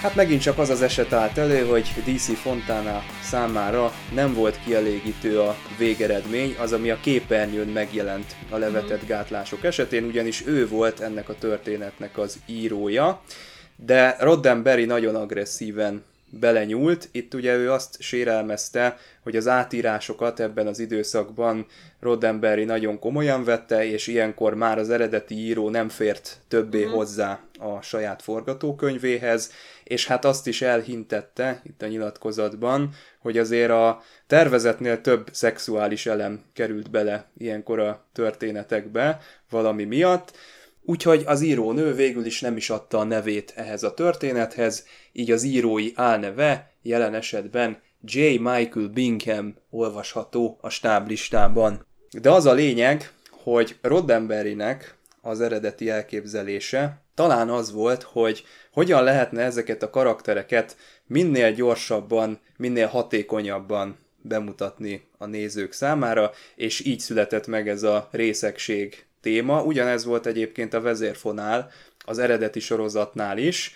Hát 0.08 0.16
megint 0.16 0.42
csak 0.42 0.58
az 0.58 0.70
az 0.70 0.82
eset 0.82 1.12
állt 1.12 1.38
elő, 1.38 1.66
hogy 1.66 1.92
DC 2.04 2.38
Fontana 2.38 3.02
számára 3.22 3.92
nem 4.14 4.34
volt 4.34 4.60
kielégítő 4.64 5.40
a 5.40 5.56
végeredmény, 5.78 6.56
az, 6.58 6.72
ami 6.72 6.90
a 6.90 6.98
képernyőn 7.00 7.68
megjelent 7.68 8.36
a 8.50 8.56
levetett 8.56 9.00
mhm. 9.00 9.08
gátlások 9.08 9.64
esetén, 9.64 10.04
ugyanis 10.04 10.46
ő 10.46 10.68
volt 10.68 11.00
ennek 11.00 11.28
a 11.28 11.34
történetnek 11.38 12.18
az 12.18 12.38
írója, 12.46 13.20
de 13.76 14.16
Roddenberry 14.20 14.84
nagyon 14.84 15.14
agresszíven 15.14 16.04
belenyúlt. 16.30 17.08
Itt 17.12 17.34
ugye 17.34 17.56
ő 17.56 17.72
azt 17.72 18.00
sérelmezte, 18.00 18.96
hogy 19.22 19.36
az 19.36 19.48
átírásokat 19.48 20.40
ebben 20.40 20.66
az 20.66 20.78
időszakban 20.78 21.66
Roddenberry 22.00 22.64
nagyon 22.64 22.98
komolyan 22.98 23.44
vette, 23.44 23.86
és 23.86 24.06
ilyenkor 24.06 24.54
már 24.54 24.78
az 24.78 24.90
eredeti 24.90 25.34
író 25.34 25.70
nem 25.70 25.88
fért 25.88 26.38
többé 26.48 26.82
uh-huh. 26.82 26.94
hozzá 26.94 27.40
a 27.58 27.82
saját 27.82 28.22
forgatókönyvéhez, 28.22 29.52
és 29.84 30.06
hát 30.06 30.24
azt 30.24 30.46
is 30.46 30.62
elhintette 30.62 31.60
itt 31.64 31.82
a 31.82 31.86
nyilatkozatban, 31.86 32.90
hogy 33.18 33.38
azért 33.38 33.70
a 33.70 34.02
tervezetnél 34.26 35.00
több 35.00 35.28
szexuális 35.32 36.06
elem 36.06 36.42
került 36.52 36.90
bele 36.90 37.24
ilyenkor 37.38 37.78
a 37.78 38.04
történetekbe 38.12 39.20
valami 39.50 39.84
miatt, 39.84 40.36
Úgyhogy 40.90 41.22
az 41.26 41.40
írónő 41.40 41.94
végül 41.94 42.24
is 42.24 42.40
nem 42.40 42.56
is 42.56 42.70
adta 42.70 42.98
a 42.98 43.04
nevét 43.04 43.52
ehhez 43.56 43.82
a 43.82 43.94
történethez, 43.94 44.86
így 45.12 45.30
az 45.30 45.42
írói 45.42 45.90
álneve 45.94 46.72
jelen 46.82 47.14
esetben 47.14 47.78
J. 48.04 48.20
Michael 48.20 48.88
Bingham 48.94 49.54
olvasható 49.70 50.58
a 50.60 50.68
stáblistában. 50.68 51.86
De 52.20 52.30
az 52.30 52.46
a 52.46 52.52
lényeg, 52.52 53.12
hogy 53.30 53.76
Roddenberrynek 53.82 54.98
az 55.22 55.40
eredeti 55.40 55.90
elképzelése 55.90 57.02
talán 57.14 57.48
az 57.48 57.72
volt, 57.72 58.02
hogy 58.02 58.44
hogyan 58.72 59.02
lehetne 59.04 59.42
ezeket 59.42 59.82
a 59.82 59.90
karaktereket 59.90 60.76
minél 61.06 61.52
gyorsabban, 61.52 62.40
minél 62.56 62.86
hatékonyabban 62.86 63.98
bemutatni 64.22 65.08
a 65.18 65.26
nézők 65.26 65.72
számára, 65.72 66.30
és 66.56 66.84
így 66.84 67.00
született 67.00 67.46
meg 67.46 67.68
ez 67.68 67.82
a 67.82 68.08
részegség 68.10 69.07
téma. 69.20 69.62
Ugyanez 69.62 70.04
volt 70.04 70.26
egyébként 70.26 70.74
a 70.74 70.80
vezérfonál 70.80 71.70
az 72.04 72.18
eredeti 72.18 72.60
sorozatnál 72.60 73.38
is. 73.38 73.74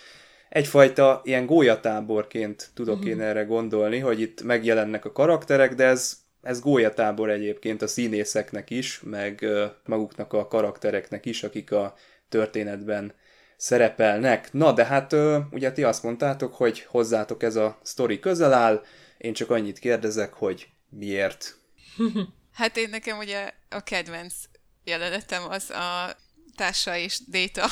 Egyfajta 0.49 1.21
ilyen 1.25 1.47
gólyatáborként 1.47 2.71
tudok 2.75 2.97
uh-huh. 2.97 3.11
én 3.11 3.21
erre 3.21 3.43
gondolni, 3.43 3.99
hogy 3.99 4.21
itt 4.21 4.43
megjelennek 4.43 5.05
a 5.05 5.13
karakterek, 5.13 5.75
de 5.75 5.85
ez, 5.85 6.19
ez 6.43 6.61
gólyatábor 6.61 7.31
egyébként 7.31 7.83
a 7.83 7.87
színészeknek 7.87 8.71
is, 8.71 9.01
meg 9.05 9.47
maguknak 9.85 10.33
a 10.33 10.49
karaktereknek 10.49 11.27
is, 11.27 11.43
akik 11.43 11.73
a 11.73 11.95
történetben 12.29 13.13
szerepelnek. 13.57 14.53
Na, 14.53 14.73
de 14.73 14.85
hát 14.85 15.17
ugye 15.51 15.73
ti 15.73 15.85
azt 15.85 16.03
mondtátok, 16.03 16.55
hogy 16.55 16.81
hozzátok 16.81 17.43
ez 17.43 17.57
a 17.57 17.79
sztori 17.83 18.19
közel 18.19 18.53
áll, 18.53 18.83
én 19.19 19.33
csak 19.33 19.51
annyit 19.51 19.79
kérdezek, 19.79 20.33
hogy 20.33 20.69
miért. 20.89 21.57
Hát 22.53 22.77
én 22.77 22.89
nekem 22.91 23.19
ugye 23.19 23.51
a 23.71 23.81
kedvenc 23.81 24.35
jelenetem 24.85 25.51
az 25.51 25.71
a 25.71 26.17
társa 26.57 26.97
és 26.97 27.19
Data. 27.27 27.67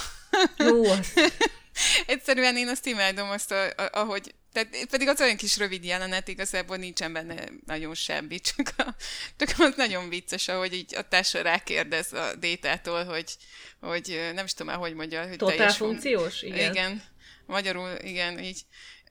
Jó. 0.57 0.83
Egyszerűen 2.07 2.57
én 2.57 2.69
azt 2.69 2.87
imádom 2.87 3.31
azt, 3.31 3.51
a, 3.51 3.67
a, 3.67 3.89
ahogy 3.93 4.35
tehát 4.53 4.87
pedig 4.91 5.09
az 5.09 5.21
olyan 5.21 5.37
kis 5.37 5.57
rövid 5.57 5.85
jelenet, 5.85 6.29
igazából 6.29 6.77
nincsen 6.77 7.13
benne 7.13 7.45
nagyon 7.67 7.95
semmi, 7.95 8.41
csak, 8.41 8.73
a, 8.77 8.95
csak 9.37 9.55
az 9.59 9.75
nagyon 9.77 10.09
vicces, 10.09 10.49
ahogy 10.49 10.75
így 10.75 10.95
a 10.95 11.09
társa 11.09 11.43
rákérdez 11.43 12.13
a 12.13 12.35
détától, 12.35 13.05
hogy, 13.05 13.37
hogy 13.81 14.31
nem 14.35 14.45
is 14.45 14.55
tudom 14.55 14.73
már, 14.73 14.83
hogy 14.83 14.95
mondja. 14.95 15.29
Hogy 15.29 15.37
Totál 15.37 15.73
funkciós? 15.73 16.43
Igen. 16.43 16.71
igen. 16.71 17.03
Magyarul, 17.47 17.91
igen, 18.03 18.39
így 18.39 18.61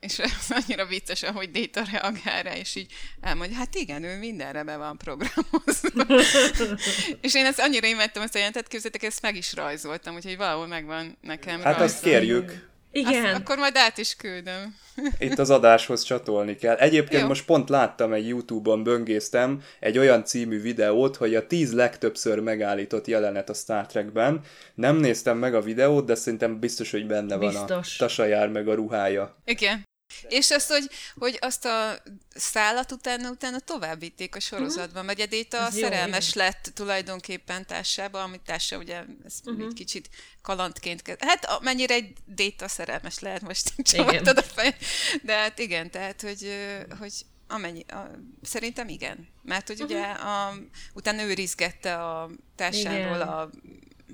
és 0.00 0.18
ez 0.18 0.46
annyira 0.48 0.86
vicces, 0.86 1.22
ahogy 1.22 1.50
Data 1.50 1.82
reagál 1.92 2.42
rá, 2.42 2.56
és 2.56 2.74
így 2.74 2.92
elmondja, 3.20 3.56
hát 3.56 3.74
igen, 3.74 4.04
ő 4.04 4.18
mindenre 4.18 4.62
be 4.62 4.76
van 4.76 4.96
programozva. 4.96 6.24
és 7.26 7.34
én 7.34 7.44
ezt 7.44 7.60
annyira 7.60 7.86
imádtam 7.86 8.22
ezt 8.22 8.34
a 8.34 8.38
jelentet, 8.38 8.68
képzeljétek, 8.68 9.08
ezt 9.08 9.22
meg 9.22 9.36
is 9.36 9.54
rajzoltam, 9.54 10.14
úgyhogy 10.14 10.36
valahol 10.36 10.66
megvan 10.66 11.18
nekem 11.20 11.60
Hát 11.60 11.80
azt 11.80 12.02
kérjük. 12.02 12.68
Igen. 12.92 13.24
Azt, 13.24 13.34
akkor 13.34 13.58
majd 13.58 13.76
át 13.76 13.98
is 13.98 14.16
küldöm. 14.16 14.76
Itt 15.18 15.38
az 15.38 15.50
adáshoz 15.50 16.02
csatolni 16.02 16.56
kell. 16.56 16.76
Egyébként 16.76 17.22
Jó. 17.22 17.28
most 17.28 17.44
pont 17.44 17.68
láttam 17.68 18.12
egy 18.12 18.28
YouTube-on, 18.28 18.82
böngésztem 18.82 19.62
egy 19.80 19.98
olyan 19.98 20.24
című 20.24 20.60
videót, 20.60 21.16
hogy 21.16 21.34
a 21.34 21.46
tíz 21.46 21.72
legtöbbször 21.72 22.38
megállított 22.38 23.06
jelenet 23.06 23.48
a 23.48 23.54
Star 23.54 23.86
Trekben. 23.86 24.40
Nem 24.74 24.96
néztem 24.96 25.38
meg 25.38 25.54
a 25.54 25.60
videót, 25.60 26.04
de 26.04 26.14
szerintem 26.14 26.58
biztos, 26.58 26.90
hogy 26.90 27.06
benne 27.06 27.36
biztos. 27.38 27.68
van 27.68 27.78
a 27.78 27.82
tasajár 27.98 28.48
meg 28.48 28.68
a 28.68 28.74
ruhája. 28.74 29.36
Igen. 29.44 29.88
És 30.28 30.50
azt, 30.50 30.68
hogy, 30.68 30.90
hogy 31.14 31.38
azt 31.40 31.64
a 31.64 32.02
szállat 32.34 32.92
utána, 32.92 33.30
utána 33.30 33.58
tovább 33.58 34.00
vitték 34.00 34.36
a 34.36 34.40
sorozatban, 34.40 35.04
mert 35.04 35.20
Edéta 35.20 35.64
a 35.64 35.70
szerelmes 35.70 36.34
jó, 36.34 36.42
lett 36.42 36.70
tulajdonképpen 36.74 37.66
társába, 37.66 38.22
amit 38.22 38.40
társa 38.40 38.78
ugye 38.78 39.02
ez 39.24 39.34
uh-huh. 39.44 39.64
egy 39.64 39.74
kicsit 39.74 40.08
kalandként 40.42 41.02
kezd. 41.02 41.22
Hát 41.22 41.60
mennyire 41.62 41.94
egy 41.94 42.12
Déta 42.24 42.68
szerelmes 42.68 43.18
lehet, 43.18 43.40
most 43.40 43.72
csavartad 43.82 44.38
a 44.38 44.42
fej. 44.42 44.76
De 45.22 45.34
hát 45.34 45.58
igen, 45.58 45.90
tehát, 45.90 46.20
hogy, 46.20 46.54
hogy 46.98 47.12
amennyi, 47.48 47.84
a, 47.88 48.10
szerintem 48.42 48.88
igen. 48.88 49.28
Mert 49.42 49.66
hogy 49.66 49.82
uh-huh. 49.82 49.98
ugye 49.98 50.06
a, 50.06 50.54
utána 50.94 51.22
ő 51.22 51.32
rizgette 51.32 51.94
a 51.94 52.30
társáról 52.56 53.16
igen. 53.16 53.28
a 53.28 53.50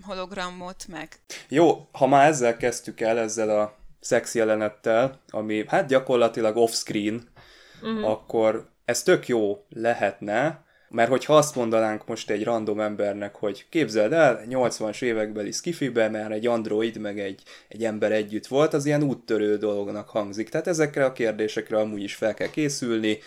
hologramot, 0.02 0.86
meg... 0.88 1.20
Jó, 1.48 1.88
ha 1.92 2.06
már 2.06 2.28
ezzel 2.28 2.56
kezdtük 2.56 3.00
el, 3.00 3.18
ezzel 3.18 3.60
a 3.60 3.76
szex 4.06 4.34
jelenettel, 4.34 5.20
ami 5.30 5.64
hát 5.66 5.86
gyakorlatilag 5.86 6.56
off-screen, 6.56 7.28
uh-huh. 7.82 8.10
akkor 8.10 8.68
ez 8.84 9.02
tök 9.02 9.28
jó 9.28 9.64
lehetne, 9.68 10.64
mert 10.88 11.10
hogyha 11.10 11.36
azt 11.36 11.54
mondanánk 11.54 12.06
most 12.06 12.30
egy 12.30 12.44
random 12.44 12.80
embernek, 12.80 13.34
hogy 13.34 13.66
képzeld 13.68 14.12
el, 14.12 14.42
80-as 14.48 15.02
évekbeli 15.02 15.52
skifibe, 15.52 16.08
mert 16.08 16.30
egy 16.30 16.46
android 16.46 16.98
meg 16.98 17.20
egy, 17.20 17.42
egy 17.68 17.84
ember 17.84 18.12
együtt 18.12 18.46
volt, 18.46 18.74
az 18.74 18.86
ilyen 18.86 19.02
úttörő 19.02 19.56
dolognak 19.56 20.08
hangzik. 20.08 20.48
Tehát 20.48 20.66
ezekre 20.66 21.04
a 21.04 21.12
kérdésekre 21.12 21.78
amúgy 21.78 22.02
is 22.02 22.14
fel 22.14 22.34
kell 22.34 22.50
készülni, 22.50 23.18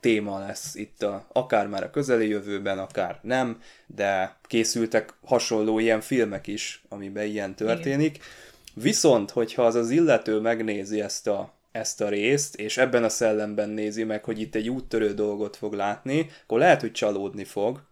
téma 0.00 0.38
lesz 0.38 0.74
itt 0.74 1.02
a, 1.02 1.26
akár 1.32 1.66
már 1.66 1.82
a 1.82 1.90
közeli 1.90 2.28
jövőben, 2.28 2.78
akár 2.78 3.18
nem, 3.22 3.60
de 3.86 4.36
készültek 4.42 5.14
hasonló 5.24 5.78
ilyen 5.78 6.00
filmek 6.00 6.46
is, 6.46 6.84
amiben 6.88 7.26
ilyen 7.26 7.54
történik. 7.54 8.14
Igen. 8.16 8.26
Viszont, 8.74 9.30
hogyha 9.30 9.62
az 9.64 9.74
az 9.74 9.90
illető 9.90 10.40
megnézi 10.40 11.00
ezt 11.00 11.26
a, 11.26 11.52
ezt 11.72 12.00
a 12.00 12.08
részt, 12.08 12.56
és 12.56 12.78
ebben 12.78 13.04
a 13.04 13.08
szellemben 13.08 13.68
nézi 13.68 14.04
meg, 14.04 14.24
hogy 14.24 14.40
itt 14.40 14.54
egy 14.54 14.68
úttörő 14.68 15.14
dolgot 15.14 15.56
fog 15.56 15.72
látni, 15.72 16.30
akkor 16.42 16.58
lehet, 16.58 16.80
hogy 16.80 16.92
csalódni 16.92 17.44
fog. 17.44 17.82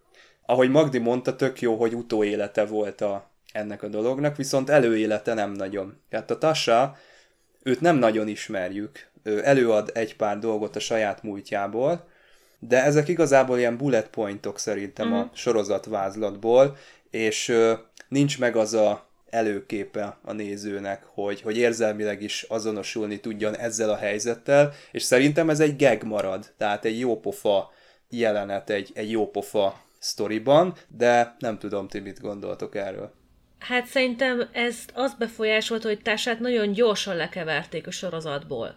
Ahogy 0.47 0.71
Magdi 0.71 0.99
mondta, 0.99 1.37
tök 1.37 1.61
jó, 1.61 1.77
hogy 1.77 1.95
utóélete 1.95 2.65
volt 2.65 3.01
a, 3.01 3.31
ennek 3.53 3.83
a 3.83 3.89
dolognak, 3.89 4.37
viszont 4.37 4.71
előélete 4.71 5.35
nem 5.35 5.53
nagyon. 5.53 6.01
Tehát 6.09 6.31
a 6.31 6.39
Tasha, 6.39 6.97
őt 7.63 7.81
nem 7.81 7.97
nagyon 7.97 8.29
ismerjük. 8.29 9.09
Ő 9.23 9.47
előad 9.47 9.91
egy 9.95 10.17
pár 10.17 10.39
dolgot 10.39 10.77
a 10.77 10.81
saját 10.81 11.23
múltjából, 11.23 12.09
de 12.59 12.85
ezek 12.85 13.09
igazából 13.09 13.59
ilyen 13.59 13.77
bullet 13.77 14.09
pointok 14.09 14.59
szerintem 14.59 15.07
mm-hmm. 15.07 15.17
a 15.17 15.21
mhm. 15.25 15.35
sorozatvázlatból, 15.35 16.77
és 17.11 17.49
ö, 17.49 17.73
nincs 18.09 18.39
meg 18.39 18.57
az 18.57 18.75
a 18.75 19.10
előképe 19.31 20.19
a 20.25 20.33
nézőnek, 20.33 21.03
hogy, 21.05 21.41
hogy 21.41 21.57
érzelmileg 21.57 22.23
is 22.23 22.43
azonosulni 22.43 23.21
tudjon 23.21 23.57
ezzel 23.57 23.91
a 23.91 23.97
helyzettel, 23.97 24.73
és 24.91 25.03
szerintem 25.03 25.51
ez 25.51 25.61
egy 25.61 25.77
gag 25.77 26.03
marad, 26.03 26.53
tehát 26.57 26.85
egy 26.85 26.99
jópofa 26.99 27.73
jelenet, 28.09 28.71
egy, 28.71 28.91
egy 28.95 29.11
jópofa 29.11 29.85
sztoriban, 29.99 30.75
de 30.89 31.37
nem 31.39 31.59
tudom, 31.59 31.89
ti 31.89 31.99
mit 31.99 32.21
gondoltok 32.21 32.75
erről. 32.75 33.13
Hát 33.59 33.87
szerintem 33.87 34.49
ezt 34.53 34.93
az 34.95 35.15
befolyásolt, 35.15 35.83
hogy 35.83 36.03
társát 36.03 36.41
nagyon 36.41 36.73
gyorsan 36.73 37.17
lekeverték 37.17 37.87
a 37.87 37.91
sorozatból. 37.91 38.77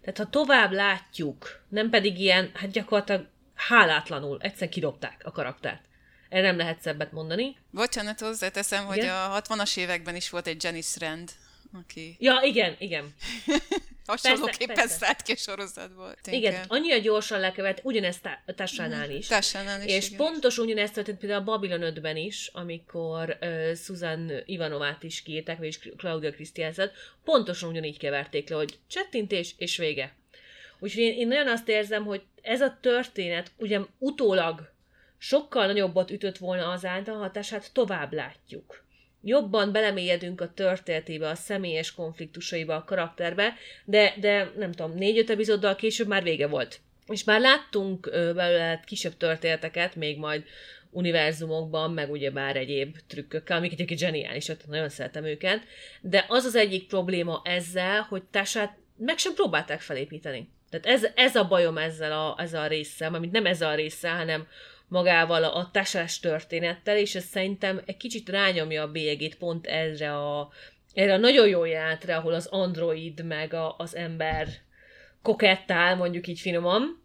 Tehát 0.00 0.18
ha 0.18 0.30
tovább 0.30 0.72
látjuk, 0.72 1.60
nem 1.68 1.90
pedig 1.90 2.20
ilyen, 2.20 2.50
hát 2.54 2.70
gyakorlatilag 2.70 3.26
hálátlanul, 3.54 4.38
egyszer 4.40 4.68
kidobták 4.68 5.20
a 5.24 5.30
karaktert. 5.30 5.85
Erre 6.28 6.46
nem 6.46 6.56
lehet 6.56 6.80
szebbet 6.80 7.12
mondani. 7.12 7.56
Bocsánat, 7.70 8.20
hozzáteszem, 8.20 8.92
igen? 8.92 8.94
hogy 8.94 9.06
a 9.06 9.42
60-as 9.42 9.76
években 9.76 10.16
is 10.16 10.30
volt 10.30 10.46
egy 10.46 10.62
Janice 10.62 11.06
Rand, 11.06 11.30
aki... 11.72 12.16
Ja, 12.18 12.40
igen, 12.44 12.76
igen. 12.78 13.14
Hasonlóképpen 14.06 14.88
szállt 14.88 15.22
ki 15.22 15.32
a 15.32 15.36
sorozatból. 15.36 16.14
Tényleg. 16.22 16.52
Igen, 16.52 16.64
annyira 16.68 16.98
gyorsan 16.98 17.40
lekövet, 17.40 17.80
ugyanezt 17.82 18.28
a 18.46 18.54
Tassánál 18.54 19.10
is. 19.10 19.26
Tassánál 19.26 19.82
is, 19.82 19.94
És 19.94 20.06
igen. 20.06 20.18
pontos 20.18 20.58
ugyanezt 20.58 20.94
történt 20.94 21.18
például 21.18 21.40
a 21.40 21.44
Babylon 21.44 21.92
5-ben 21.94 22.16
is, 22.16 22.50
amikor 22.52 23.38
uh, 23.40 23.74
Susan 23.74 24.32
Ivanovát 24.44 25.02
is 25.02 25.22
kiírták, 25.22 25.58
vagyis 25.58 25.78
Claudia 25.96 26.30
Christianset, 26.30 26.92
pontosan 27.24 27.68
ugyanígy 27.68 27.98
keverték 27.98 28.48
le, 28.48 28.56
hogy 28.56 28.78
csettintés 28.88 29.54
és 29.58 29.76
vége. 29.76 30.14
Úgyhogy 30.78 31.02
én, 31.02 31.12
én 31.12 31.28
nagyon 31.28 31.48
azt 31.48 31.68
érzem, 31.68 32.04
hogy 32.04 32.22
ez 32.42 32.60
a 32.60 32.78
történet 32.80 33.50
ugye 33.56 33.80
utólag 33.98 34.74
sokkal 35.26 35.66
nagyobbat 35.66 36.10
ütött 36.10 36.38
volna 36.38 36.68
azáltal 36.68 37.18
hatását 37.18 37.72
tovább 37.72 38.12
látjuk. 38.12 38.84
Jobban 39.22 39.72
belemélyedünk 39.72 40.40
a 40.40 40.52
történetébe, 40.52 41.28
a 41.28 41.34
személyes 41.34 41.94
konfliktusaiba, 41.94 42.74
a 42.74 42.84
karakterbe, 42.84 43.54
de, 43.84 44.14
de 44.20 44.52
nem 44.56 44.72
tudom, 44.72 44.94
négy-öt 44.94 45.30
epizóddal 45.30 45.76
később 45.76 46.06
már 46.06 46.22
vége 46.22 46.46
volt. 46.46 46.80
És 47.06 47.24
már 47.24 47.40
láttunk 47.40 48.10
belőle 48.10 48.82
kisebb 48.86 49.16
történeteket, 49.16 49.96
még 49.96 50.18
majd 50.18 50.44
univerzumokban, 50.90 51.92
meg 51.92 52.10
ugye 52.10 52.30
bár 52.30 52.56
egyéb 52.56 52.96
trükkökkel, 53.06 53.56
amik 53.56 53.72
egyébként 53.72 54.00
zseniálisak, 54.00 54.66
nagyon 54.66 54.88
szeretem 54.88 55.24
őket, 55.24 55.62
de 56.00 56.24
az 56.28 56.44
az 56.44 56.54
egyik 56.54 56.86
probléma 56.86 57.42
ezzel, 57.44 58.00
hogy 58.00 58.22
Tását 58.22 58.76
meg 58.96 59.18
sem 59.18 59.34
próbálták 59.34 59.80
felépíteni. 59.80 60.48
Tehát 60.70 60.86
ez, 60.86 61.10
ez 61.14 61.36
a 61.36 61.48
bajom 61.48 61.78
ezzel 61.78 62.12
a, 62.12 62.36
ezzel 62.38 62.62
a 62.62 62.66
résszel, 62.66 63.14
amit 63.14 63.30
nem 63.30 63.46
ezzel 63.46 63.70
a 63.70 63.74
résszel, 63.74 64.16
hanem 64.16 64.46
magával 64.88 65.44
a, 65.44 65.70
tasás 65.72 66.20
történettel, 66.20 66.96
és 66.96 67.14
ez 67.14 67.24
szerintem 67.24 67.80
egy 67.86 67.96
kicsit 67.96 68.28
rányomja 68.28 68.82
a 68.82 68.90
bélyegét 68.90 69.36
pont 69.36 69.66
erre 69.66 70.16
a, 70.16 70.50
erre 70.94 71.12
a 71.12 71.16
nagyon 71.18 71.48
jó 71.48 71.64
jelentre, 71.64 72.16
ahol 72.16 72.32
az 72.34 72.46
android 72.46 73.24
meg 73.24 73.54
a, 73.54 73.74
az 73.78 73.96
ember 73.96 74.48
kokettál, 75.22 75.96
mondjuk 75.96 76.26
így 76.26 76.40
finoman, 76.40 77.02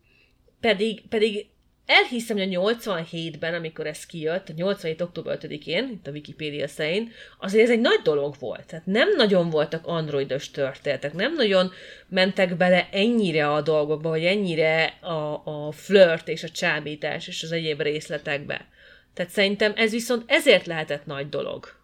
pedig, 0.60 1.08
pedig 1.08 1.51
elhiszem, 1.92 2.38
hogy 2.38 2.56
a 2.56 2.62
87-ben, 2.62 3.54
amikor 3.54 3.88
ez 3.88 4.06
kijött, 4.06 4.50
a 4.50 4.54
87. 4.56 5.02
október 5.02 5.38
5-én, 5.42 5.90
itt 5.90 6.08
a 6.08 6.12
Wikipédia 6.12 6.68
szerint, 6.68 7.12
azért 7.40 7.64
ez 7.64 7.70
egy 7.70 7.80
nagy 7.80 8.00
dolog 8.04 8.36
volt. 8.40 8.66
Tehát 8.66 8.86
nem 8.86 9.16
nagyon 9.16 9.50
voltak 9.50 9.88
androidos 9.88 10.52
történetek, 10.52 11.14
nem 11.14 11.34
nagyon 11.34 11.72
mentek 12.08 12.58
bele 12.58 12.90
ennyire 12.92 13.52
a 13.54 13.62
dolgokba, 13.62 14.10
vagy 14.10 14.26
ennyire 14.26 14.86
a, 15.02 15.42
a 15.46 15.72
flirt 15.72 16.28
és 16.28 16.44
a 16.44 16.50
csábítás 16.50 17.28
és 17.28 17.44
az 17.44 17.52
egyéb 17.52 17.82
részletekbe. 17.82 18.68
Tehát 19.14 19.32
szerintem 19.32 19.74
ez 19.76 19.92
viszont 19.92 20.24
ezért 20.28 20.66
lehetett 20.66 21.06
nagy 21.06 21.30
dolog. 21.30 21.80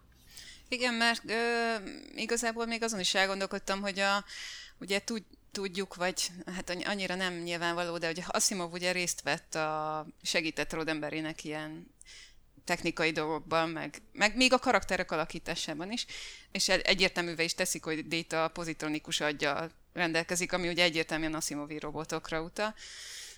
Igen, 0.68 0.94
mert 0.94 1.22
ö, 1.26 1.34
igazából 2.16 2.66
még 2.66 2.82
azon 2.82 3.00
is 3.00 3.14
elgondolkodtam, 3.14 3.80
hogy 3.80 3.98
a, 3.98 4.24
ugye 4.80 4.98
tud, 5.04 5.22
tudjuk, 5.52 5.94
vagy 5.94 6.30
hát 6.54 6.70
annyira 6.84 7.14
nem 7.14 7.34
nyilvánvaló, 7.34 7.98
de 7.98 8.06
hogy 8.06 8.22
Asimov 8.26 8.72
ugye 8.72 8.92
részt 8.92 9.22
vett 9.22 9.54
a, 9.54 10.06
segített 10.22 10.72
Rodemberinek 10.72 11.44
ilyen 11.44 11.94
technikai 12.64 13.10
dolgokban, 13.10 13.68
meg, 13.68 14.02
meg 14.12 14.36
még 14.36 14.52
a 14.52 14.58
karakterek 14.58 15.10
alakításában 15.10 15.92
is, 15.92 16.06
és 16.52 16.68
egyértelművé 16.68 17.44
is 17.44 17.54
teszik, 17.54 17.84
hogy 17.84 18.08
Data 18.08 18.48
pozitronikus 18.48 19.20
agya 19.20 19.70
rendelkezik, 19.92 20.52
ami 20.52 20.68
ugye 20.68 20.82
egyértelműen 20.82 21.34
Asimovi 21.34 21.78
robotokra 21.78 22.40
utal. 22.40 22.74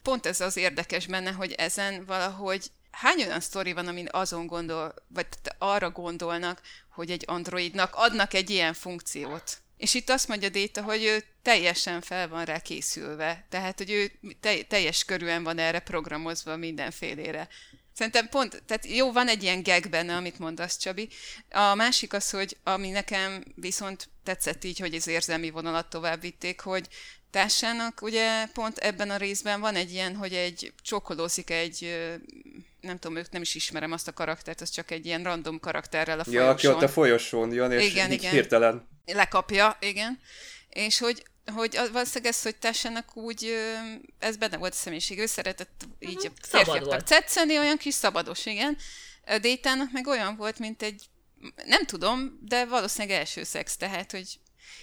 Pont 0.03 0.27
ez 0.27 0.41
az 0.41 0.57
érdekes 0.57 1.07
benne, 1.07 1.31
hogy 1.31 1.53
ezen 1.53 2.05
valahogy 2.05 2.71
hány 2.91 3.23
olyan 3.23 3.41
sztori 3.41 3.73
van, 3.73 3.87
amin 3.87 4.09
azon 4.11 4.47
gondol, 4.47 4.95
vagy 5.09 5.27
arra 5.59 5.91
gondolnak, 5.91 6.61
hogy 6.89 7.11
egy 7.11 7.25
androidnak 7.27 7.95
adnak 7.95 8.35
egy 8.35 8.51
ilyen 8.51 8.75
funkciót. 8.75 9.59
És 9.81 9.95
itt 9.95 10.11
azt 10.11 10.29
mondja 10.29 10.49
Déta, 10.49 10.83
hogy 10.83 11.05
ő 11.05 11.25
teljesen 11.43 12.01
fel 12.01 12.29
van 12.29 12.45
rá 12.45 12.59
készülve. 12.59 13.47
Tehát, 13.49 13.79
hogy 13.79 13.91
ő 13.91 14.13
te- 14.41 14.63
teljes 14.63 15.05
körűen 15.05 15.43
van 15.43 15.59
erre 15.59 15.79
programozva 15.79 16.57
mindenfélére. 16.57 17.49
Szerintem 17.95 18.29
pont, 18.29 18.63
tehát 18.67 18.87
jó, 18.87 19.13
van 19.13 19.29
egy 19.29 19.43
ilyen 19.43 19.63
gag 19.63 19.89
benne, 19.89 20.17
amit 20.17 20.39
mondasz, 20.39 20.77
Csabi. 20.77 21.09
A 21.51 21.75
másik 21.75 22.13
az, 22.13 22.31
hogy 22.31 22.57
ami 22.65 22.91
nekem 22.91 23.45
viszont 23.55 24.09
tetszett 24.25 24.65
így, 24.65 24.79
hogy 24.79 24.95
az 24.95 25.07
érzelmi 25.07 25.51
vonalat 25.51 25.91
tovább 25.91 26.21
vitték, 26.21 26.61
hogy 26.61 26.89
társának 27.31 28.03
ugye 28.03 28.47
pont 28.47 28.79
ebben 28.79 29.11
a 29.11 29.17
részben 29.17 29.61
van 29.61 29.75
egy 29.75 29.93
ilyen, 29.93 30.17
hogy 30.17 30.35
egy 30.35 30.73
csókolózik 30.83 31.51
egy 31.51 31.97
nem 32.81 32.99
tudom, 32.99 33.17
ők 33.17 33.31
nem 33.31 33.43
is 33.43 33.55
ismerem 33.55 33.93
azt 33.93 34.09
a 34.09 34.13
karaktert, 34.13 34.61
az 34.61 34.71
csak 34.71 34.91
egy 34.91 35.07
ilyen 35.07 35.23
random 35.23 35.61
karakterrel 35.61 36.19
a 36.19 36.25
folyosón. 36.25 36.45
Ja, 36.45 36.51
aki 36.51 36.67
ott 36.67 36.83
a 36.83 36.89
folyosón 36.89 37.53
jön, 37.53 37.71
és 37.71 37.91
igen, 37.91 38.13
igen. 38.13 38.33
hirtelen. 38.33 38.89
Lekapja, 39.07 39.77
igen. 39.81 40.21
És 40.69 40.99
hogy, 40.99 41.25
hogy 41.55 41.77
valószínűleg 41.93 42.33
ez, 42.33 42.43
hogy 42.43 42.57
Tessenek 42.57 43.17
úgy, 43.17 43.57
ez 44.19 44.37
benne 44.37 44.57
volt 44.57 44.73
a 44.73 44.77
személyiség, 44.77 45.19
ő 45.19 45.27
szeretett 45.27 45.87
így 45.99 46.17
uh-huh. 46.17 46.33
férfiaknak 46.43 47.03
tetszeni, 47.03 47.59
olyan 47.59 47.77
kis 47.77 47.95
szabados, 47.95 48.47
igen. 48.47 48.77
Détának 49.41 49.93
meg 49.93 50.07
olyan 50.07 50.37
volt, 50.37 50.59
mint 50.59 50.83
egy, 50.83 51.05
nem 51.67 51.87
tudom, 51.87 52.39
de 52.43 52.65
valószínűleg 52.65 53.19
első 53.19 53.43
szex, 53.43 53.77
tehát, 53.77 54.11
hogy 54.11 54.39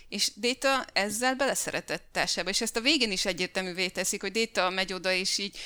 és 0.09 0.31
Déta 0.35 0.85
ezzel 0.93 1.35
beleszeretett 1.35 2.05
társába, 2.11 2.49
és 2.49 2.61
ezt 2.61 2.75
a 2.75 2.81
végén 2.81 3.11
is 3.11 3.25
egyértelművé 3.25 3.87
teszik, 3.87 4.21
hogy 4.21 4.31
Déta 4.31 4.69
megy 4.69 4.93
oda, 4.93 5.11
és 5.11 5.37
így 5.37 5.57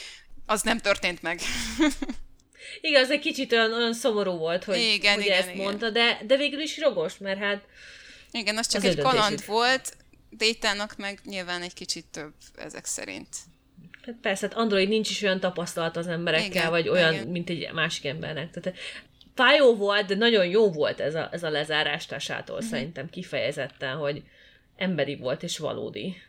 az 0.51 0.61
nem 0.61 0.77
történt 0.77 1.21
meg. 1.21 1.39
Igen, 2.81 3.03
az 3.03 3.11
egy 3.11 3.19
kicsit 3.19 3.51
olyan, 3.51 3.73
olyan 3.73 3.93
szomorú 3.93 4.31
volt, 4.31 4.63
hogy, 4.63 4.77
igen, 4.77 5.13
hogy 5.13 5.23
igen, 5.23 5.37
ezt 5.37 5.49
igen. 5.49 5.63
mondta, 5.63 5.89
de, 5.89 6.21
de 6.25 6.37
végül 6.37 6.59
is 6.59 6.79
rogos, 6.79 7.17
mert 7.17 7.39
hát 7.39 7.63
Igen, 8.31 8.57
az 8.57 8.67
csak 8.67 8.83
az 8.83 8.89
egy 8.89 8.97
kaland 8.97 9.45
volt, 9.45 9.95
Détának 10.29 10.97
meg 10.97 11.19
nyilván 11.23 11.61
egy 11.61 11.73
kicsit 11.73 12.05
több 12.11 12.33
ezek 12.55 12.85
szerint. 12.85 13.27
Hát 14.05 14.15
persze, 14.21 14.47
hát 14.47 14.57
Android 14.57 14.89
nincs 14.89 15.09
is 15.09 15.21
olyan 15.21 15.39
tapasztalat 15.39 15.97
az 15.97 16.07
emberekkel, 16.07 16.49
igen, 16.49 16.69
vagy 16.69 16.89
olyan, 16.89 17.13
igen. 17.13 17.27
mint 17.27 17.49
egy 17.49 17.71
másik 17.73 18.05
embernek. 18.05 18.51
Tehát 18.51 18.79
fájó 19.35 19.75
volt, 19.75 20.05
de 20.05 20.15
nagyon 20.15 20.45
jó 20.45 20.71
volt 20.71 20.99
ez 20.99 21.15
a, 21.15 21.29
ez 21.31 21.43
a 21.43 21.49
lezárás 21.49 22.05
társától 22.05 22.55
uh-huh. 22.55 22.71
szerintem 22.71 23.09
kifejezetten, 23.09 23.95
hogy 23.95 24.23
emberi 24.75 25.15
volt 25.15 25.43
és 25.43 25.57
valódi. 25.57 26.21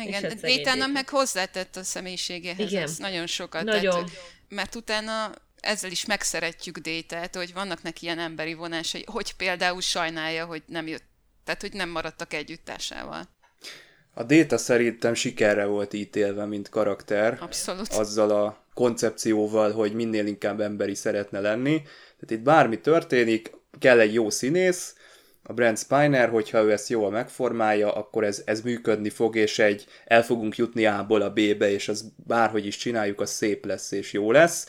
Igen, 0.00 0.38
de 0.40 0.52
utána 0.52 0.86
meg 0.86 1.08
hozzátett 1.08 1.76
a 1.76 1.82
személyiségéhez 1.82 2.70
Igen. 2.70 2.90
nagyon 2.98 3.26
sokat. 3.26 3.64
Nagyon. 3.64 3.92
Tehát, 3.92 4.10
mert 4.48 4.74
utána 4.74 5.32
ezzel 5.60 5.90
is 5.90 6.06
megszeretjük 6.06 6.78
Détát, 6.78 7.36
hogy 7.36 7.52
vannak 7.52 7.82
neki 7.82 8.04
ilyen 8.04 8.18
emberi 8.18 8.54
vonásai, 8.54 9.04
hogy 9.06 9.34
például 9.36 9.80
sajnálja, 9.80 10.44
hogy 10.44 10.62
nem 10.66 10.86
jött, 10.86 11.04
tehát 11.44 11.60
hogy 11.60 11.72
nem 11.72 11.88
maradtak 11.88 12.32
együttásával. 12.32 13.28
A 14.14 14.22
Déta 14.22 14.58
szerintem 14.58 15.14
sikerre 15.14 15.64
volt 15.64 15.92
ítélve, 15.92 16.44
mint 16.44 16.68
karakter. 16.68 17.38
Abszolút. 17.40 17.92
Azzal 17.92 18.30
a 18.30 18.64
koncepcióval, 18.74 19.72
hogy 19.72 19.92
minél 19.92 20.26
inkább 20.26 20.60
emberi 20.60 20.94
szeretne 20.94 21.40
lenni. 21.40 21.82
Tehát 21.82 22.30
itt 22.30 22.40
bármi 22.40 22.80
történik, 22.80 23.50
kell 23.78 24.00
egy 24.00 24.14
jó 24.14 24.30
színész, 24.30 24.94
a 25.50 25.52
Brent 25.52 25.78
Spiner, 25.78 26.28
hogyha 26.28 26.62
ő 26.62 26.72
ezt 26.72 26.88
jól 26.88 27.10
megformálja, 27.10 27.92
akkor 27.92 28.24
ez, 28.24 28.42
ez 28.44 28.60
működni 28.60 29.10
fog, 29.10 29.36
és 29.36 29.58
egy 29.58 29.86
el 30.04 30.22
fogunk 30.22 30.56
jutni 30.56 30.86
A-ból 30.86 31.20
a 31.22 31.30
B-be, 31.30 31.70
és 31.70 31.88
az 31.88 32.12
bárhogy 32.26 32.66
is 32.66 32.76
csináljuk, 32.76 33.20
az 33.20 33.30
szép 33.30 33.64
lesz 33.64 33.90
és 33.92 34.12
jó 34.12 34.32
lesz. 34.32 34.68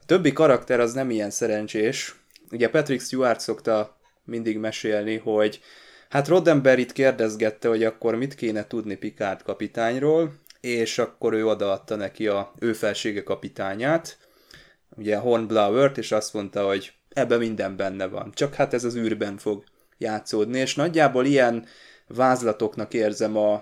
A 0.00 0.04
többi 0.06 0.32
karakter 0.32 0.80
az 0.80 0.92
nem 0.92 1.10
ilyen 1.10 1.30
szerencsés. 1.30 2.14
Ugye 2.50 2.68
Patrick 2.68 3.04
Stewart 3.04 3.40
szokta 3.40 3.98
mindig 4.24 4.58
mesélni, 4.58 5.16
hogy 5.16 5.60
hát 6.08 6.28
Roddenberry-t 6.28 6.92
kérdezgette, 6.92 7.68
hogy 7.68 7.84
akkor 7.84 8.14
mit 8.14 8.34
kéne 8.34 8.66
tudni 8.66 8.94
Picard 8.94 9.42
kapitányról, 9.42 10.34
és 10.60 10.98
akkor 10.98 11.32
ő 11.32 11.46
odaadta 11.46 11.96
neki 11.96 12.26
a 12.26 12.52
ő 12.58 12.72
felsége 12.72 13.22
kapitányát, 13.22 14.18
ugye 14.96 15.16
Hornblower-t, 15.16 15.98
és 15.98 16.12
azt 16.12 16.32
mondta, 16.32 16.66
hogy 16.66 16.92
ebben 17.08 17.38
minden 17.38 17.76
benne 17.76 18.06
van, 18.06 18.32
csak 18.34 18.54
hát 18.54 18.74
ez 18.74 18.84
az 18.84 18.96
űrben 18.96 19.38
fog 19.38 19.64
játszódni, 19.98 20.58
és 20.58 20.74
nagyjából 20.74 21.26
ilyen 21.26 21.66
vázlatoknak 22.06 22.94
érzem 22.94 23.36
a, 23.36 23.52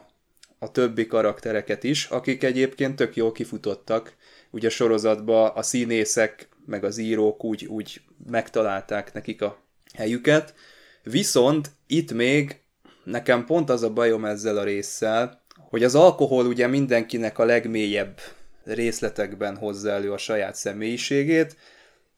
a 0.58 0.70
többi 0.70 1.06
karaktereket 1.06 1.84
is, 1.84 2.04
akik 2.04 2.42
egyébként 2.42 2.96
tök 2.96 3.16
jól 3.16 3.32
kifutottak. 3.32 4.14
Ugye 4.50 4.66
a 4.66 4.70
sorozatban 4.70 5.50
a 5.54 5.62
színészek, 5.62 6.48
meg 6.66 6.84
az 6.84 6.98
írók 6.98 7.44
úgy, 7.44 7.64
úgy 7.66 8.00
megtalálták 8.30 9.12
nekik 9.12 9.42
a 9.42 9.58
helyüket. 9.94 10.54
Viszont 11.02 11.70
itt 11.86 12.12
még 12.12 12.60
nekem 13.04 13.44
pont 13.44 13.70
az 13.70 13.82
a 13.82 13.92
bajom 13.92 14.24
ezzel 14.24 14.56
a 14.56 14.64
résszel, 14.64 15.42
hogy 15.68 15.84
az 15.84 15.94
alkohol 15.94 16.46
ugye 16.46 16.66
mindenkinek 16.66 17.38
a 17.38 17.44
legmélyebb 17.44 18.20
részletekben 18.64 19.56
hozza 19.56 19.90
elő 19.90 20.12
a 20.12 20.18
saját 20.18 20.54
személyiségét, 20.54 21.56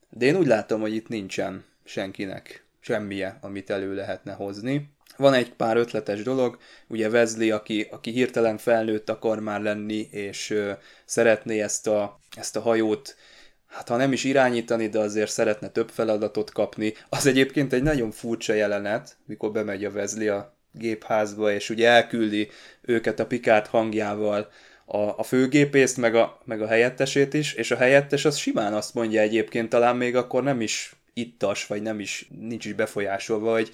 de 0.09 0.25
én 0.25 0.35
úgy 0.35 0.47
látom, 0.47 0.81
hogy 0.81 0.93
itt 0.93 1.07
nincsen 1.07 1.65
senkinek 1.83 2.64
semmije, 2.85 3.37
amit 3.41 3.69
elő 3.69 3.95
lehetne 3.95 4.33
hozni. 4.33 4.93
Van 5.17 5.33
egy 5.33 5.53
pár 5.53 5.77
ötletes 5.77 6.23
dolog, 6.23 6.57
ugye 6.87 7.09
Wesley, 7.09 7.53
aki, 7.53 7.87
aki 7.91 8.11
hirtelen 8.11 8.57
felnőtt 8.57 9.09
akar 9.09 9.39
már 9.39 9.61
lenni, 9.61 10.07
és 10.11 10.49
ö, 10.49 10.71
szeretné 11.05 11.61
ezt 11.61 11.87
a, 11.87 12.19
ezt 12.35 12.55
a 12.55 12.61
hajót 12.61 13.15
hát 13.67 13.87
ha 13.87 13.95
nem 13.95 14.11
is 14.11 14.23
irányítani, 14.23 14.87
de 14.87 14.99
azért 14.99 15.31
szeretne 15.31 15.69
több 15.69 15.89
feladatot 15.89 16.51
kapni. 16.51 16.93
Az 17.09 17.25
egyébként 17.25 17.73
egy 17.73 17.83
nagyon 17.83 18.11
furcsa 18.11 18.53
jelenet, 18.53 19.17
mikor 19.25 19.51
bemegy 19.51 19.85
a 19.85 19.89
Wesley 19.89 20.35
a 20.35 20.53
gépházba, 20.71 21.51
és 21.51 21.69
ugye 21.69 21.89
elküldi 21.89 22.49
őket 22.81 23.19
a 23.19 23.25
Picard 23.25 23.67
hangjával 23.67 24.51
a, 24.85 24.97
a 24.97 25.23
főgépészt, 25.23 25.97
meg 25.97 26.15
a, 26.15 26.41
meg 26.45 26.61
a 26.61 26.67
helyettesét 26.67 27.33
is, 27.33 27.53
és 27.53 27.71
a 27.71 27.75
helyettes 27.75 28.25
az 28.25 28.37
simán 28.37 28.73
azt 28.73 28.93
mondja 28.93 29.21
egyébként, 29.21 29.69
talán 29.69 29.95
még 29.95 30.15
akkor 30.15 30.43
nem 30.43 30.61
is 30.61 30.95
ittas, 31.15 31.67
vagy 31.67 31.81
nem 31.81 31.99
is, 31.99 32.27
nincs 32.39 32.65
is 32.65 32.73
befolyásolva, 32.73 33.51
hogy 33.51 33.71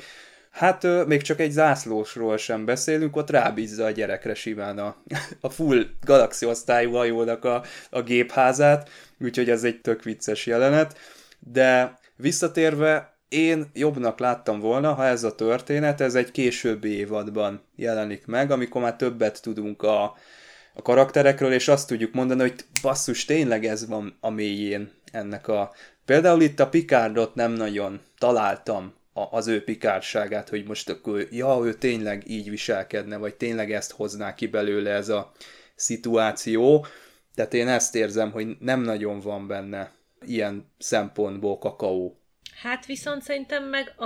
hát 0.51 1.05
még 1.05 1.21
csak 1.21 1.39
egy 1.39 1.51
zászlósról 1.51 2.37
sem 2.37 2.65
beszélünk, 2.65 3.15
ott 3.15 3.29
rábízza 3.29 3.85
a 3.85 3.91
gyerekre 3.91 4.33
simán 4.33 4.77
a, 4.77 4.95
a 5.41 5.49
full 5.49 5.85
galaxi 6.05 6.45
osztályú 6.45 6.91
hajónak 6.91 7.45
a, 7.45 7.63
a 7.89 8.01
gépházát, 8.01 8.89
úgyhogy 9.19 9.49
ez 9.49 9.63
egy 9.63 9.81
tök 9.81 10.03
vicces 10.03 10.45
jelenet, 10.45 10.97
de 11.39 11.99
visszatérve 12.15 13.19
én 13.29 13.69
jobbnak 13.73 14.19
láttam 14.19 14.59
volna, 14.59 14.93
ha 14.93 15.05
ez 15.05 15.23
a 15.23 15.35
történet, 15.35 16.01
ez 16.01 16.15
egy 16.15 16.31
későbbi 16.31 16.97
évadban 16.97 17.61
jelenik 17.75 18.25
meg, 18.25 18.51
amikor 18.51 18.81
már 18.81 18.95
többet 18.95 19.41
tudunk 19.41 19.83
a, 19.83 20.03
a 20.73 20.81
karakterekről, 20.81 21.53
és 21.53 21.67
azt 21.67 21.87
tudjuk 21.87 22.13
mondani, 22.13 22.41
hogy 22.41 22.55
basszus, 22.81 23.25
tényleg 23.25 23.65
ez 23.65 23.87
van 23.87 24.17
a 24.19 24.29
mélyén 24.29 24.91
ennek 25.11 25.47
a 25.47 25.71
Például 26.11 26.41
itt 26.41 26.59
a 26.59 26.69
Picardot 26.69 27.35
nem 27.35 27.51
nagyon 27.51 28.01
találtam 28.17 28.93
a, 29.13 29.37
az 29.37 29.47
ő 29.47 29.63
pikárságát, 29.63 30.49
hogy 30.49 30.63
most 30.63 30.89
akkor, 30.89 31.27
ja, 31.29 31.59
ő 31.63 31.73
tényleg 31.73 32.29
így 32.29 32.49
viselkedne, 32.49 33.17
vagy 33.17 33.35
tényleg 33.35 33.71
ezt 33.71 33.91
hozná 33.91 34.35
ki 34.35 34.47
belőle 34.47 34.91
ez 34.91 35.09
a 35.09 35.31
szituáció. 35.75 36.85
Tehát 37.35 37.53
én 37.53 37.67
ezt 37.67 37.95
érzem, 37.95 38.31
hogy 38.31 38.57
nem 38.59 38.81
nagyon 38.81 39.19
van 39.19 39.47
benne 39.47 39.91
ilyen 40.25 40.71
szempontból 40.77 41.57
kakaó. 41.57 42.19
Hát 42.61 42.85
viszont 42.85 43.21
szerintem 43.21 43.63
meg 43.63 43.93
a 43.97 44.05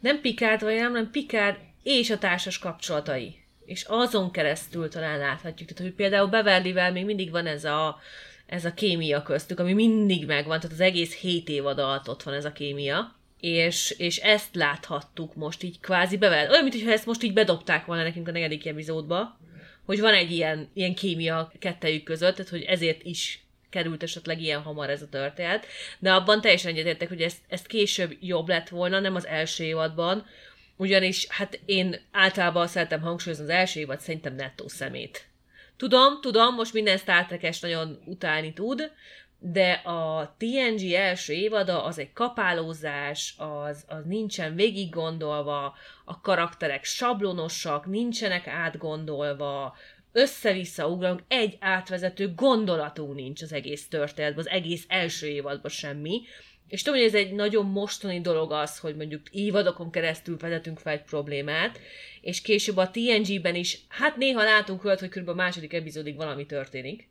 nem 0.00 0.20
Picard 0.20 0.62
vagy 0.62 0.74
nem, 0.74 0.90
hanem 0.90 1.10
Picard 1.10 1.56
és 1.82 2.10
a 2.10 2.18
társas 2.18 2.58
kapcsolatai. 2.58 3.36
És 3.64 3.84
azon 3.88 4.30
keresztül 4.30 4.88
talán 4.88 5.18
láthatjuk. 5.18 5.68
Tehát, 5.68 5.82
hogy 5.82 5.94
például 5.94 6.28
Beverlyvel 6.28 6.92
még 6.92 7.04
mindig 7.04 7.30
van 7.30 7.46
ez 7.46 7.64
a, 7.64 7.98
ez 8.50 8.64
a 8.64 8.74
kémia 8.74 9.22
köztük, 9.22 9.58
ami 9.58 9.72
mindig 9.72 10.26
megvan, 10.26 10.60
tehát 10.60 10.74
az 10.74 10.80
egész 10.80 11.14
7 11.14 11.48
évad 11.48 11.78
alatt 11.78 12.08
ott 12.08 12.22
van 12.22 12.34
ez 12.34 12.44
a 12.44 12.52
kémia. 12.52 13.14
És, 13.40 13.94
és 13.98 14.16
ezt 14.16 14.54
láthattuk 14.54 15.34
most 15.34 15.62
így 15.62 15.80
kvázi 15.80 16.16
bevel. 16.16 16.50
Olyan, 16.50 16.62
mintha 16.62 16.90
ezt 16.90 17.06
most 17.06 17.22
így 17.22 17.32
bedobták 17.32 17.84
volna 17.84 18.02
nekünk 18.02 18.28
a 18.28 18.30
negyedik 18.30 18.66
epizódba, 18.66 19.38
hogy 19.84 20.00
van 20.00 20.14
egy 20.14 20.30
ilyen, 20.30 20.70
ilyen 20.74 20.94
kémia 20.94 21.52
kettejük 21.58 22.02
között, 22.02 22.34
tehát 22.34 22.50
hogy 22.50 22.62
ezért 22.62 23.02
is 23.02 23.44
került 23.70 24.02
esetleg 24.02 24.40
ilyen 24.40 24.62
hamar 24.62 24.90
ez 24.90 25.02
a 25.02 25.08
történet, 25.08 25.66
de 25.98 26.12
abban 26.12 26.40
teljesen 26.40 26.72
egyetértek, 26.72 27.08
hogy 27.08 27.22
ezt, 27.22 27.38
ezt 27.48 27.66
később 27.66 28.16
jobb 28.20 28.48
lett 28.48 28.68
volna, 28.68 29.00
nem 29.00 29.14
az 29.14 29.26
első 29.26 29.64
évadban, 29.64 30.26
ugyanis 30.76 31.26
hát 31.28 31.60
én 31.64 32.00
általában 32.12 32.66
szeretem 32.66 33.00
hangsúlyozni 33.00 33.44
az 33.44 33.50
első 33.50 33.80
évad, 33.80 34.00
szerintem 34.00 34.34
nettó 34.34 34.68
szemét. 34.68 35.29
Tudom, 35.80 36.20
tudom, 36.20 36.54
most 36.54 36.72
minden 36.72 36.96
Star 36.96 37.26
trek 37.26 37.60
nagyon 37.60 37.98
utálni 38.04 38.52
tud, 38.52 38.92
de 39.38 39.72
a 39.72 40.34
TNG 40.38 40.92
első 40.92 41.32
évada 41.32 41.84
az 41.84 41.98
egy 41.98 42.12
kapálózás, 42.12 43.34
az, 43.38 43.84
az 43.88 44.04
nincsen 44.04 44.54
végig 44.54 44.90
gondolva, 44.90 45.74
a 46.04 46.20
karakterek 46.20 46.84
sablonosak, 46.84 47.86
nincsenek 47.86 48.46
átgondolva, 48.46 49.76
össze-vissza 50.12 50.88
ugrunk, 50.88 51.22
egy 51.28 51.56
átvezető 51.60 52.34
gondolatunk 52.34 53.14
nincs 53.14 53.42
az 53.42 53.52
egész 53.52 53.88
történetben, 53.88 54.44
az 54.44 54.50
egész 54.50 54.84
első 54.88 55.26
évadban 55.26 55.70
semmi. 55.70 56.22
És 56.70 56.82
tudom, 56.82 56.98
hogy 56.98 57.08
ez 57.08 57.14
egy 57.14 57.32
nagyon 57.32 57.66
mostani 57.66 58.20
dolog 58.20 58.52
az, 58.52 58.78
hogy 58.78 58.96
mondjuk 58.96 59.22
évadokon 59.30 59.90
keresztül 59.90 60.36
vezetünk 60.36 60.78
fel 60.78 60.92
egy 60.92 61.02
problémát, 61.02 61.80
és 62.20 62.42
később 62.42 62.76
a 62.76 62.90
TNG-ben 62.90 63.54
is, 63.54 63.78
hát 63.88 64.16
néha 64.16 64.42
látunk 64.42 64.84
olyat, 64.84 65.00
hogy 65.00 65.08
kb. 65.08 65.28
a 65.28 65.34
második 65.34 65.72
epizódig 65.72 66.16
valami 66.16 66.46
történik, 66.46 67.08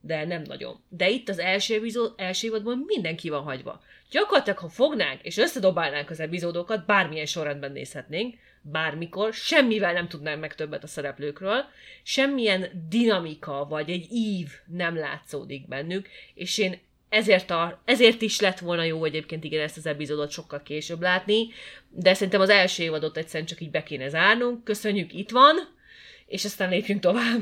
de 0.00 0.24
nem 0.24 0.42
nagyon. 0.42 0.82
De 0.88 1.08
itt 1.08 1.28
az 1.28 1.38
első, 1.38 1.74
epizód, 1.74 2.14
első 2.16 2.46
évadban 2.46 2.84
mindenki 2.86 3.28
van 3.28 3.42
hagyva. 3.42 3.82
Gyakorlatilag, 4.10 4.58
ha 4.58 4.68
fognánk 4.68 5.22
és 5.22 5.36
összedobálnánk 5.36 6.10
az 6.10 6.20
epizódokat, 6.20 6.86
bármilyen 6.86 7.26
sorrendben 7.26 7.72
nézhetnénk, 7.72 8.34
bármikor, 8.62 9.32
semmivel 9.32 9.92
nem 9.92 10.08
tudnánk 10.08 10.40
meg 10.40 10.54
többet 10.54 10.82
a 10.82 10.86
szereplőkről, 10.86 11.64
semmilyen 12.02 12.86
dinamika 12.88 13.66
vagy 13.68 13.90
egy 13.90 14.12
ív 14.12 14.48
nem 14.66 14.96
látszódik 14.96 15.68
bennük, 15.68 16.08
és 16.34 16.58
én 16.58 16.78
ezért, 17.10 17.50
a, 17.50 17.80
ezért 17.84 18.22
is 18.22 18.40
lett 18.40 18.58
volna 18.58 18.82
jó 18.82 19.04
egyébként 19.04 19.44
igen 19.44 19.60
ezt 19.60 19.76
az 19.76 19.86
epizódot 19.86 20.30
sokkal 20.30 20.62
később 20.62 21.00
látni, 21.00 21.48
de 21.88 22.14
szerintem 22.14 22.40
az 22.40 22.48
első 22.48 22.82
évadot 22.82 23.16
egyszerűen 23.16 23.48
csak 23.48 23.60
így 23.60 23.70
be 23.70 23.82
kéne 23.82 24.08
zárnunk, 24.08 24.64
köszönjük, 24.64 25.12
itt 25.12 25.30
van, 25.30 25.56
és 26.26 26.44
aztán 26.44 26.68
lépjünk 26.68 27.00
tovább. 27.00 27.40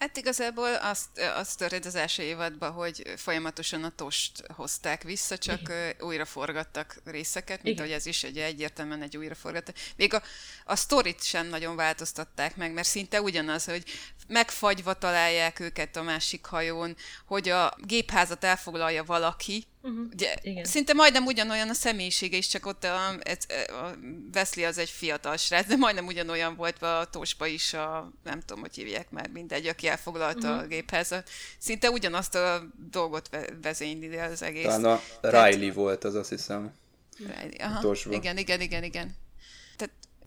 Hát 0.00 0.16
igazából 0.16 0.74
azt, 0.74 1.18
azt 1.34 1.58
történt 1.58 1.86
az 1.86 1.94
első 1.94 2.22
évadban, 2.22 2.72
hogy 2.72 3.02
folyamatosan 3.16 3.84
a 3.84 3.94
tost 3.94 4.44
hozták 4.54 5.02
vissza, 5.02 5.38
csak 5.38 5.60
Igen. 5.60 5.94
újra 6.00 6.24
forgattak 6.24 6.96
részeket, 7.04 7.62
mint 7.62 7.74
Igen. 7.74 7.86
hogy 7.86 7.94
ez 7.94 8.06
is 8.06 8.24
egy 8.24 8.38
egyértelműen 8.38 9.02
egy 9.02 9.16
újra 9.16 9.34
forgattak. 9.34 9.76
Még 9.96 10.14
a, 10.14 10.22
a 10.64 10.76
sztorit 10.76 11.22
sem 11.22 11.46
nagyon 11.46 11.76
változtatták 11.76 12.56
meg, 12.56 12.72
mert 12.72 12.88
szinte 12.88 13.20
ugyanaz, 13.20 13.64
hogy 13.64 13.84
megfagyva 14.26 14.94
találják 14.94 15.60
őket 15.60 15.96
a 15.96 16.02
másik 16.02 16.44
hajón, 16.44 16.96
hogy 17.26 17.48
a 17.48 17.76
gépházat 17.76 18.44
elfoglalja 18.44 19.04
valaki, 19.04 19.66
Uh-huh. 19.82 20.06
Ugye, 20.12 20.34
Igen. 20.42 20.64
Szinte 20.64 20.92
majdnem 20.92 21.26
ugyanolyan 21.26 21.68
a 21.68 21.72
személyisége 21.72 22.36
is, 22.36 22.46
csak 22.46 22.66
ott 22.66 22.84
a, 22.84 23.14
ez, 23.22 23.38
a 23.68 23.96
Wesley 24.34 24.66
az 24.66 24.78
egy 24.78 24.88
fiatal 24.88 25.36
srác, 25.36 25.66
de 25.66 25.76
majdnem 25.76 26.06
ugyanolyan 26.06 26.56
volt 26.56 26.82
a 26.82 27.08
Tosba 27.10 27.46
is 27.46 27.74
a, 27.74 28.12
nem 28.24 28.40
tudom, 28.40 28.60
hogy 28.60 28.74
hívják 28.74 29.10
már, 29.10 29.28
mindegy, 29.28 29.66
aki 29.66 29.88
elfoglalta 29.88 30.48
uh-huh. 30.48 30.62
a 30.62 30.66
gépházat. 30.66 31.30
Szinte 31.58 31.90
ugyanazt 31.90 32.34
a 32.34 32.62
dolgot 32.90 33.28
ve- 33.28 33.52
vezényli 33.62 34.16
az 34.16 34.42
egész. 34.42 34.64
Talán 34.64 34.84
a 34.84 35.00
Riley 35.20 35.58
Tehát, 35.58 35.74
volt 35.74 36.04
az, 36.04 36.14
azt 36.14 36.30
hiszem. 36.30 36.72
Riley, 37.18 37.54
aha. 37.58 37.94
Igen, 38.10 38.38
igen, 38.38 38.60
igen, 38.60 38.82
igen. 38.82 39.16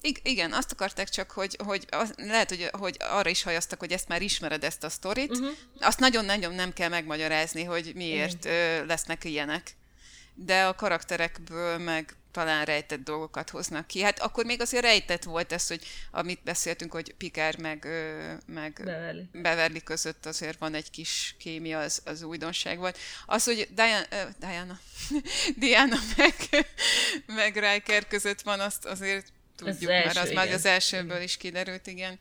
I- 0.06 0.20
igen, 0.22 0.52
azt 0.52 0.72
akarták 0.72 1.08
csak, 1.08 1.30
hogy, 1.30 1.56
hogy 1.64 1.86
az, 1.90 2.12
lehet, 2.16 2.48
hogy, 2.48 2.68
hogy 2.72 2.96
arra 3.00 3.30
is 3.30 3.42
hajaztak, 3.42 3.78
hogy 3.78 3.92
ezt 3.92 4.08
már 4.08 4.22
ismered, 4.22 4.64
ezt 4.64 4.84
a 4.84 4.88
sztorit. 4.88 5.30
Uh-huh. 5.30 5.50
Azt 5.80 5.98
nagyon-nagyon 5.98 6.54
nem 6.54 6.72
kell 6.72 6.88
megmagyarázni, 6.88 7.64
hogy 7.64 7.92
miért 7.94 8.44
uh-huh. 8.44 8.86
lesznek 8.86 9.24
ilyenek. 9.24 9.76
De 10.34 10.64
a 10.64 10.74
karakterekből 10.74 11.78
meg 11.78 12.16
talán 12.30 12.64
rejtett 12.64 13.04
dolgokat 13.04 13.50
hoznak 13.50 13.86
ki. 13.86 14.02
Hát 14.02 14.18
akkor 14.20 14.44
még 14.44 14.60
azért 14.60 14.82
rejtett 14.82 15.22
volt 15.22 15.52
ez, 15.52 15.66
hogy 15.66 15.86
amit 16.10 16.42
beszéltünk, 16.42 16.92
hogy 16.92 17.14
Pikár 17.14 17.58
meg, 17.58 17.86
meg 18.46 18.80
Beverly. 18.84 19.28
Beverly 19.32 19.82
között 19.82 20.26
azért 20.26 20.58
van 20.58 20.74
egy 20.74 20.90
kis 20.90 21.34
kémia, 21.38 21.78
az, 21.78 22.02
az 22.04 22.22
újdonság 22.22 22.78
volt. 22.78 22.98
Az, 23.26 23.44
hogy 23.44 23.68
Diana, 23.74 24.06
uh, 24.10 24.30
Diana, 24.48 24.78
Diana 25.56 25.96
meg, 26.16 26.66
meg 27.26 27.56
Riker 27.56 28.06
között 28.06 28.40
van, 28.40 28.60
azt 28.60 28.84
azért 28.84 29.32
tudjuk, 29.56 29.90
az 29.90 30.04
mert 30.04 30.16
az 30.16 30.30
igen. 30.30 30.34
már 30.34 30.54
az 30.54 30.66
elsőből 30.66 31.20
is 31.20 31.36
kiderült, 31.36 31.86
igen. 31.86 32.18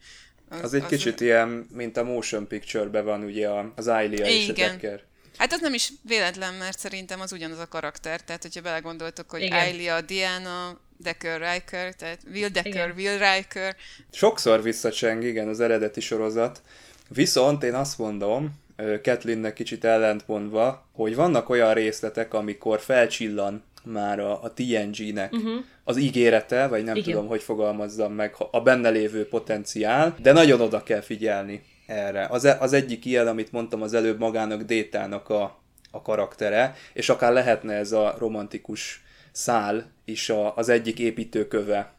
Az, 0.50 0.64
az 0.64 0.74
egy 0.74 0.82
az 0.82 0.90
kicsit 0.90 1.22
a... 1.22 1.24
ilyen, 1.24 1.68
mint 1.74 1.98
a 1.98 2.04
motion 2.04 2.48
picture-ben 2.48 3.06
van 3.06 3.24
ugye 3.24 3.50
az 3.76 3.88
Ailia 3.88 4.26
és 4.26 4.50
a 4.50 4.54
Decker. 4.54 5.02
Hát 5.38 5.54
az 5.54 5.60
nem 5.60 5.74
is 5.74 5.92
véletlen, 6.02 6.54
mert 6.54 6.80
szerintem 6.80 7.20
az 7.20 7.32
ugyanaz 7.32 7.60
a 7.60 7.68
karakter, 7.68 8.22
tehát 8.22 8.42
hogyha 8.42 8.62
belegondoltok, 8.62 9.30
hogy 9.30 9.44
Ailia, 9.52 10.02
Diana, 10.02 10.80
Decker, 10.98 11.54
Riker, 11.54 11.96
tehát 11.96 12.20
Will 12.32 12.50
Decker, 12.50 12.74
igen. 12.74 12.92
Will 12.96 13.18
Riker. 13.18 13.76
Sokszor 14.12 14.64
visszacseng, 14.64 15.24
igen, 15.24 15.48
az 15.48 15.60
eredeti 15.60 16.02
sorozat. 16.02 16.62
Viszont 17.10 17.64
én 17.64 17.74
azt 17.74 17.98
mondom, 17.98 18.62
Kathleennek 19.04 19.54
kicsit 19.54 19.84
ellentmondva, 19.84 20.90
hogy 20.92 21.16
vannak 21.16 21.50
olyan 21.50 21.74
részletek, 21.74 22.34
amikor 22.34 22.80
felcsillan 22.80 23.64
már 23.84 24.20
a, 24.20 24.44
a 24.44 24.54
TNG-nek 24.54 25.32
uh-huh. 25.32 25.64
Az 25.84 25.98
ígérete, 25.98 26.68
vagy 26.68 26.84
nem 26.84 26.96
Igen. 26.96 27.14
tudom, 27.14 27.28
hogy 27.28 27.44
fogalmazzam 27.44 28.14
meg, 28.14 28.36
a 28.52 28.62
benne 28.62 28.90
lévő 28.90 29.28
potenciál, 29.28 30.16
de 30.22 30.32
nagyon 30.32 30.62
oda 30.62 30.84
kell 30.84 31.02
figyelni 31.02 31.64
erre. 31.88 32.28
Az, 32.30 32.46
e, 32.46 32.58
az 32.60 32.74
egyik 32.74 33.06
ilyen, 33.06 33.28
amit 33.28 33.52
mondtam 33.52 33.82
az 33.82 33.94
előbb 33.94 34.20
magának 34.20 34.62
Détának 34.62 35.30
a, 35.30 35.62
a 35.92 36.02
karaktere, 36.02 36.76
és 36.94 37.10
akár 37.10 37.34
lehetne 37.34 37.74
ez 37.74 37.92
a 37.92 38.16
romantikus 38.18 39.04
szál 39.32 39.92
is 40.06 40.30
a, 40.30 40.56
az 40.56 40.70
egyik 40.70 41.00
építőköve 41.00 41.94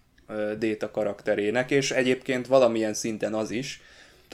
Déta 0.58 0.90
karakterének, 0.90 1.70
és 1.70 1.90
egyébként 1.90 2.46
valamilyen 2.46 2.94
szinten 2.94 3.34
az 3.34 3.50
is, 3.50 3.82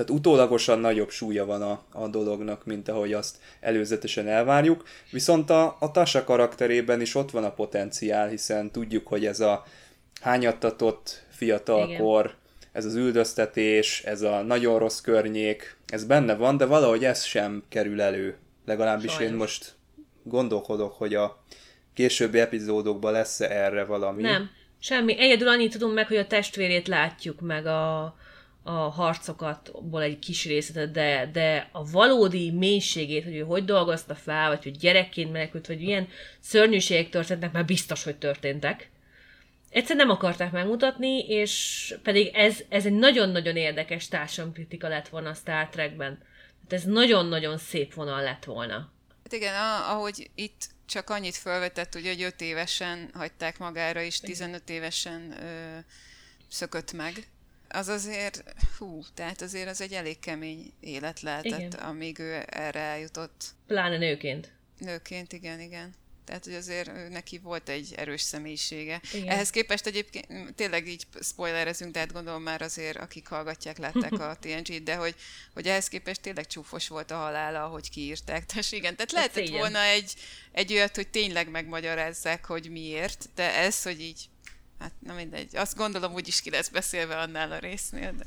tehát 0.01 0.15
utólagosan 0.19 0.79
nagyobb 0.79 1.11
súlya 1.11 1.45
van 1.47 1.63
a, 1.63 1.83
a 1.93 2.09
dolognak, 2.09 2.65
mint 2.65 2.89
ahogy 2.89 3.13
azt 3.13 3.37
előzetesen 3.61 4.29
elvárjuk. 4.29 4.85
Viszont 5.11 5.51
a, 5.51 5.77
a 5.81 5.91
Tasa 5.91 6.25
karakterében 6.25 7.01
is 7.01 7.15
ott 7.15 7.31
van 7.31 7.45
a 7.45 7.53
potenciál, 7.53 8.29
hiszen 8.29 8.71
tudjuk, 8.71 9.07
hogy 9.07 9.27
ez 9.27 9.41
a 9.41 9.65
hányattatott 10.21 11.25
fiatalkor, 11.31 12.25
Igen. 12.25 12.37
ez 12.73 12.85
az 12.85 12.95
üldöztetés, 12.95 14.03
ez 14.05 14.23
a 14.23 14.43
nagyon 14.43 14.79
rossz 14.79 15.01
környék, 15.01 15.77
ez 15.87 16.05
benne 16.05 16.35
van, 16.35 16.57
de 16.57 16.65
valahogy 16.65 17.05
ez 17.05 17.25
sem 17.25 17.63
kerül 17.69 18.01
elő. 18.01 18.37
Legalábbis 18.67 19.13
Sajnos. 19.13 19.31
én 19.31 19.37
most 19.37 19.75
gondolkodok, 20.23 20.93
hogy 20.93 21.15
a 21.15 21.43
későbbi 21.95 22.39
epizódokban 22.39 23.13
lesz-e 23.13 23.49
erre 23.49 23.85
valami. 23.85 24.23
Nem, 24.23 24.51
semmi. 24.79 25.19
Egyedül 25.19 25.49
annyit 25.49 25.73
tudunk 25.73 25.95
meg, 25.95 26.07
hogy 26.07 26.17
a 26.17 26.27
testvérét 26.27 26.89
látjuk, 26.89 27.41
meg 27.41 27.67
a, 27.67 28.15
a 28.71 28.89
harcokatból 28.89 30.03
egy 30.03 30.19
kis 30.19 30.45
részletet, 30.45 30.91
de, 30.93 31.31
de 31.33 31.69
a 31.73 31.85
valódi 31.85 32.51
mélységét, 32.51 33.25
hogy 33.25 33.37
ő 33.37 33.41
hogy 33.41 33.65
dolgozta 33.65 34.15
fel, 34.15 34.49
vagy 34.49 34.63
hogy 34.63 34.77
gyerekként 34.77 35.33
menekült, 35.33 35.67
vagy 35.67 35.83
ilyen 35.83 36.09
szörnyűségek 36.41 37.11
történtek, 37.11 37.53
már 37.53 37.65
biztos, 37.65 38.05
hogy 38.05 38.17
történtek. 38.17 38.91
Egyszer 39.71 39.97
nem 39.97 40.11
akarták 40.11 40.53
megmutatni, 40.53 41.19
és 41.19 41.95
pedig 42.03 42.31
ez, 42.35 42.59
ez 42.69 42.87
egy 42.87 42.93
nagyon-nagyon 42.93 43.57
érdekes 43.57 44.09
társadalomkritika 44.09 44.89
lett 44.89 45.09
volna 45.09 45.29
a 45.29 45.35
Star 45.35 45.69
Trekben. 45.69 46.19
Tehát 46.69 46.85
ez 46.85 46.93
nagyon-nagyon 46.93 47.59
szép 47.59 47.95
vonal 47.95 48.23
lett 48.23 48.45
volna. 48.45 48.93
Hát 49.23 49.33
igen, 49.33 49.55
ahogy 49.89 50.31
itt 50.35 50.69
csak 50.87 51.11
annyit 51.11 51.37
felvetett, 51.37 51.95
ugye, 51.95 52.11
hogy 52.11 52.23
5 52.23 52.41
évesen 52.41 53.11
hagyták 53.15 53.59
magára, 53.59 54.01
és 54.03 54.21
15 54.21 54.69
évesen 54.69 55.35
ö, 55.43 55.79
szökött 56.49 56.93
meg 56.93 57.15
az 57.73 57.89
azért, 57.89 58.43
hú, 58.79 59.03
tehát 59.15 59.43
azért 59.43 59.69
az 59.69 59.81
egy 59.81 59.93
elég 59.93 60.19
kemény 60.19 60.73
élet 60.81 61.21
lehetett, 61.21 61.59
igen. 61.59 61.71
amíg 61.71 62.19
ő 62.19 62.45
erre 62.47 62.81
eljutott. 62.81 63.45
Pláne 63.67 63.99
nőként. 63.99 64.53
Nőként, 64.79 65.33
igen, 65.33 65.61
igen. 65.61 65.95
Tehát, 66.25 66.45
hogy 66.45 66.55
azért 66.55 67.09
neki 67.09 67.39
volt 67.39 67.69
egy 67.69 67.95
erős 67.97 68.21
személyisége. 68.21 69.01
Igen. 69.13 69.29
Ehhez 69.29 69.51
képest 69.51 69.87
egyébként 69.87 70.55
tényleg 70.55 70.89
így 70.89 71.07
spoilerezünk, 71.23 71.93
de 71.93 71.99
hát 71.99 72.13
gondolom 72.13 72.43
már 72.43 72.63
azért, 72.63 72.97
akik 72.97 73.27
hallgatják, 73.27 73.79
látták 73.79 74.13
a 74.13 74.37
TNG-t, 74.41 74.83
de 74.83 74.95
hogy, 74.95 75.15
hogy 75.55 75.67
ehhez 75.67 75.89
képest 75.89 76.21
tényleg 76.21 76.47
csúfos 76.47 76.89
volt 76.89 77.11
a 77.11 77.17
halála, 77.17 77.65
ahogy 77.65 77.91
kiírták. 77.91 78.47
Tehát 78.51 78.73
igen, 78.73 78.97
tehát 78.97 79.13
lehetett 79.13 79.45
szégyen. 79.45 79.59
volna 79.59 79.83
egy, 79.83 80.15
egy 80.53 80.73
olyat, 80.73 80.97
hogy 80.97 81.09
tényleg 81.09 81.51
megmagyarázzák, 81.51 82.45
hogy 82.45 82.71
miért, 82.71 83.29
de 83.35 83.55
ez, 83.55 83.83
hogy 83.83 84.01
így, 84.01 84.29
hát 84.81 84.93
na 84.99 85.15
mindegy, 85.15 85.57
azt 85.57 85.77
gondolom 85.77 86.13
úgy 86.13 86.29
is 86.29 86.43
ki 86.43 86.51
lesz 86.51 86.69
beszélve 86.69 87.17
annál 87.17 87.53
a 87.53 87.59
résznél, 87.59 88.13
de... 88.19 88.25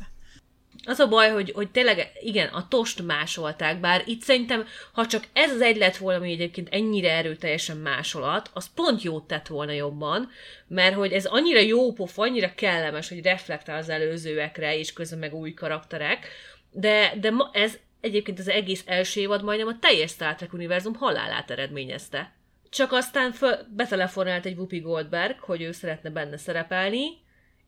Az 0.86 1.00
a 1.00 1.08
baj, 1.08 1.30
hogy, 1.30 1.52
hogy 1.52 1.72
tényleg, 1.72 2.12
igen, 2.22 2.48
a 2.48 2.68
tost 2.68 3.02
másolták, 3.02 3.80
bár 3.80 4.04
itt 4.06 4.22
szerintem, 4.22 4.66
ha 4.92 5.08
csak 5.08 5.28
ez 5.34 5.52
az 5.52 5.62
egy 5.62 5.78
lett 5.78 5.98
volna, 5.98 6.20
ami 6.20 6.32
egyébként 6.32 6.70
ennyire 6.72 7.12
erőteljesen 7.12 7.78
másolat, 7.78 8.50
az 8.54 8.70
pont 8.76 9.02
jót 9.02 9.28
tett 9.28 9.48
volna 9.48 9.72
jobban, 9.72 10.30
mert 10.68 10.96
hogy 10.96 11.12
ez 11.12 11.26
annyira 11.26 11.60
jó 11.60 11.94
pofa, 11.94 12.22
annyira 12.22 12.56
kellemes, 12.56 13.10
hogy 13.10 13.24
reflektál 13.24 13.78
az 13.78 13.90
előzőekre, 13.90 14.78
és 14.78 14.94
közben 14.94 15.20
meg 15.20 15.34
új 15.34 15.54
karakterek, 15.54 16.28
de, 16.72 17.14
de 17.20 17.32
ma 17.32 17.50
ez 17.54 17.78
egyébként 18.02 18.40
az 18.40 18.48
egész 18.48 18.84
első 18.86 19.20
évad 19.20 19.44
majdnem 19.44 19.68
a 19.68 19.80
teljes 19.80 20.12
Star 20.12 20.36
Trek 20.36 20.54
univerzum 20.54 20.96
halálát 20.96 21.52
eredményezte. 21.52 22.34
Csak 22.74 22.92
aztán 22.92 23.32
föl, 23.32 23.56
betelefonált 23.76 24.46
egy 24.46 24.56
Whoopi 24.56 24.80
Goldberg, 24.80 25.40
hogy 25.40 25.62
ő 25.62 25.72
szeretne 25.72 26.10
benne 26.10 26.38
szerepelni, 26.38 27.06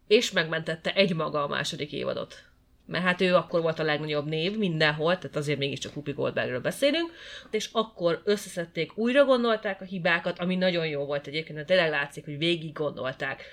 és 0.07 0.31
megmentette 0.31 0.93
egymaga 0.93 1.43
a 1.43 1.47
második 1.47 1.91
évadot. 1.91 2.43
Mert 2.85 3.03
hát 3.03 3.21
ő 3.21 3.35
akkor 3.35 3.61
volt 3.61 3.79
a 3.79 3.83
legnagyobb 3.83 4.25
név 4.27 4.57
mindenhol, 4.57 5.17
tehát 5.17 5.35
azért 5.35 5.59
mégiscsak 5.59 5.91
Whoopi 5.91 6.11
Goldbergről 6.11 6.61
beszélünk, 6.61 7.11
és 7.51 7.69
akkor 7.71 8.21
összeszedték, 8.23 8.97
újra 8.97 9.25
gondolták 9.25 9.81
a 9.81 9.85
hibákat, 9.85 10.39
ami 10.39 10.55
nagyon 10.55 10.87
jó 10.87 11.05
volt 11.05 11.27
egyébként, 11.27 11.55
mert 11.55 11.67
tényleg 11.67 11.89
látszik, 11.89 12.25
hogy 12.25 12.37
végig 12.37 12.73
gondolták. 12.73 13.43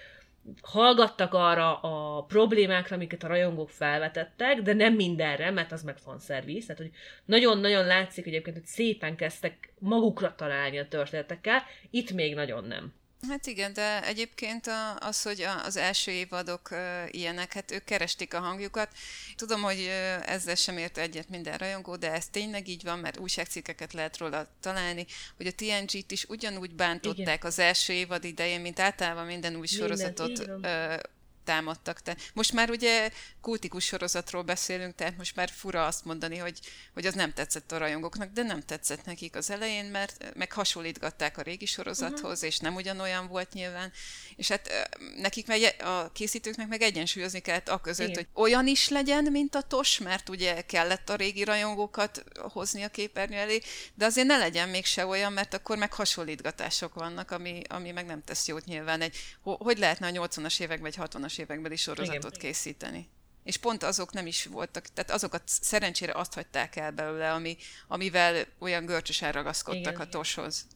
Hallgattak 0.63 1.35
arra 1.35 1.81
a 1.81 2.23
problémákra, 2.23 2.97
amiket 2.97 3.23
a 3.23 3.27
rajongók 3.27 3.71
felvetettek, 3.71 4.61
de 4.61 4.73
nem 4.73 4.95
mindenre, 4.95 5.51
mert 5.51 5.73
az 5.73 5.83
meg 5.83 5.97
fanszervisz. 5.99 6.67
Tehát, 6.67 6.83
hogy 6.83 6.91
nagyon-nagyon 7.25 7.87
látszik 7.87 8.27
egyébként, 8.27 8.57
hogy 8.57 8.67
szépen 8.67 9.17
kezdtek 9.17 9.75
magukra 9.79 10.35
találni 10.35 10.79
a 10.79 10.89
történetekkel, 10.89 11.63
itt 11.91 12.13
még 12.13 12.35
nagyon 12.35 12.65
nem. 12.65 12.93
Hát 13.29 13.47
igen, 13.47 13.73
de 13.73 14.05
egyébként 14.05 14.71
az, 14.99 15.23
hogy 15.23 15.47
az 15.65 15.77
első 15.77 16.11
évadok 16.11 16.69
ilyenek, 17.11 17.53
hát 17.53 17.71
ők 17.71 17.85
keresték 17.85 18.35
a 18.35 18.41
hangjukat. 18.41 18.89
Tudom, 19.37 19.63
hogy 19.63 19.91
ezzel 20.25 20.55
sem 20.55 20.79
ért 20.79 20.99
egyet 20.99 21.29
minden 21.29 21.59
rajongó, 21.59 21.97
de 21.97 22.13
ez 22.13 22.29
tényleg 22.29 22.69
így 22.69 22.83
van, 22.83 22.99
mert 22.99 23.19
újságcikkeket 23.19 23.93
lehet 23.93 24.17
róla 24.17 24.47
találni, 24.61 25.07
hogy 25.37 25.47
a 25.47 25.53
TNG-t 25.53 26.11
is 26.11 26.25
ugyanúgy 26.25 26.75
bántották 26.75 27.19
Igen. 27.19 27.39
az 27.51 27.59
első 27.59 27.93
évad 27.93 28.25
idején, 28.25 28.61
mint 28.61 28.81
általában 28.81 29.27
minden 29.27 29.57
új 29.57 29.67
sorozatot 29.67 30.39
ö, 30.63 30.97
támadtak. 31.45 32.01
Te. 32.01 32.17
Most 32.35 32.53
már 32.53 32.71
ugye 32.71 33.11
kultikus 33.41 33.85
sorozatról 33.85 34.43
beszélünk, 34.43 34.95
tehát 34.95 35.17
most 35.17 35.37
már 35.37 35.51
fura 35.51 35.87
azt 35.87 36.05
mondani, 36.05 36.37
hogy, 36.37 36.59
hogy 36.95 37.07
az 37.07 37.15
nem 37.15 37.33
tetszett 37.33 37.73
a 37.73 37.79
rajongóknak, 37.79 38.33
de 38.33 38.43
nem 38.43 38.61
tetszett 38.61 39.05
nekik 39.05 39.37
az 39.37 39.51
elején, 39.51 39.85
mert 39.85 40.35
meg 40.35 40.53
hasonlítgatták 40.53 41.39
a 41.39 41.43
régi 41.43 41.67
sorozathoz, 41.67 42.33
uh-huh. 42.33 42.49
és 42.49 42.59
nem 42.59 42.75
ugyanolyan 42.75 43.27
volt 43.27 43.53
nyilván. 43.53 43.93
És 44.37 44.49
hát 44.49 44.89
nekik 45.17 45.47
meg, 45.47 45.77
a 45.79 46.13
készítőknek 46.13 46.69
meg 46.69 46.83
egyensúlyozni 46.83 47.41
kellett 47.41 47.69
a 47.69 47.81
között, 47.81 48.09
Igen. 48.09 48.27
hogy 48.33 48.43
olyan 48.43 48.67
is 48.67 48.89
legyen, 48.89 49.25
mint 49.25 49.55
a 49.55 49.63
TOS, 49.63 49.99
mert 49.99 50.29
ugye 50.29 50.61
kellett 50.61 51.09
a 51.09 51.15
régi 51.15 51.45
rajongókat 51.45 52.25
hozni 52.35 52.83
a 52.83 52.89
képernyő 52.89 53.37
elé, 53.37 53.61
de 53.95 54.05
azért 54.05 54.27
ne 54.27 54.39
legyen 54.39 54.69
mégse 54.69 55.07
olyan, 55.07 55.33
mert 55.33 55.55
akkor 55.55 55.77
meg 55.77 55.93
hasonlítgatások 55.93 56.95
vannak, 56.95 57.31
ami, 57.31 57.63
ami 57.69 57.91
meg 57.91 58.07
nem 58.07 58.25
tesz 58.25 58.47
jót 58.47 58.65
nyilván. 58.65 59.01
Egy, 59.01 59.17
ho- 59.43 59.63
hogy 59.63 59.79
lehetne 59.79 60.07
a 60.07 60.11
80-as 60.11 60.61
években, 60.61 60.93
vagy 60.97 61.11
60-as 61.11 61.32
években 61.39 61.73
is 61.73 61.81
sorozatot 61.81 62.37
Igen. 62.37 62.39
készíteni? 62.39 63.09
És 63.45 63.57
pont 63.57 63.83
azok 63.83 64.13
nem 64.13 64.27
is 64.27 64.45
voltak, 64.45 64.87
tehát 64.95 65.11
azokat 65.11 65.43
szerencsére 65.45 66.13
azt 66.15 66.35
hagyták 66.35 66.77
el 66.77 66.91
belőle, 66.91 67.33
ami, 67.33 67.57
amivel 67.89 68.47
olyan 68.59 68.85
görcsösen 68.87 69.33
ragaszkodtak 69.33 69.93
Igen. 69.93 70.07
a 70.07 70.09
toshoz. 70.09 70.67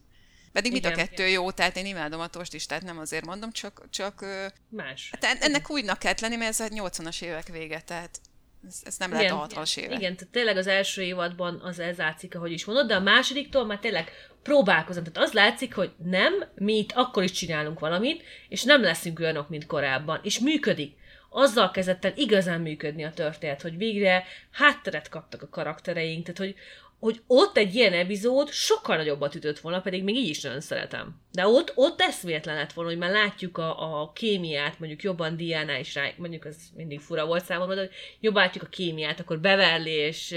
Pedig 0.53 0.73
mind 0.73 0.85
a 0.85 0.91
Igen. 0.91 1.07
kettő 1.07 1.27
jó, 1.27 1.51
tehát 1.51 1.77
én 1.77 1.87
imádom 1.87 2.21
a 2.21 2.27
tost 2.27 2.55
is, 2.55 2.67
tehát 2.67 2.83
nem 2.83 2.99
azért 2.99 3.25
mondom, 3.25 3.53
csak, 3.53 3.83
csak 3.91 4.25
Más. 4.69 5.09
hát 5.11 5.25
en- 5.25 5.43
ennek 5.43 5.71
újnak 5.71 5.99
kellett 5.99 6.21
lenni, 6.21 6.37
mert 6.37 6.51
ez 6.51 6.61
a 6.61 6.69
80-as 6.69 7.23
évek 7.23 7.47
vége, 7.49 7.81
tehát 7.81 8.21
ez, 8.67 8.81
ez 8.85 8.97
nem 8.97 9.13
lehet 9.13 9.31
a 9.31 9.47
60-as 9.49 9.77
évek. 9.79 9.99
Igen, 9.99 10.17
tehát 10.17 10.33
tényleg 10.33 10.57
az 10.57 10.67
első 10.67 11.03
évadban 11.03 11.61
az 11.61 11.79
ez 11.79 11.97
látszik, 11.97 12.35
ahogy 12.35 12.53
is 12.53 12.65
mondod, 12.65 12.87
de 12.87 12.95
a 12.95 13.01
másodiktól 13.01 13.67
már 13.67 13.79
tényleg 13.79 14.11
próbálkozom. 14.47 15.05
Tehát 15.05 15.29
az 15.29 15.35
látszik, 15.35 15.75
hogy 15.75 15.91
nem, 16.05 16.45
mi 16.55 16.77
itt 16.77 16.93
akkor 16.95 17.23
is 17.23 17.31
csinálunk 17.31 17.79
valamit, 17.79 18.23
és 18.49 18.63
nem 18.63 18.83
leszünk 18.83 19.19
olyanok, 19.19 19.49
mint 19.49 19.67
korábban. 19.67 20.21
És 20.23 20.39
működik. 20.39 20.97
Azzal 21.31 21.71
kezdett 21.71 22.05
el 22.05 22.13
igazán 22.17 22.61
működni 22.61 23.05
a 23.05 23.13
történet, 23.13 23.63
hogy 23.63 23.77
végre 23.77 24.25
hátteret 24.51 25.09
kaptak 25.09 25.43
a 25.43 25.49
karaktereink, 25.49 26.23
tehát 26.23 26.39
hogy, 26.39 26.55
hogy 26.99 27.21
ott 27.27 27.57
egy 27.57 27.75
ilyen 27.75 27.93
epizód 27.93 28.51
sokkal 28.51 28.97
nagyobbat 28.97 29.35
ütött 29.35 29.59
volna, 29.59 29.81
pedig 29.81 30.05
még 30.05 30.17
így 30.17 30.29
is 30.29 30.41
nagyon 30.41 30.61
szeretem. 30.61 31.21
De 31.33 31.47
ott, 31.47 31.73
ott 31.75 32.01
eszméletlen 32.01 32.57
lett 32.57 32.73
volna, 32.73 32.91
hogy 32.91 32.99
már 32.99 33.11
látjuk 33.11 33.59
a, 33.59 34.01
a 34.01 34.13
kémiát, 34.13 34.79
mondjuk 34.79 35.03
jobban 35.03 35.37
Diana 35.37 35.77
is 35.77 35.95
rá, 35.95 36.09
mondjuk 36.17 36.45
az 36.45 36.57
mindig 36.77 37.01
fura 37.01 37.27
volt 37.27 37.45
számomra, 37.45 37.75
de 37.75 37.81
hogy 37.81 37.95
jobban 38.21 38.43
látjuk 38.43 38.65
a 38.65 38.69
kémiát, 38.69 39.21
akkor 39.21 39.39
Beverly 39.39 39.91
és, 39.91 40.35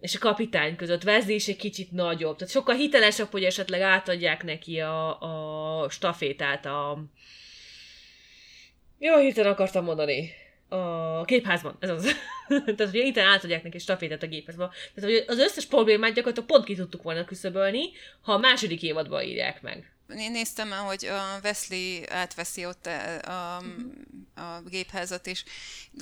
és 0.00 0.14
a 0.14 0.18
kapitány 0.18 0.76
között 0.76 1.04
Wesley 1.04 1.34
is 1.34 1.48
egy 1.48 1.56
kicsit 1.56 1.92
nagyobb. 1.92 2.36
Tehát 2.36 2.52
sokkal 2.52 2.74
hitelesebb, 2.74 3.30
hogy 3.30 3.44
esetleg 3.44 3.80
átadják 3.80 4.44
neki 4.44 4.80
a, 4.80 5.20
a 5.82 5.88
stafétát 5.90 6.66
a... 6.66 7.04
Jó, 8.98 9.18
hirtelen 9.18 9.52
akartam 9.52 9.84
mondani. 9.84 10.30
A 10.68 11.24
gépházban, 11.24 11.76
ez 11.80 11.90
az. 11.90 12.14
Tehát, 12.76 12.92
hogy 12.92 12.94
itt 12.94 13.18
átadják 13.18 13.62
neki 13.62 13.78
stafétát 13.78 14.22
a 14.22 14.26
gépházban. 14.26 14.70
Tehát, 14.94 15.10
hogy 15.10 15.24
az 15.26 15.38
összes 15.38 15.66
problémát 15.66 16.14
gyakorlatilag 16.14 16.48
pont 16.48 16.64
ki 16.64 16.74
tudtuk 16.74 17.02
volna 17.02 17.24
küszöbölni, 17.24 17.90
ha 18.20 18.32
a 18.32 18.38
második 18.38 18.82
évadban 18.82 19.22
írják 19.22 19.62
meg. 19.62 19.95
Én 20.08 20.30
néztem, 20.30 20.70
hogy 20.70 21.06
a 21.06 21.38
Wesley 21.42 22.02
átveszi 22.08 22.66
ott 22.66 22.86
a, 22.86 23.56
a, 23.56 23.56
a 24.34 24.62
gépházat, 24.68 25.26
és 25.26 25.44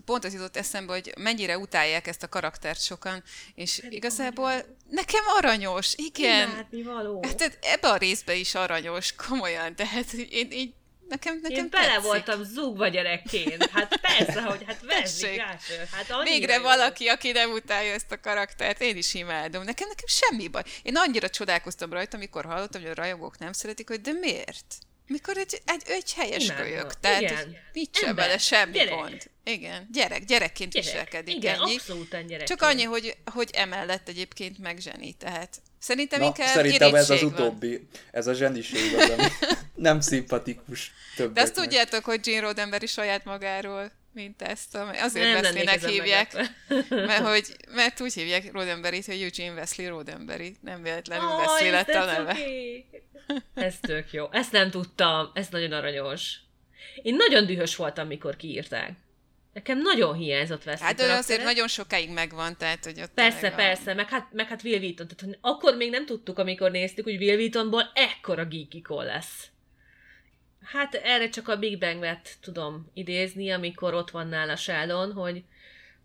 pont 0.04 0.24
az 0.24 0.32
jutott 0.32 0.56
eszembe, 0.56 0.92
hogy 0.92 1.12
mennyire 1.18 1.58
utálják 1.58 2.06
ezt 2.06 2.22
a 2.22 2.28
karaktert 2.28 2.82
sokan, 2.82 3.22
és 3.54 3.86
igazából 3.88 4.52
nekem 4.90 5.22
aranyos, 5.36 5.94
igen. 5.96 6.50
Imádni 6.50 6.82
való. 6.82 7.22
Hát 7.24 7.36
tehát 7.36 7.58
ebbe 7.60 7.88
a 7.88 7.96
részbe 7.96 8.34
is 8.34 8.54
aranyos, 8.54 9.14
komolyan, 9.14 9.76
tehát 9.76 10.12
én 10.12 10.50
így 10.50 10.74
Nekem, 11.08 11.38
nekem 11.42 11.64
Én 11.64 11.70
bele 11.70 11.86
tetszik. 11.86 12.02
voltam 12.02 12.44
zúgva 12.44 12.88
gyerekként. 12.88 13.66
Hát 13.72 14.00
persze, 14.00 14.42
hogy 14.42 14.64
hát. 14.66 14.80
Crusher. 14.86 15.58
Hát 15.90 16.22
Végre 16.22 16.58
valaki, 16.58 17.06
aki 17.06 17.32
nem 17.32 17.50
utálja 17.50 17.92
ezt 17.92 18.12
a 18.12 18.20
karaktert, 18.20 18.80
én 18.80 18.96
is 18.96 19.14
imádom. 19.14 19.62
Nekem, 19.64 19.88
nekem 19.88 20.06
semmi 20.06 20.48
baj. 20.48 20.62
Én 20.82 20.96
annyira 20.96 21.28
csodálkoztam 21.30 21.92
rajta, 21.92 22.16
amikor 22.16 22.44
hallottam, 22.44 22.80
hogy 22.80 22.90
a 22.90 22.94
rajongók 22.94 23.38
nem 23.38 23.52
szeretik, 23.52 23.88
hogy 23.88 24.00
de 24.00 24.12
miért? 24.12 24.64
Mikor 25.06 25.36
egy, 25.36 25.60
egy, 25.64 25.82
egy 25.86 26.12
helyes 26.12 26.44
Imádom. 26.44 26.64
kölyök. 26.64 27.00
Tehát 27.00 27.20
Igen. 27.20 27.56
nincs 27.72 27.96
sem 27.98 28.14
vele 28.14 28.38
semmi 28.38 28.72
Gyerek. 28.72 28.94
gond. 28.94 29.30
Igen, 29.44 29.88
gyerek, 29.92 30.24
gyerekként 30.24 30.72
Gyerek. 30.72 30.90
viselkedik. 30.90 31.34
Igen, 31.34 31.60
ennyi. 31.60 31.74
abszolút 31.74 32.26
gyerek. 32.26 32.46
Csak 32.46 32.62
annyi, 32.62 32.82
hogy, 32.82 33.16
hogy 33.32 33.50
emellett 33.52 34.08
egyébként 34.08 34.58
meg 34.58 34.78
zseni, 34.78 35.12
tehát 35.12 35.62
szerintem 35.84 36.20
Na, 36.20 36.26
inkább 36.26 36.46
szerintem 36.46 36.94
ez 36.94 37.10
az 37.10 37.20
van. 37.20 37.32
utóbbi, 37.32 37.88
ez 38.10 38.26
a 38.26 38.32
zseniség 38.32 38.94
az, 38.94 39.10
ami 39.10 39.24
nem 39.74 40.00
szimpatikus 40.00 40.92
többeknek. 41.16 41.44
De 41.44 41.50
azt 41.50 41.64
tudjátok, 41.64 42.04
hogy 42.04 42.20
Gene 42.20 42.40
Roddenberry 42.40 42.86
saját 42.86 43.24
magáról, 43.24 43.90
mint 44.12 44.42
ezt, 44.42 44.78
azért 45.00 45.24
Nem 45.24 45.42
Wesley-nek 45.42 45.84
hívják, 45.86 46.32
mert, 47.10 47.26
hogy, 47.26 47.56
mert 47.74 48.00
úgy 48.00 48.14
hívják 48.14 48.52
Roddenberryt, 48.52 49.06
hogy 49.06 49.22
Eugene 49.22 49.54
Wesley 49.60 49.88
Roddenberry, 49.88 50.56
nem 50.60 50.82
véletlenül 50.82 51.28
Aj, 51.28 51.44
Wesley 51.44 51.70
lett 51.70 51.88
a 51.88 52.04
neve. 52.04 52.36
Ez 53.54 53.74
tök 53.80 54.12
jó. 54.12 54.28
Ezt 54.32 54.52
nem 54.52 54.70
tudtam. 54.70 55.30
Ez 55.34 55.46
nagyon 55.50 55.72
aranyos. 55.72 56.34
Én 57.02 57.14
nagyon 57.14 57.46
dühös 57.46 57.76
voltam, 57.76 58.06
mikor 58.06 58.36
kiírták. 58.36 58.92
Nekem 59.54 59.78
nagyon 59.78 60.14
hiányzott 60.14 60.66
Wesley 60.66 60.86
Hát 60.86 60.96
de 60.96 61.12
azért 61.12 61.44
nagyon 61.44 61.68
sokáig 61.68 62.10
megvan, 62.10 62.56
tehát 62.56 62.84
hogy 62.84 63.00
ott 63.00 63.10
Persze, 63.14 63.46
a- 63.48 63.54
persze, 63.54 63.94
meg 63.94 64.08
hát, 64.08 64.28
meg 64.32 64.48
hát 64.48 64.62
Will 64.62 64.78
Wheaton. 64.78 65.08
Tehát, 65.08 65.38
akkor 65.40 65.76
még 65.76 65.90
nem 65.90 66.06
tudtuk, 66.06 66.38
amikor 66.38 66.70
néztük, 66.70 67.04
hogy 67.04 67.16
Will 67.16 67.36
Wheatonból 67.36 67.90
ekkora 67.94 68.44
geekikon 68.44 69.04
lesz. 69.04 69.48
Hát 70.62 70.94
erre 70.94 71.28
csak 71.28 71.48
a 71.48 71.56
Big 71.58 71.78
Bang-et 71.78 72.36
tudom 72.40 72.90
idézni, 72.94 73.50
amikor 73.50 73.94
ott 73.94 74.10
van 74.10 74.28
nála 74.28 74.56
Sheldon, 74.56 75.12
hogy, 75.12 75.42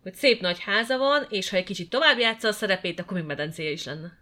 hogy 0.02 0.14
szép 0.14 0.40
nagy 0.40 0.58
háza 0.60 0.98
van, 0.98 1.26
és 1.30 1.50
ha 1.50 1.56
egy 1.56 1.64
kicsit 1.64 1.90
tovább 1.90 2.18
játsza 2.18 2.48
a 2.48 2.52
szerepét, 2.52 3.00
akkor 3.00 3.16
még 3.16 3.26
medencéje 3.26 3.70
is 3.70 3.84
lenne. 3.84 4.18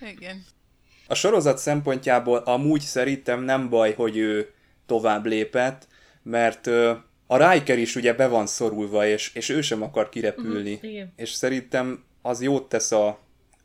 Igen. 0.12 0.44
A 1.06 1.14
sorozat 1.14 1.58
szempontjából 1.58 2.38
amúgy 2.38 2.80
szerintem 2.80 3.42
nem 3.42 3.68
baj, 3.68 3.94
hogy 3.94 4.16
ő 4.16 4.52
tovább 4.86 5.26
lépett, 5.26 5.88
mert 6.30 6.66
a 7.26 7.50
Riker 7.50 7.78
is 7.78 7.96
ugye 7.96 8.14
be 8.14 8.26
van 8.26 8.46
szorulva, 8.46 9.06
és, 9.06 9.34
és 9.34 9.48
ő 9.48 9.60
sem 9.60 9.82
akar 9.82 10.08
kirepülni. 10.08 10.74
Mhm, 10.74 10.86
igen. 10.86 11.12
És 11.16 11.30
szerintem 11.30 12.04
az 12.22 12.42
jót 12.42 12.68
tesz 12.68 12.92
a, 12.92 13.18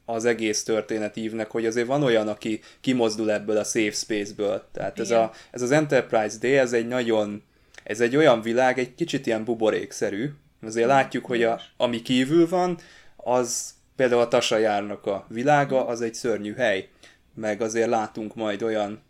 az 0.06 0.26
egész 0.26 0.64
történetívnek, 0.64 1.52
hogy 1.52 1.66
azért 1.66 1.88
van 1.88 2.04
olyan, 2.04 2.28
aki 2.28 2.60
kimozdul 2.82 3.32
ebből 3.32 3.58
a 3.58 3.64
safe 3.64 3.92
space-ből. 3.92 4.64
Tehát 4.72 5.00
ez, 5.00 5.12
a, 5.12 5.32
ez 5.52 5.62
az 5.62 5.72
Enterprise 5.72 6.38
D, 6.40 6.44
ez 6.44 6.74
egy 6.74 6.88
nagyon, 6.88 7.44
ez 7.84 8.02
egy 8.02 8.16
olyan 8.16 8.42
világ, 8.42 8.80
egy 8.80 8.96
kicsit 8.96 9.26
ilyen 9.26 9.44
buborékszerű. 9.44 10.30
Azért 10.62 10.88
látjuk, 10.88 11.26
hogy 11.26 11.44
a, 11.44 11.60
ami 11.78 12.02
kívül 12.02 12.50
van, 12.50 12.78
az 13.16 13.74
például 13.96 14.22
a 14.22 14.28
Tasajárnak 14.28 15.06
a 15.06 15.26
világa, 15.30 15.88
az 15.88 16.02
egy 16.02 16.14
szörnyű 16.14 16.54
hely. 16.54 16.90
Meg 17.34 17.62
azért 17.62 17.90
látunk 17.90 18.36
majd 18.36 18.64
olyan 18.64 19.02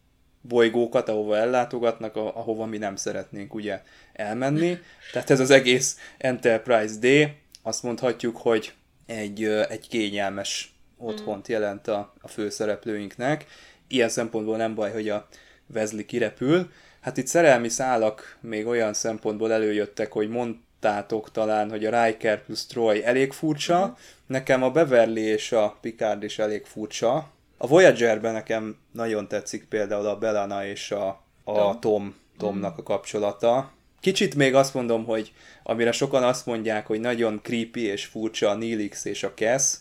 bolygókat, 0.48 1.10
ahova 1.10 1.38
ellátogatnak, 1.38 2.16
ahova 2.16 2.66
mi 2.66 2.78
nem 2.78 2.96
szeretnénk 2.96 3.54
ugye 3.54 3.82
elmenni. 4.14 4.78
Tehát 5.12 5.30
ez 5.30 5.40
az 5.40 5.50
egész 5.50 5.98
Enterprise 6.18 6.96
D, 7.00 7.30
azt 7.62 7.84
mondhatjuk, 7.84 8.38
hogy 8.38 8.74
egy, 9.06 9.44
egy 9.44 9.88
kényelmes 9.88 10.76
otthont 10.98 11.48
jelent 11.48 11.88
a, 11.88 12.14
a 12.22 12.28
főszereplőinknek. 12.28 13.46
Ilyen 13.88 14.10
szempontból 14.10 14.58
nem 14.58 14.76
baj, 14.76 14.92
hogy 14.92 15.10
a 15.10 15.28
Wesley 15.74 16.06
kirepül. 16.06 16.72
Hát 17.02 17.18
itt 17.18 17.28
szerelmi 17.28 17.70
szálak 17.70 18.38
még 18.42 18.66
olyan 18.66 18.94
szempontból 18.94 19.54
előjöttek, 19.54 20.12
hogy 20.12 20.30
mondtátok 20.30 21.32
talán, 21.32 21.70
hogy 21.70 21.86
a 21.86 22.04
Riker 22.04 22.44
plusz 22.44 22.66
Troy 22.66 23.04
elég 23.04 23.32
furcsa. 23.32 23.80
Uh-huh. 23.80 23.98
Nekem 24.28 24.64
a 24.64 24.72
Beverly 24.72 25.20
és 25.20 25.52
a 25.52 25.78
Picard 25.82 26.24
is 26.24 26.40
elég 26.40 26.66
furcsa. 26.66 27.34
A 27.58 27.68
Voyager-ben 27.68 28.34
nekem 28.34 28.78
nagyon 28.92 29.28
tetszik 29.28 29.66
például 29.66 30.06
a 30.06 30.18
Belana 30.18 30.66
és 30.66 30.92
a, 30.92 31.08
a 31.44 31.54
Tom. 31.54 31.80
Tom, 31.80 32.16
Tomnak 32.38 32.78
a 32.78 32.84
kapcsolata. 32.84 33.72
Kicsit 34.00 34.36
még 34.36 34.56
azt 34.56 34.74
mondom, 34.74 35.06
hogy 35.06 35.34
amire 35.64 35.92
sokan 35.92 36.24
azt 36.24 36.46
mondják, 36.46 36.88
hogy 36.88 37.00
nagyon 37.00 37.40
creepy 37.44 37.82
és 37.82 38.06
furcsa 38.06 38.50
a 38.50 38.56
Nilix 38.56 39.06
és 39.06 39.24
a 39.24 39.34
Cass, 39.34 39.76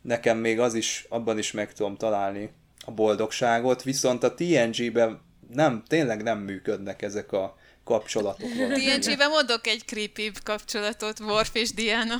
nekem 0.00 0.38
még 0.38 0.60
az 0.60 0.74
is, 0.74 1.06
abban 1.08 1.38
is 1.38 1.52
meg 1.52 1.72
tudom 1.72 1.96
találni 1.96 2.50
a 2.84 2.90
boldogságot, 2.90 3.82
viszont 3.82 4.22
a 4.22 4.34
TNG-ben 4.34 5.20
nem, 5.52 5.82
tényleg 5.88 6.22
nem 6.22 6.38
működnek 6.38 7.02
ezek 7.02 7.32
a 7.32 7.56
kapcsolatok. 7.86 8.48
TNG-ben 8.48 9.30
mondok 9.30 9.66
egy 9.66 9.84
creepy 9.84 10.30
kapcsolatot, 10.42 11.20
Worf 11.20 11.54
és 11.54 11.70
Diana. 11.70 12.16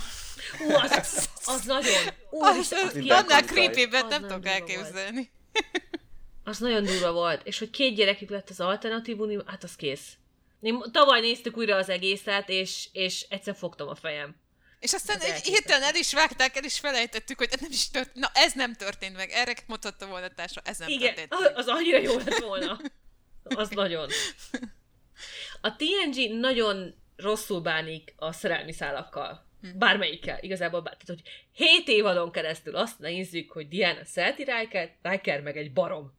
Ú, 0.66 0.72
az, 0.72 1.28
az 1.44 1.64
nagyon. 1.64 2.02
Ú, 2.30 2.42
az, 2.42 2.56
az, 2.56 2.72
az 2.72 2.94
annál 2.94 3.42
creepy 3.42 3.88
nem 4.08 4.20
tudok 4.20 4.46
elképzelni. 4.46 5.30
Az 6.44 6.58
nagyon 6.58 6.84
durva 6.84 7.12
volt. 7.12 7.46
És 7.46 7.58
hogy 7.58 7.70
két 7.70 7.94
gyerekük 7.94 8.30
lett 8.30 8.50
az 8.50 8.60
alternatív 8.60 9.20
unió, 9.20 9.42
hát 9.46 9.64
az 9.64 9.76
kész. 9.76 10.12
Én 10.60 10.82
tavaly 10.92 11.20
néztük 11.20 11.56
újra 11.56 11.76
az 11.76 11.88
egészet, 11.88 12.48
és, 12.48 12.88
és 12.92 13.26
egyszer 13.28 13.56
fogtam 13.56 13.88
a 13.88 13.94
fejem. 13.94 14.36
És 14.80 14.92
aztán 14.92 15.20
egy 15.20 15.42
hirtelen 15.42 15.82
el 15.82 15.94
is 15.94 16.12
vágták, 16.12 16.56
el 16.56 16.64
is 16.64 16.78
felejtettük, 16.78 17.38
hogy 17.38 17.48
nem 17.60 17.70
is 17.70 17.90
tört... 17.90 18.14
Na, 18.14 18.30
ez 18.34 18.52
nem 18.52 18.74
történt 18.74 19.16
meg. 19.16 19.30
Erre 19.30 19.54
mondhatta 19.66 20.06
volna 20.06 20.28
társa, 20.28 20.60
ez 20.64 20.78
nem 20.78 20.88
Igen, 20.88 21.14
történt 21.14 21.40
meg. 21.40 21.56
az 21.56 21.66
annyira 21.66 21.98
jó 21.98 22.16
lett 22.16 22.38
volna. 22.38 22.80
Az 23.42 23.68
nagyon. 23.68 24.08
A 25.66 25.76
TNG 25.76 26.38
nagyon 26.38 26.94
rosszul 27.16 27.60
bánik 27.60 28.14
a 28.16 28.32
szerelmi 28.32 28.72
szálakkal. 28.72 29.46
Hm. 29.60 29.78
Bármelyikkel, 29.78 30.38
igazából 30.40 30.80
bár. 30.80 30.96
Tehát, 30.96 31.22
hogy 31.22 31.32
7 31.52 31.88
évadon 31.88 32.30
keresztül 32.30 32.76
azt 32.76 32.98
nézzük, 32.98 33.50
hogy 33.50 33.68
Diana 33.68 34.04
szereti 34.04 34.44
Riker, 34.44 34.96
Riker 35.02 35.40
meg 35.40 35.56
egy 35.56 35.72
barom. 35.72 36.12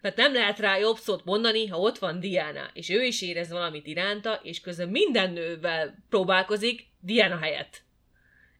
Tehát 0.00 0.16
nem 0.16 0.32
lehet 0.32 0.58
rá 0.58 0.76
jobb 0.76 0.96
szót 0.96 1.24
mondani, 1.24 1.66
ha 1.66 1.78
ott 1.78 1.98
van 1.98 2.20
Diana, 2.20 2.70
és 2.72 2.88
ő 2.88 3.04
is 3.04 3.22
érez 3.22 3.50
valamit 3.50 3.86
iránta, 3.86 4.40
és 4.42 4.60
közben 4.60 4.88
minden 4.88 5.32
nővel 5.32 6.04
próbálkozik 6.08 6.86
Diana 7.00 7.38
helyett. 7.38 7.82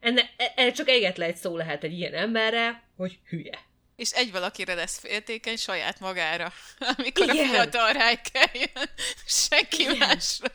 Enne, 0.01 0.23
e, 0.37 0.53
e, 0.57 0.71
csak 0.71 0.89
egyetlen 0.89 1.29
egy 1.29 1.37
szó 1.37 1.57
lehet 1.57 1.85
egy 1.85 1.93
ilyen 1.93 2.15
emberre, 2.15 2.83
hogy 2.97 3.19
hülye. 3.29 3.59
És 3.97 4.11
egy 4.11 4.33
valakire 4.33 4.75
lesz 4.75 4.99
féltékeny 4.99 5.57
saját 5.57 6.01
magára, 6.01 6.53
amikor 6.97 7.35
Igen. 7.35 7.49
a 7.49 7.51
fiatal 7.53 7.93
Riker 7.93 8.51
jön, 8.53 8.91
senki 9.27 9.83
Igen. 9.83 9.97
másra. 9.97 10.47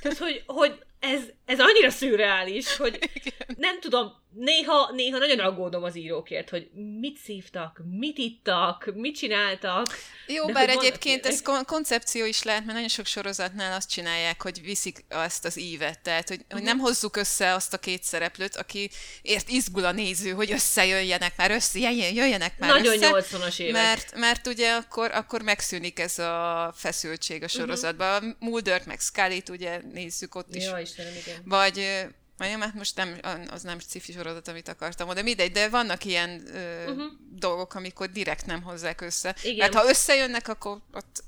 Tehát, 0.00 0.18
hogy, 0.18 0.42
hogy 0.46 0.84
ez, 1.00 1.20
ez 1.44 1.60
annyira 1.60 1.90
szürreális, 1.90 2.76
hogy 2.76 3.10
nem 3.56 3.80
tudom, 3.80 4.24
néha, 4.36 4.90
néha 4.94 5.18
nagyon 5.18 5.38
aggódom 5.38 5.82
az 5.82 5.96
írókért, 5.96 6.50
hogy 6.50 6.70
mit 7.00 7.18
szívtak, 7.24 7.80
mit 7.90 8.18
ittak, 8.18 8.90
mit 8.94 9.16
csináltak. 9.16 9.86
Jó, 10.26 10.46
bár 10.46 10.68
egyébként 10.68 11.26
ez 11.26 11.42
kon- 11.42 11.66
koncepció 11.66 12.24
is 12.24 12.42
lehet, 12.42 12.60
mert 12.60 12.72
nagyon 12.72 12.88
sok 12.88 13.06
sorozatnál 13.06 13.76
azt 13.76 13.90
csinálják, 13.90 14.42
hogy 14.42 14.62
viszik 14.62 15.04
azt 15.08 15.44
az 15.44 15.58
ívet, 15.58 16.00
tehát 16.00 16.28
hogy, 16.28 16.40
hogy 16.50 16.62
nem 16.62 16.78
hozzuk 16.78 17.16
össze 17.16 17.52
azt 17.52 17.72
a 17.72 17.78
két 17.78 18.02
szereplőt, 18.02 18.56
aki 18.56 18.90
ért 19.22 19.48
izgul 19.48 19.84
a 19.84 19.92
néző, 19.92 20.30
hogy 20.30 20.52
összejöjjenek 20.52 21.36
már, 21.36 21.50
össze, 21.50 21.78
jöjjenek 21.78 22.58
már 22.58 22.70
nagyon 22.70 22.92
össze. 22.92 23.10
Nagyon 23.10 23.22
80-as 23.22 23.58
évek. 23.58 23.72
Mert, 23.72 24.14
mert 24.16 24.46
ugye 24.46 24.72
akkor, 24.72 25.10
akkor 25.10 25.42
megszűnik 25.42 25.98
ez 25.98 26.18
a 26.18 26.72
feszültség 26.76 27.42
a 27.42 27.46
mhm. 27.46 27.56
sorozatban. 27.56 28.24
Uh-huh. 28.24 28.48
Mulder 28.48 28.82
meg 28.86 29.00
scully 29.00 29.42
ugye 29.50 29.80
nézzük 29.92 30.34
ott 30.34 30.54
is. 30.54 30.64
Ja, 30.64 30.78
Istenem, 30.86 31.12
igen. 31.24 31.42
Vagy 31.44 32.06
Mondjam, 32.38 32.60
hát 32.60 32.74
most 32.74 32.96
nem, 32.96 33.18
az 33.50 33.62
nem 33.62 33.78
cifi 33.78 34.12
sorozat, 34.12 34.48
amit 34.48 34.68
akartam 34.68 35.14
de 35.14 35.22
mindegy, 35.22 35.52
de 35.52 35.68
vannak 35.68 36.04
ilyen 36.04 36.42
ö, 36.54 36.90
uh-huh. 36.90 37.04
dolgok, 37.38 37.74
amikor 37.74 38.10
direkt 38.10 38.46
nem 38.46 38.62
hozzák 38.62 39.00
össze. 39.00 39.34
Igen. 39.42 39.56
Mert 39.56 39.74
ha 39.74 39.88
összejönnek, 39.88 40.48
akkor 40.48 40.78
ott, 40.92 41.22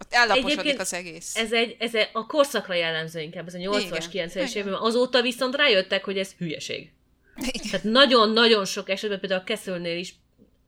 ott 0.00 0.12
ellaposodik 0.12 0.58
Egyébként 0.58 0.80
az 0.80 0.92
egész. 0.92 1.36
Ez, 1.36 1.52
egy, 1.52 1.76
ez 1.78 1.94
egy, 1.94 2.08
a 2.12 2.26
korszakra 2.26 2.74
jellemző 2.74 3.20
inkább, 3.20 3.46
ez 3.46 3.54
a 3.54 3.58
80-as, 3.58 4.04
90-es 4.12 4.54
évben. 4.54 4.74
Azóta 4.74 5.22
viszont 5.22 5.54
rájöttek, 5.54 6.04
hogy 6.04 6.18
ez 6.18 6.32
hülyeség. 6.38 6.92
Igen. 7.36 7.70
Tehát 7.70 7.86
nagyon-nagyon 7.86 8.64
sok 8.64 8.88
esetben, 8.88 9.20
például 9.20 9.40
a 9.40 9.44
Kesselnél 9.44 9.98
is 9.98 10.14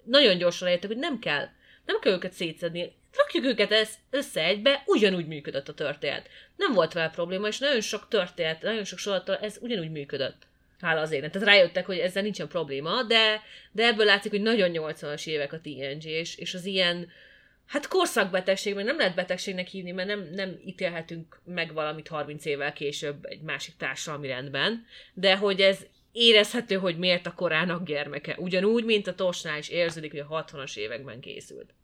nagyon 0.05 0.39
gyorsan 0.39 0.67
rájöttek, 0.69 0.91
hogy 0.91 0.99
nem 0.99 1.19
kell. 1.19 1.49
Nem 1.85 2.01
kell 2.01 2.13
őket 2.13 2.33
szétszedni 2.33 2.93
rakjuk 3.19 3.45
őket 3.45 3.99
össze 4.11 4.45
egybe, 4.45 4.83
ugyanúgy 4.87 5.27
működött 5.27 5.69
a 5.69 5.75
történet. 5.75 6.29
Nem 6.57 6.73
volt 6.73 6.93
vele 6.93 7.09
probléma, 7.09 7.47
és 7.47 7.59
nagyon 7.59 7.81
sok 7.81 8.09
történet, 8.09 8.63
nagyon 8.63 8.85
sok 8.85 8.99
sorától 8.99 9.37
ez 9.37 9.59
ugyanúgy 9.61 9.91
működött. 9.91 10.47
Hála 10.81 11.01
az 11.01 11.13
élet. 11.13 11.33
Tehát 11.33 11.49
rájöttek, 11.49 11.87
hogy 11.87 11.99
ezzel 11.99 12.23
nincsen 12.23 12.49
probléma, 12.49 13.03
de, 13.03 13.43
de 13.73 13.87
ebből 13.87 14.05
látszik, 14.05 14.31
hogy 14.31 14.43
nagyon 14.43 14.71
80-as 14.73 15.27
évek 15.27 15.53
a 15.53 15.61
TNG, 15.61 16.05
és, 16.05 16.37
és 16.37 16.55
az 16.55 16.65
ilyen, 16.65 17.09
hát 17.67 17.89
korszakbetegség, 17.89 18.75
meg 18.75 18.85
nem 18.85 18.97
lehet 18.97 19.15
betegségnek 19.15 19.67
hívni, 19.67 19.91
mert 19.91 20.09
nem, 20.09 20.29
nem 20.33 20.61
ítélhetünk 20.65 21.41
meg 21.45 21.73
valamit 21.73 22.09
30 22.09 22.45
évvel 22.45 22.73
később 22.73 23.25
egy 23.25 23.41
másik 23.41 23.77
társadalmi 23.77 24.27
rendben, 24.27 24.87
de 25.15 25.37
hogy 25.37 25.61
ez 25.61 25.87
érezhető, 26.13 26.75
hogy 26.75 26.99
miért 26.99 27.27
a 27.27 27.35
korának 27.35 27.87
gyermeke. 27.87 28.37
Ugyanúgy, 28.39 28.85
mint 28.85 29.07
a 29.07 29.15
Tosnál 29.15 29.59
is 29.59 29.69
érződik, 29.69 30.11
hogy 30.11 30.25
a 30.29 30.45
60-as 30.45 30.77
években 30.77 31.21
készült. 31.21 31.75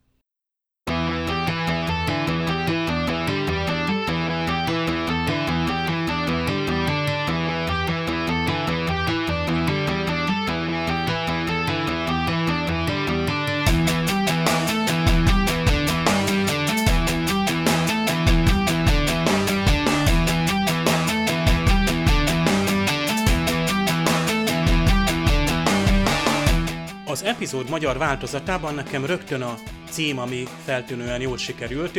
Az 27.15 27.23
epizód 27.23 27.69
magyar 27.69 27.97
változatában 27.97 28.73
nekem 28.73 29.05
rögtön 29.05 29.41
a 29.41 29.55
cím, 29.89 30.19
ami 30.19 30.43
feltűnően 30.65 31.21
jól 31.21 31.37
sikerült. 31.37 31.97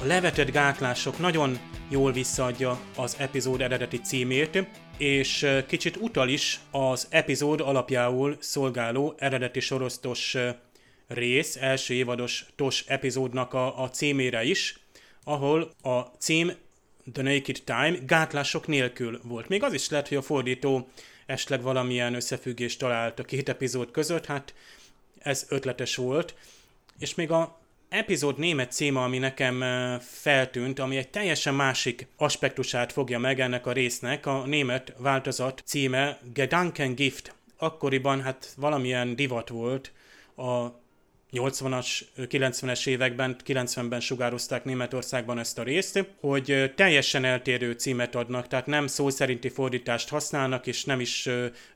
A 0.00 0.04
levetett 0.04 0.50
gátlások 0.50 1.18
nagyon 1.18 1.58
jól 1.88 2.12
visszaadja 2.12 2.80
az 2.96 3.16
epizód 3.18 3.60
eredeti 3.60 4.00
címét, 4.00 4.66
és 4.98 5.46
kicsit 5.66 5.96
utal 5.96 6.28
is 6.28 6.60
az 6.70 7.06
epizód 7.10 7.60
alapjául 7.60 8.36
szolgáló 8.40 9.14
eredeti 9.18 9.60
sorosztos 9.60 10.36
rész, 11.08 11.56
első 11.56 11.94
évados 11.94 12.46
TOS 12.56 12.84
epizódnak 12.86 13.54
a, 13.54 13.82
a 13.82 13.90
címére 13.90 14.44
is, 14.44 14.78
ahol 15.24 15.70
a 15.82 15.98
cím 16.00 16.52
The 17.12 17.22
Naked 17.22 17.62
Time 17.64 17.98
gátlások 18.06 18.66
nélkül 18.66 19.20
volt. 19.22 19.48
Még 19.48 19.62
az 19.62 19.72
is 19.72 19.88
lehet, 19.88 20.08
hogy 20.08 20.16
a 20.16 20.22
fordító 20.22 20.88
esetleg 21.32 21.62
valamilyen 21.62 22.14
összefüggést 22.14 22.78
talált 22.78 23.18
a 23.18 23.24
két 23.24 23.48
epizód 23.48 23.90
között, 23.90 24.26
hát 24.26 24.54
ez 25.18 25.46
ötletes 25.48 25.96
volt. 25.96 26.34
És 26.98 27.14
még 27.14 27.30
a 27.30 27.58
epizód 27.88 28.38
német 28.38 28.72
címe, 28.72 29.00
ami 29.00 29.18
nekem 29.18 29.64
feltűnt, 30.00 30.78
ami 30.78 30.96
egy 30.96 31.08
teljesen 31.08 31.54
másik 31.54 32.06
aspektusát 32.16 32.92
fogja 32.92 33.18
meg 33.18 33.40
ennek 33.40 33.66
a 33.66 33.72
résznek, 33.72 34.26
a 34.26 34.46
német 34.46 34.92
változat 34.96 35.62
címe 35.64 36.18
Gedankengift. 36.32 37.34
Akkoriban 37.56 38.22
hát 38.22 38.52
valamilyen 38.56 39.16
divat 39.16 39.48
volt 39.48 39.92
a 40.36 40.66
80-as, 41.32 42.00
90-es 42.16 42.86
években, 42.86 43.36
90-ben 43.46 44.00
sugározták 44.00 44.64
Németországban 44.64 45.38
ezt 45.38 45.58
a 45.58 45.62
részt, 45.62 46.06
hogy 46.20 46.72
teljesen 46.76 47.24
eltérő 47.24 47.72
címet 47.72 48.14
adnak, 48.14 48.48
tehát 48.48 48.66
nem 48.66 48.86
szó 48.86 49.10
szerinti 49.10 49.48
fordítást 49.48 50.08
használnak, 50.08 50.66
és 50.66 50.84
nem 50.84 51.00
is 51.00 51.28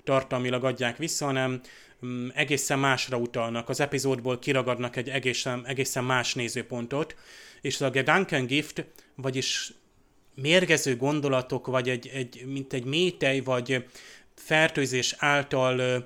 tartalmilag 0.05 0.65
adják 0.65 0.97
vissza, 0.97 1.25
hanem 1.25 1.61
mm, 2.07 2.29
egészen 2.35 2.79
másra 2.79 3.17
utalnak. 3.17 3.69
Az 3.69 3.81
epizódból 3.81 4.39
kiragadnak 4.39 4.97
egy 4.97 5.09
egészen, 5.09 5.67
egészen 5.67 6.05
más 6.05 6.35
nézőpontot, 6.35 7.17
és 7.61 7.81
a 7.81 7.91
Gedankengift, 7.91 8.85
vagyis 9.15 9.73
mérgező 10.35 10.97
gondolatok, 10.97 11.67
vagy 11.67 11.89
egy, 11.89 12.11
egy, 12.15 12.43
mint 12.47 12.73
egy 12.73 12.85
métej, 12.85 13.41
vagy 13.41 13.85
fertőzés 14.35 15.15
által 15.19 16.05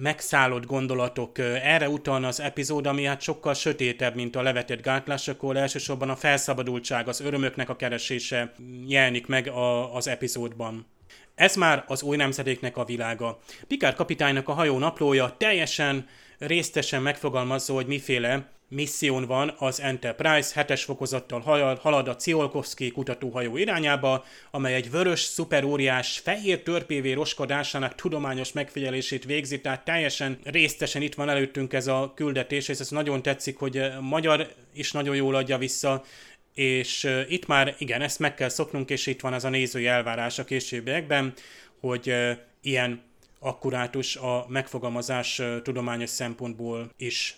megszállott 0.00 0.66
gondolatok. 0.66 1.38
Erre 1.38 1.88
utalna 1.88 2.26
az 2.26 2.40
epizód, 2.40 2.86
ami 2.86 3.04
hát 3.04 3.20
sokkal 3.20 3.54
sötétebb, 3.54 4.14
mint 4.14 4.36
a 4.36 4.42
levetett 4.42 4.82
gátlás, 4.82 5.28
akkor 5.28 5.56
elsősorban 5.56 6.10
a 6.10 6.16
felszabadultság, 6.16 7.08
az 7.08 7.20
örömöknek 7.20 7.68
a 7.68 7.76
keresése 7.76 8.52
jelenik 8.86 9.26
meg 9.26 9.48
a, 9.48 9.94
az 9.94 10.08
epizódban. 10.08 10.86
Ez 11.34 11.56
már 11.56 11.84
az 11.86 12.02
új 12.02 12.16
nemzedéknek 12.16 12.76
a 12.76 12.84
világa. 12.84 13.38
Pikár 13.66 13.94
kapitánynak 13.94 14.48
a 14.48 14.52
hajó 14.52 14.78
naplója 14.78 15.34
teljesen 15.38 16.06
résztesen 16.38 17.02
megfogalmazza, 17.02 17.72
hogy 17.72 17.86
miféle 17.86 18.55
misszión 18.68 19.26
van 19.26 19.54
az 19.58 19.80
Enterprise, 19.80 20.50
hetes 20.54 20.84
fokozattal 20.84 21.40
halad 21.80 22.08
a 22.08 22.16
Ciolkovsky 22.16 22.90
kutatóhajó 22.90 23.56
irányába, 23.56 24.24
amely 24.50 24.74
egy 24.74 24.90
vörös, 24.90 25.20
szuperóriás, 25.20 26.18
fehér 26.18 26.62
törpévé 26.62 27.12
roskadásának 27.12 27.94
tudományos 27.94 28.52
megfigyelését 28.52 29.24
végzi, 29.24 29.60
tehát 29.60 29.84
teljesen 29.84 30.38
résztesen 30.44 31.02
itt 31.02 31.14
van 31.14 31.28
előttünk 31.28 31.72
ez 31.72 31.86
a 31.86 32.12
küldetés, 32.14 32.68
és 32.68 32.78
ez 32.78 32.90
nagyon 32.90 33.22
tetszik, 33.22 33.56
hogy 33.56 33.82
magyar 34.00 34.52
is 34.74 34.92
nagyon 34.92 35.16
jól 35.16 35.34
adja 35.34 35.58
vissza, 35.58 36.04
és 36.54 37.08
itt 37.28 37.46
már 37.46 37.74
igen, 37.78 38.02
ezt 38.02 38.18
meg 38.18 38.34
kell 38.34 38.48
szoknunk, 38.48 38.90
és 38.90 39.06
itt 39.06 39.20
van 39.20 39.34
ez 39.34 39.44
a 39.44 39.48
nézői 39.48 39.86
elvárás 39.86 40.38
a 40.38 40.44
későbbiekben, 40.44 41.34
hogy 41.80 42.14
ilyen 42.62 43.02
akkurátus 43.38 44.16
a 44.16 44.46
megfogalmazás 44.48 45.42
tudományos 45.62 46.10
szempontból 46.10 46.90
is. 46.96 47.36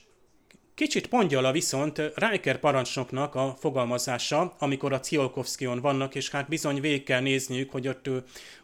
Kicsit 0.79 1.09
a 1.33 1.53
viszont 1.53 2.03
Riker 2.14 2.59
parancsnoknak 2.59 3.35
a 3.35 3.57
fogalmazása, 3.59 4.55
amikor 4.59 4.93
a 4.93 5.01
Ciolkovszkion 5.01 5.81
vannak, 5.81 6.14
és 6.14 6.31
hát 6.31 6.49
bizony 6.49 6.81
végig 6.81 7.03
kell 7.03 7.20
nézniük, 7.20 7.70
hogy 7.70 7.89
ott 7.89 8.11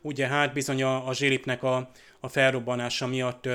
ugye 0.00 0.26
hát 0.26 0.52
bizony 0.52 0.82
a, 0.82 1.08
a 1.08 1.14
zsélipnek 1.14 1.62
a, 1.62 1.90
a 2.20 2.28
felrobbanása 2.28 3.06
miatt 3.06 3.46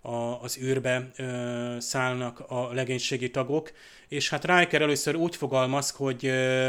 a, 0.00 0.42
az 0.42 0.58
űrbe 0.58 1.10
ö, 1.16 1.76
szállnak 1.78 2.40
a 2.40 2.72
legénységi 2.72 3.30
tagok, 3.30 3.72
és 4.08 4.30
hát 4.30 4.44
Riker 4.44 4.82
először 4.82 5.14
úgy 5.14 5.36
fogalmaz, 5.36 5.90
hogy 5.90 6.26
ö, 6.26 6.68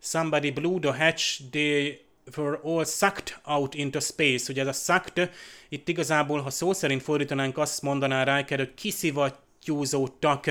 somebody 0.00 0.50
blew 0.50 0.78
the 0.78 1.04
hatch, 1.04 1.40
they 1.50 2.00
were 2.36 2.60
all 2.62 2.84
sucked 2.84 3.36
out 3.44 3.74
into 3.74 4.00
space. 4.00 4.52
Ugye 4.52 4.60
ez 4.60 4.66
a 4.66 4.72
sucked, 4.72 5.30
itt 5.68 5.88
igazából, 5.88 6.40
ha 6.40 6.50
szó 6.50 6.72
szerint 6.72 7.02
fordítanánk, 7.02 7.58
azt 7.58 7.82
mondaná 7.82 8.36
Riker, 8.36 8.58
hogy 8.58 8.74
kiszivactyúzódtak. 9.66 10.44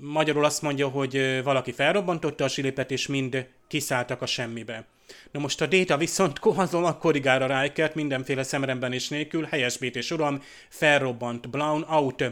Magyarul 0.00 0.44
azt 0.44 0.62
mondja, 0.62 0.88
hogy 0.88 1.42
valaki 1.42 1.72
felrobbantotta 1.72 2.44
a 2.44 2.48
silipet, 2.48 2.90
és 2.90 3.06
mind 3.06 3.46
kiszálltak 3.66 4.22
a 4.22 4.26
semmibe. 4.26 4.84
Na 5.30 5.40
most 5.40 5.60
a 5.60 5.66
Data 5.66 5.96
viszont 5.96 6.38
azonnal 6.56 6.98
korrigál 6.98 7.42
a 7.42 7.62
Rikert 7.62 7.94
mindenféle 7.94 8.42
szemremben 8.42 8.92
és 8.92 9.08
nélkül, 9.08 9.44
helyesbítés 9.44 10.10
uram, 10.10 10.42
felrobbant, 10.68 11.50
blown 11.50 11.82
out. 11.82 12.24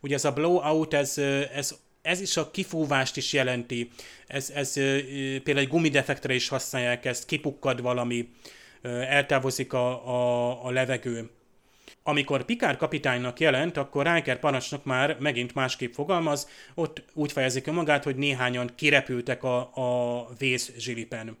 Ugye 0.00 0.14
ez 0.14 0.24
a 0.24 0.32
blowout, 0.32 0.94
ez, 0.94 1.18
ez, 1.54 1.74
ez 2.02 2.20
is 2.20 2.36
a 2.36 2.50
kifúvást 2.50 3.16
is 3.16 3.32
jelenti. 3.32 3.90
Ez, 4.26 4.50
ez 4.50 4.72
például 4.72 5.58
egy 5.58 5.68
gumidefektre 5.68 6.34
is 6.34 6.48
használják 6.48 7.04
ezt, 7.04 7.26
kipukkad 7.26 7.82
valami, 7.82 8.28
eltávozik 9.08 9.72
a, 9.72 10.08
a, 10.08 10.64
a 10.64 10.70
levegő. 10.70 11.30
Amikor 12.08 12.44
Pikár 12.44 12.76
kapitánynak 12.76 13.40
jelent, 13.40 13.76
akkor 13.76 14.12
Riker 14.12 14.38
parancsnok 14.38 14.84
már 14.84 15.16
megint 15.20 15.54
másképp 15.54 15.92
fogalmaz, 15.92 16.48
ott 16.74 17.02
úgy 17.12 17.32
fejezik 17.32 17.66
magát, 17.66 18.04
hogy 18.04 18.16
néhányan 18.16 18.70
kirepültek 18.74 19.42
a, 19.42 19.70
a 19.74 20.28
vészzsilipen. 20.38 21.36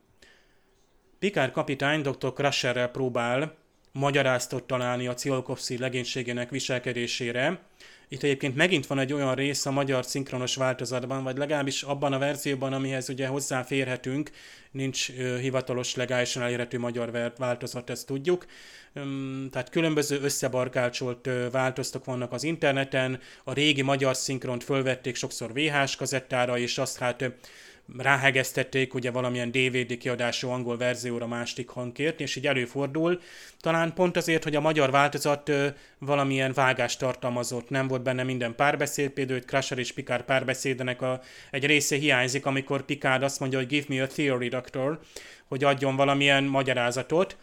Pikár 1.18 1.50
kapitány 1.50 2.00
dr. 2.00 2.32
Crusherrel 2.32 2.88
próbál 2.88 3.54
magyaráztot 3.92 4.64
találni 4.64 5.06
a 5.06 5.14
Ciolkovsky 5.14 5.78
legénységének 5.78 6.50
viselkedésére. 6.50 7.60
Itt 8.08 8.22
egyébként 8.22 8.56
megint 8.56 8.86
van 8.86 8.98
egy 8.98 9.12
olyan 9.12 9.34
rész 9.34 9.66
a 9.66 9.70
magyar 9.70 10.04
szinkronos 10.04 10.56
változatban, 10.56 11.22
vagy 11.22 11.36
legalábbis 11.36 11.82
abban 11.82 12.12
a 12.12 12.18
verzióban, 12.18 12.72
amihez 12.72 13.08
ugye 13.08 13.26
hozzáférhetünk, 13.26 14.30
nincs 14.70 15.10
ö, 15.10 15.38
hivatalos 15.38 15.94
legálisan 15.94 16.42
elérhető 16.42 16.78
magyar 16.78 17.32
változat, 17.38 17.90
ezt 17.90 18.06
tudjuk. 18.06 18.46
Üm, 18.94 19.48
tehát 19.52 19.70
különböző 19.70 20.20
összebarkácsolt 20.20 21.26
ö, 21.26 21.50
változtok 21.50 22.04
vannak 22.04 22.32
az 22.32 22.44
interneten, 22.44 23.20
a 23.44 23.52
régi 23.52 23.82
magyar 23.82 24.16
szinkront 24.16 24.64
fölvették 24.64 25.16
sokszor 25.16 25.52
VHS 25.52 25.96
kazettára, 25.96 26.58
és 26.58 26.78
azt 26.78 26.98
hát 26.98 27.32
ráhegeztették 27.98 28.94
ugye 28.94 29.10
valamilyen 29.10 29.50
DVD 29.50 29.98
kiadású 29.98 30.48
angol 30.48 30.76
verzióra 30.76 31.26
másik 31.26 31.68
hangkért, 31.68 32.20
és 32.20 32.36
így 32.36 32.46
előfordul. 32.46 33.20
Talán 33.60 33.94
pont 33.94 34.16
azért, 34.16 34.44
hogy 34.44 34.56
a 34.56 34.60
magyar 34.60 34.90
változat 34.90 35.48
ö, 35.48 35.66
valamilyen 35.98 36.52
vágást 36.52 36.98
tartalmazott, 36.98 37.70
nem 37.70 37.88
volt 37.88 38.02
benne 38.02 38.22
minden 38.22 38.54
párbeszéd, 38.54 39.10
például 39.10 39.40
Crusher 39.40 39.78
és 39.78 39.92
Picard 39.92 40.24
párbeszédenek 40.24 41.02
a, 41.02 41.20
egy 41.50 41.66
része 41.66 41.96
hiányzik, 41.96 42.46
amikor 42.46 42.82
Picard 42.82 43.22
azt 43.22 43.40
mondja, 43.40 43.58
hogy 43.58 43.68
give 43.68 43.84
me 43.88 44.02
a 44.02 44.06
theory, 44.06 44.48
doctor, 44.48 45.00
hogy 45.48 45.64
adjon 45.64 45.96
valamilyen 45.96 46.44
magyarázatot, 46.44 47.36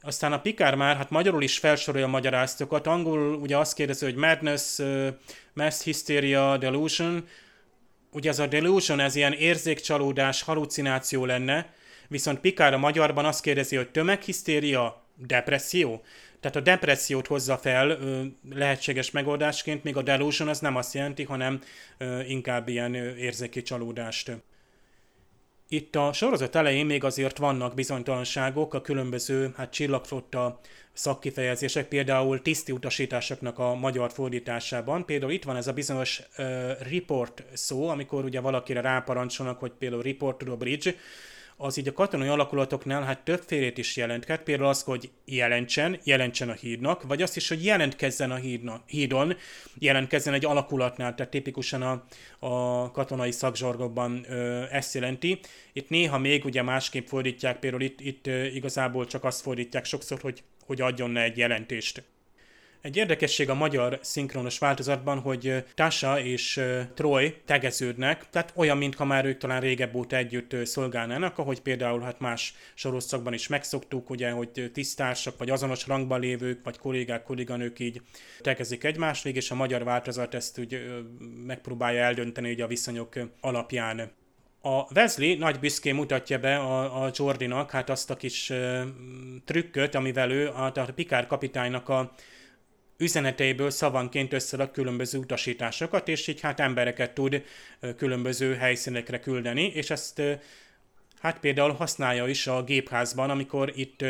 aztán 0.00 0.32
a 0.32 0.40
Picard 0.40 0.76
már, 0.76 0.96
hát 0.96 1.10
magyarul 1.10 1.42
is 1.42 1.58
felsorolja 1.58 2.06
a 2.06 2.10
magyarázatokat, 2.10 2.86
angolul 2.86 3.34
ugye 3.34 3.56
azt 3.56 3.74
kérdezi, 3.74 4.04
hogy 4.04 4.14
madness, 4.14 4.78
uh, 4.78 5.08
mass 5.52 5.82
hysteria, 5.82 6.56
delusion, 6.56 7.26
ugye 8.14 8.30
ez 8.30 8.38
a 8.38 8.46
delusion, 8.46 9.00
ez 9.00 9.14
ilyen 9.14 9.32
érzékcsalódás, 9.32 10.42
halucináció 10.42 11.24
lenne, 11.24 11.72
viszont 12.08 12.40
Picard 12.40 12.72
a 12.74 12.78
magyarban 12.78 13.24
azt 13.24 13.42
kérdezi, 13.42 13.76
hogy 13.76 13.88
tömeghisztéria, 13.88 15.02
depresszió. 15.16 16.02
Tehát 16.40 16.56
a 16.56 16.60
depressziót 16.60 17.26
hozza 17.26 17.58
fel 17.58 17.90
ö, 17.90 18.22
lehetséges 18.54 19.10
megoldásként, 19.10 19.84
még 19.84 19.96
a 19.96 20.02
delusion 20.02 20.48
az 20.48 20.58
nem 20.58 20.76
azt 20.76 20.94
jelenti, 20.94 21.22
hanem 21.22 21.60
ö, 21.98 22.22
inkább 22.22 22.68
ilyen 22.68 22.94
ö, 22.94 23.14
érzéki 23.14 23.62
csalódást. 23.62 24.30
Itt 25.68 25.96
a 25.96 26.12
sorozat 26.12 26.54
elején 26.54 26.86
még 26.86 27.04
azért 27.04 27.38
vannak 27.38 27.74
bizonytalanságok, 27.74 28.74
a 28.74 28.80
különböző 28.80 29.52
hát 29.56 29.72
csillagflotta 29.72 30.60
szakkifejezések, 30.92 31.88
például 31.88 32.42
tiszti 32.42 32.72
utasításoknak 32.72 33.58
a 33.58 33.74
magyar 33.74 34.12
fordításában. 34.12 35.04
Például 35.04 35.32
itt 35.32 35.44
van 35.44 35.56
ez 35.56 35.66
a 35.66 35.72
bizonyos 35.72 36.22
uh, 36.38 36.70
report 36.90 37.44
szó, 37.52 37.88
amikor 37.88 38.24
ugye 38.24 38.40
valakire 38.40 38.80
ráparancsolnak, 38.80 39.58
hogy 39.58 39.72
például 39.78 40.02
report 40.02 40.38
to 40.38 40.44
the 40.44 40.54
bridge, 40.54 40.94
az 41.56 41.76
így 41.76 41.88
a 41.88 41.92
katonai 41.92 42.28
alakulatoknál 42.28 43.02
hát 43.02 43.24
többfélét 43.24 43.78
is 43.78 43.96
jelentket, 43.96 44.42
például 44.42 44.68
az, 44.68 44.82
hogy 44.82 45.10
jelentsen, 45.24 46.00
jelentsen 46.04 46.48
a 46.48 46.52
hídnak, 46.52 47.02
vagy 47.02 47.22
azt 47.22 47.36
is, 47.36 47.48
hogy 47.48 47.64
jelentkezzen 47.64 48.30
a 48.30 48.34
hídna, 48.34 48.82
hídon, 48.86 49.36
jelentkezzen 49.78 50.34
egy 50.34 50.44
alakulatnál, 50.44 51.14
tehát 51.14 51.30
tipikusan 51.30 51.82
a, 51.82 52.04
a 52.38 52.90
katonai 52.90 53.30
szakzsorgokban 53.30 54.24
ö, 54.28 54.62
ezt 54.70 54.94
jelenti. 54.94 55.40
Itt 55.72 55.88
néha 55.88 56.18
még 56.18 56.44
ugye 56.44 56.62
másképp 56.62 57.06
fordítják, 57.06 57.58
például 57.58 57.82
itt, 57.82 58.00
itt 58.00 58.26
ö, 58.26 58.44
igazából 58.44 59.06
csak 59.06 59.24
azt 59.24 59.40
fordítják 59.40 59.84
sokszor, 59.84 60.20
hogy, 60.20 60.42
hogy 60.66 60.80
adjon 60.80 61.10
ne 61.10 61.22
egy 61.22 61.36
jelentést. 61.36 62.02
Egy 62.84 62.96
érdekesség 62.96 63.50
a 63.50 63.54
magyar 63.54 63.98
szinkronos 64.02 64.58
változatban, 64.58 65.20
hogy 65.20 65.64
Tasha 65.74 66.20
és 66.20 66.60
Troy 66.94 67.34
tegeződnek, 67.44 68.30
tehát 68.30 68.52
olyan, 68.56 68.78
mintha 68.78 69.04
már 69.04 69.24
ők 69.24 69.38
talán 69.38 69.60
régebb 69.60 69.94
óta 69.94 70.16
együtt 70.16 70.66
szolgálnának, 70.66 71.38
ahogy 71.38 71.60
például 71.60 72.00
hát 72.00 72.20
más 72.20 72.54
sorozatokban 72.74 73.32
is 73.32 73.48
megszoktuk, 73.48 74.10
ugye, 74.10 74.30
hogy 74.30 74.70
tisztársak, 74.72 75.38
vagy 75.38 75.50
azonos 75.50 75.86
rangban 75.86 76.20
lévők, 76.20 76.64
vagy 76.64 76.78
kollégák, 76.78 77.22
kolléganők 77.22 77.78
így 77.78 78.00
tegezik 78.40 78.84
egymást, 78.84 79.26
és 79.26 79.50
a 79.50 79.54
magyar 79.54 79.84
változat 79.84 80.34
ezt 80.34 80.58
úgy 80.58 81.02
megpróbálja 81.46 82.02
eldönteni 82.02 82.52
ugye 82.52 82.64
a 82.64 82.68
viszonyok 82.68 83.14
alapján. 83.40 84.12
A 84.60 84.92
Wesley 84.94 85.38
nagy 85.38 85.58
büszkén 85.58 85.94
mutatja 85.94 86.38
be 86.38 86.56
a, 86.56 87.04
a 87.04 87.10
Jordinak 87.14 87.70
hát 87.70 87.90
azt 87.90 88.10
a 88.10 88.16
kis 88.16 88.50
uh, 88.50 88.80
trükköt, 89.44 89.94
amivel 89.94 90.30
ő 90.30 90.48
a, 90.48 90.72
a 90.74 90.92
Pikár 90.94 91.26
kapitánynak 91.26 91.88
a 91.88 92.14
üzeneteiből 92.96 93.70
szavanként 93.70 94.32
összerak 94.32 94.72
különböző 94.72 95.18
utasításokat, 95.18 96.08
és 96.08 96.26
így 96.26 96.40
hát 96.40 96.60
embereket 96.60 97.14
tud 97.14 97.42
különböző 97.96 98.54
helyszínekre 98.54 99.20
küldeni, 99.20 99.66
és 99.66 99.90
ezt 99.90 100.22
hát 101.20 101.38
például 101.38 101.72
használja 101.72 102.26
is 102.28 102.46
a 102.46 102.62
gépházban, 102.62 103.30
amikor 103.30 103.72
itt 103.74 104.04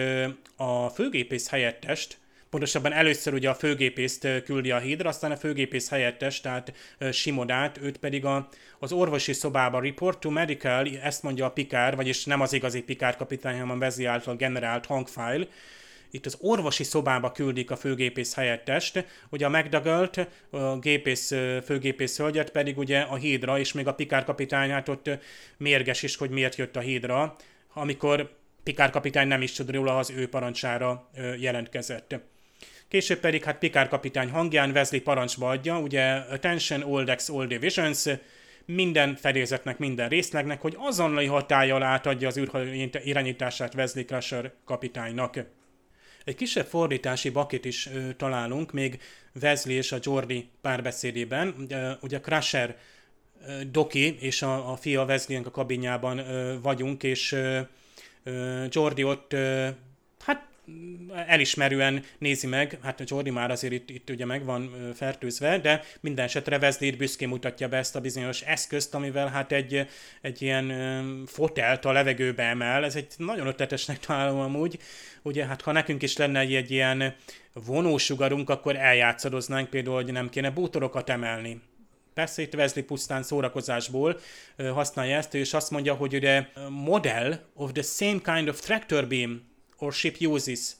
a 0.56 0.88
főgépész 0.88 1.48
helyettest, 1.48 2.18
pontosabban 2.54 2.92
először 2.92 3.34
ugye 3.34 3.50
a 3.50 3.54
főgépészt 3.54 4.28
küldi 4.44 4.70
a 4.70 4.78
hídra, 4.78 5.08
aztán 5.08 5.30
a 5.30 5.36
főgépész 5.36 5.88
helyettes, 5.88 6.40
tehát 6.40 6.72
Simodát, 7.12 7.78
őt 7.82 7.98
pedig 7.98 8.24
a, 8.24 8.48
az 8.78 8.92
orvosi 8.92 9.32
szobába 9.32 9.80
report 9.80 10.18
to 10.18 10.30
medical, 10.30 10.88
ezt 11.02 11.22
mondja 11.22 11.46
a 11.46 11.50
Pikár, 11.50 11.96
vagyis 11.96 12.24
nem 12.24 12.40
az 12.40 12.52
igazi 12.52 12.82
Pikár 12.82 13.16
kapitány, 13.16 13.58
hanem 13.58 13.70
a 13.70 13.78
Vezi 13.78 14.04
által 14.04 14.36
generált 14.36 14.86
hangfile, 14.86 15.46
itt 16.14 16.26
az 16.26 16.36
orvosi 16.40 16.84
szobába 16.84 17.32
küldik 17.32 17.70
a 17.70 17.76
főgépész 17.76 18.34
helyettest, 18.34 19.04
ugye 19.30 19.46
a 19.46 19.48
McDougall-t, 19.48 20.28
a 20.50 20.78
gépész, 20.78 21.34
főgépész 21.64 22.16
hölgyet 22.16 22.50
pedig 22.50 22.78
ugye 22.78 23.00
a 23.00 23.14
hídra, 23.14 23.58
és 23.58 23.72
még 23.72 23.86
a 23.86 23.94
Pikár 23.94 24.24
kapitányát 24.24 24.88
ott 24.88 25.10
mérges 25.56 26.02
is, 26.02 26.16
hogy 26.16 26.30
miért 26.30 26.56
jött 26.56 26.76
a 26.76 26.80
hídra, 26.80 27.36
amikor 27.72 28.36
Pikár 28.62 28.90
kapitány 28.90 29.28
nem 29.28 29.42
is 29.42 29.52
tud 29.52 29.70
róla, 29.70 29.98
az 29.98 30.10
ő 30.10 30.28
parancsára 30.28 31.10
jelentkezett. 31.38 32.16
Később 32.88 33.18
pedig 33.18 33.44
hát 33.44 33.58
Pikár 33.58 33.88
kapitány 33.88 34.30
hangján 34.30 34.70
Wesley 34.70 35.00
parancsba 35.00 35.48
adja, 35.48 35.78
ugye 35.78 36.12
Attention 36.12 36.80
All 36.80 37.04
Decks 37.04 37.28
All 37.28 37.46
Divisions, 37.46 38.08
minden 38.64 39.16
fedélzetnek, 39.16 39.78
minden 39.78 40.08
részlegnek, 40.08 40.60
hogy 40.60 40.74
azonnali 40.78 41.26
hatája 41.26 41.74
alá 41.74 41.86
átadja 41.86 42.28
az 42.28 42.36
űrhajó 42.36 42.88
irányítását 43.04 43.74
Wesley 43.74 44.04
Crusher 44.04 44.52
kapitánynak. 44.64 45.62
Egy 46.24 46.34
kisebb 46.34 46.66
fordítási 46.66 47.30
bakit 47.30 47.64
is 47.64 47.86
ö, 47.86 48.12
találunk, 48.12 48.72
még 48.72 49.00
Wesley 49.42 49.76
és 49.76 49.92
a 49.92 49.98
Jordi 50.00 50.48
párbeszédében. 50.60 51.54
Ugye, 51.58 51.96
ugye 52.00 52.20
Crusher 52.20 52.76
Doki 53.70 54.16
és 54.20 54.42
a, 54.42 54.72
a 54.72 54.76
fia 54.76 55.04
wesley 55.04 55.42
a 55.44 55.50
kabinjában 55.50 56.18
ö, 56.18 56.60
vagyunk, 56.60 57.02
és 57.02 57.32
ö, 57.32 57.60
Jordi 58.68 59.04
ott 59.04 59.32
ö, 59.32 59.68
elismerően 61.26 62.04
nézi 62.18 62.46
meg, 62.46 62.78
hát 62.82 63.00
a 63.00 63.04
Jordi 63.06 63.30
már 63.30 63.50
azért 63.50 63.72
itt, 63.72 63.90
itt 63.90 64.10
ugye 64.10 64.24
meg 64.24 64.44
van 64.44 64.92
fertőzve, 64.94 65.58
de 65.58 65.82
minden 66.00 66.24
esetre 66.24 66.58
Wesley 66.58 66.96
büszkén 66.96 67.28
mutatja 67.28 67.68
be 67.68 67.76
ezt 67.76 67.96
a 67.96 68.00
bizonyos 68.00 68.40
eszközt, 68.42 68.94
amivel 68.94 69.28
hát 69.28 69.52
egy, 69.52 69.86
egy 70.20 70.42
ilyen 70.42 70.72
fotelt 71.26 71.84
a 71.84 71.92
levegőbe 71.92 72.42
emel. 72.42 72.84
Ez 72.84 72.96
egy 72.96 73.12
nagyon 73.16 73.46
ötletesnek 73.46 73.98
találom 73.98 74.40
amúgy. 74.40 74.78
Ugye 75.22 75.46
hát 75.46 75.62
ha 75.62 75.72
nekünk 75.72 76.02
is 76.02 76.16
lenne 76.16 76.38
egy, 76.38 76.70
ilyen 76.70 77.14
vonósugarunk, 77.52 78.50
akkor 78.50 78.76
eljátszadoznánk 78.76 79.70
például, 79.70 79.94
hogy 79.94 80.12
nem 80.12 80.28
kéne 80.28 80.50
bútorokat 80.50 81.10
emelni. 81.10 81.60
Persze 82.14 82.42
itt 82.42 82.54
Wesley 82.54 82.84
pusztán 82.84 83.22
szórakozásból 83.22 84.20
használja 84.56 85.16
ezt, 85.16 85.34
és 85.34 85.54
azt 85.54 85.70
mondja, 85.70 85.94
hogy 85.94 86.14
ugye 86.14 86.46
model 86.68 87.50
of 87.54 87.72
the 87.72 87.82
same 87.82 88.20
kind 88.34 88.48
of 88.48 88.60
tractor 88.60 89.06
beam 89.06 89.52
or 89.84 89.92
ship 89.92 90.16
uses. 90.20 90.72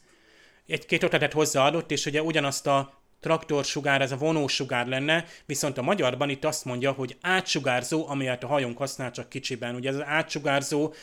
Egy-két 0.67 1.03
ötletet 1.03 1.33
hozzáadott, 1.33 1.91
és 1.91 2.07
ugye 2.07 2.23
ugyanazt 2.23 2.67
a 2.67 3.03
traktorsugár, 3.21 4.01
ez 4.01 4.13
a 4.13 4.17
vonósugár 4.17 4.87
lenne, 4.87 5.25
viszont 5.47 5.79
a 5.79 5.83
magyarban 5.83 6.29
itt 6.29 6.45
azt 6.45 6.65
mondja, 6.65 6.93
hogy 6.93 7.17
átsugárzó, 7.21 8.09
amelyet 8.09 8.45
a 8.45 8.47
hajónk 8.47 8.79
használ 8.79 9.11
csak 9.11 9.29
kicsiben. 9.29 9.75
Ugye 9.75 9.89
ez 9.89 9.95
az 9.95 10.05
átsugárzó, 10.05 10.95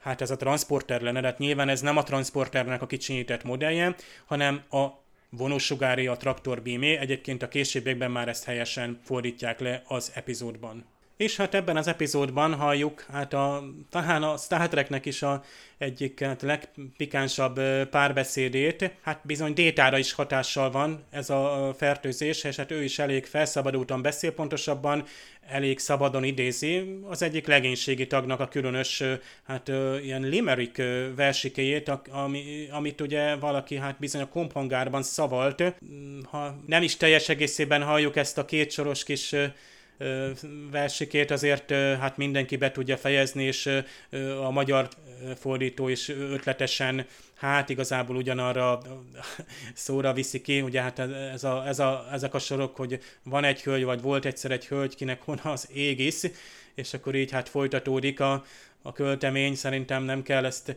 hát 0.00 0.20
ez 0.20 0.30
a 0.30 0.36
transporter 0.36 1.00
lenne, 1.00 1.20
de 1.20 1.26
hát 1.26 1.38
nyilván 1.38 1.68
ez 1.68 1.80
nem 1.80 1.96
a 1.96 2.02
transporternek 2.02 2.82
a 2.82 2.86
kicsinyített 2.86 3.44
modellje, 3.44 3.94
hanem 4.26 4.62
a 4.70 4.86
vonósugári 5.30 6.06
a 6.06 6.16
traktor 6.16 6.62
beamé. 6.62 6.96
Egyébként 6.96 7.42
a 7.42 7.48
későbbiekben 7.48 8.10
már 8.10 8.28
ezt 8.28 8.44
helyesen 8.44 9.00
fordítják 9.04 9.60
le 9.60 9.82
az 9.86 10.10
epizódban. 10.14 10.84
És 11.20 11.36
hát 11.36 11.54
ebben 11.54 11.76
az 11.76 11.86
epizódban 11.86 12.54
halljuk, 12.54 13.04
hát 13.12 13.32
a, 13.32 13.64
talán 13.90 14.22
a 14.22 14.36
Star 14.36 14.68
Treknek 14.68 15.06
is 15.06 15.22
a 15.22 15.42
egyik 15.78 16.24
hát 16.24 16.42
legpikánsabb 16.42 17.60
párbeszédét. 17.88 18.90
Hát 19.02 19.20
bizony 19.22 19.54
Détára 19.54 19.98
is 19.98 20.12
hatással 20.12 20.70
van 20.70 21.04
ez 21.10 21.30
a 21.30 21.74
fertőzés, 21.76 22.44
és 22.44 22.56
hát 22.56 22.70
ő 22.70 22.82
is 22.82 22.98
elég 22.98 23.26
felszabadultan 23.26 24.02
beszél, 24.02 24.32
pontosabban 24.32 25.04
elég 25.48 25.78
szabadon 25.78 26.24
idézi 26.24 27.00
az 27.08 27.22
egyik 27.22 27.46
legénységi 27.46 28.06
tagnak 28.06 28.40
a 28.40 28.48
különös, 28.48 29.02
hát 29.46 29.68
ilyen 30.02 30.22
limerick 30.22 30.82
versikéjét, 31.16 31.92
ami, 32.10 32.68
amit 32.70 33.00
ugye 33.00 33.36
valaki 33.36 33.76
hát 33.76 33.98
bizony 33.98 34.22
a 34.22 34.28
komphangárban 34.28 35.02
szavalt. 35.02 35.62
Ha 36.30 36.60
nem 36.66 36.82
is 36.82 36.96
teljes 36.96 37.28
egészében 37.28 37.82
halljuk 37.82 38.16
ezt 38.16 38.38
a 38.38 38.44
kétsoros 38.44 39.04
kis 39.04 39.34
versikét 40.70 41.30
azért 41.30 41.70
hát 41.70 42.16
mindenki 42.16 42.56
be 42.56 42.70
tudja 42.70 42.96
fejezni, 42.96 43.44
és 43.44 43.70
a 44.42 44.50
magyar 44.50 44.88
fordító 45.36 45.88
is 45.88 46.08
ötletesen 46.08 47.06
hát 47.34 47.68
igazából 47.68 48.16
ugyanarra 48.16 48.80
szóra 49.74 50.12
viszi 50.12 50.40
ki, 50.40 50.60
ugye 50.60 50.80
hát 50.82 50.98
ez 50.98 51.44
a, 51.44 51.64
ez 51.66 51.78
a, 51.78 52.08
ezek 52.12 52.34
a 52.34 52.38
sorok, 52.38 52.76
hogy 52.76 53.00
van 53.22 53.44
egy 53.44 53.62
hölgy, 53.62 53.84
vagy 53.84 54.00
volt 54.00 54.24
egyszer 54.24 54.50
egy 54.50 54.66
hölgy, 54.66 54.94
kinek 54.94 55.22
hon 55.22 55.40
az 55.42 55.68
égisz, 55.72 56.26
és 56.74 56.94
akkor 56.94 57.14
így 57.14 57.30
hát 57.30 57.48
folytatódik 57.48 58.20
a, 58.20 58.44
a 58.82 58.92
költemény, 58.92 59.54
szerintem 59.54 60.02
nem 60.02 60.22
kell 60.22 60.44
ezt 60.44 60.76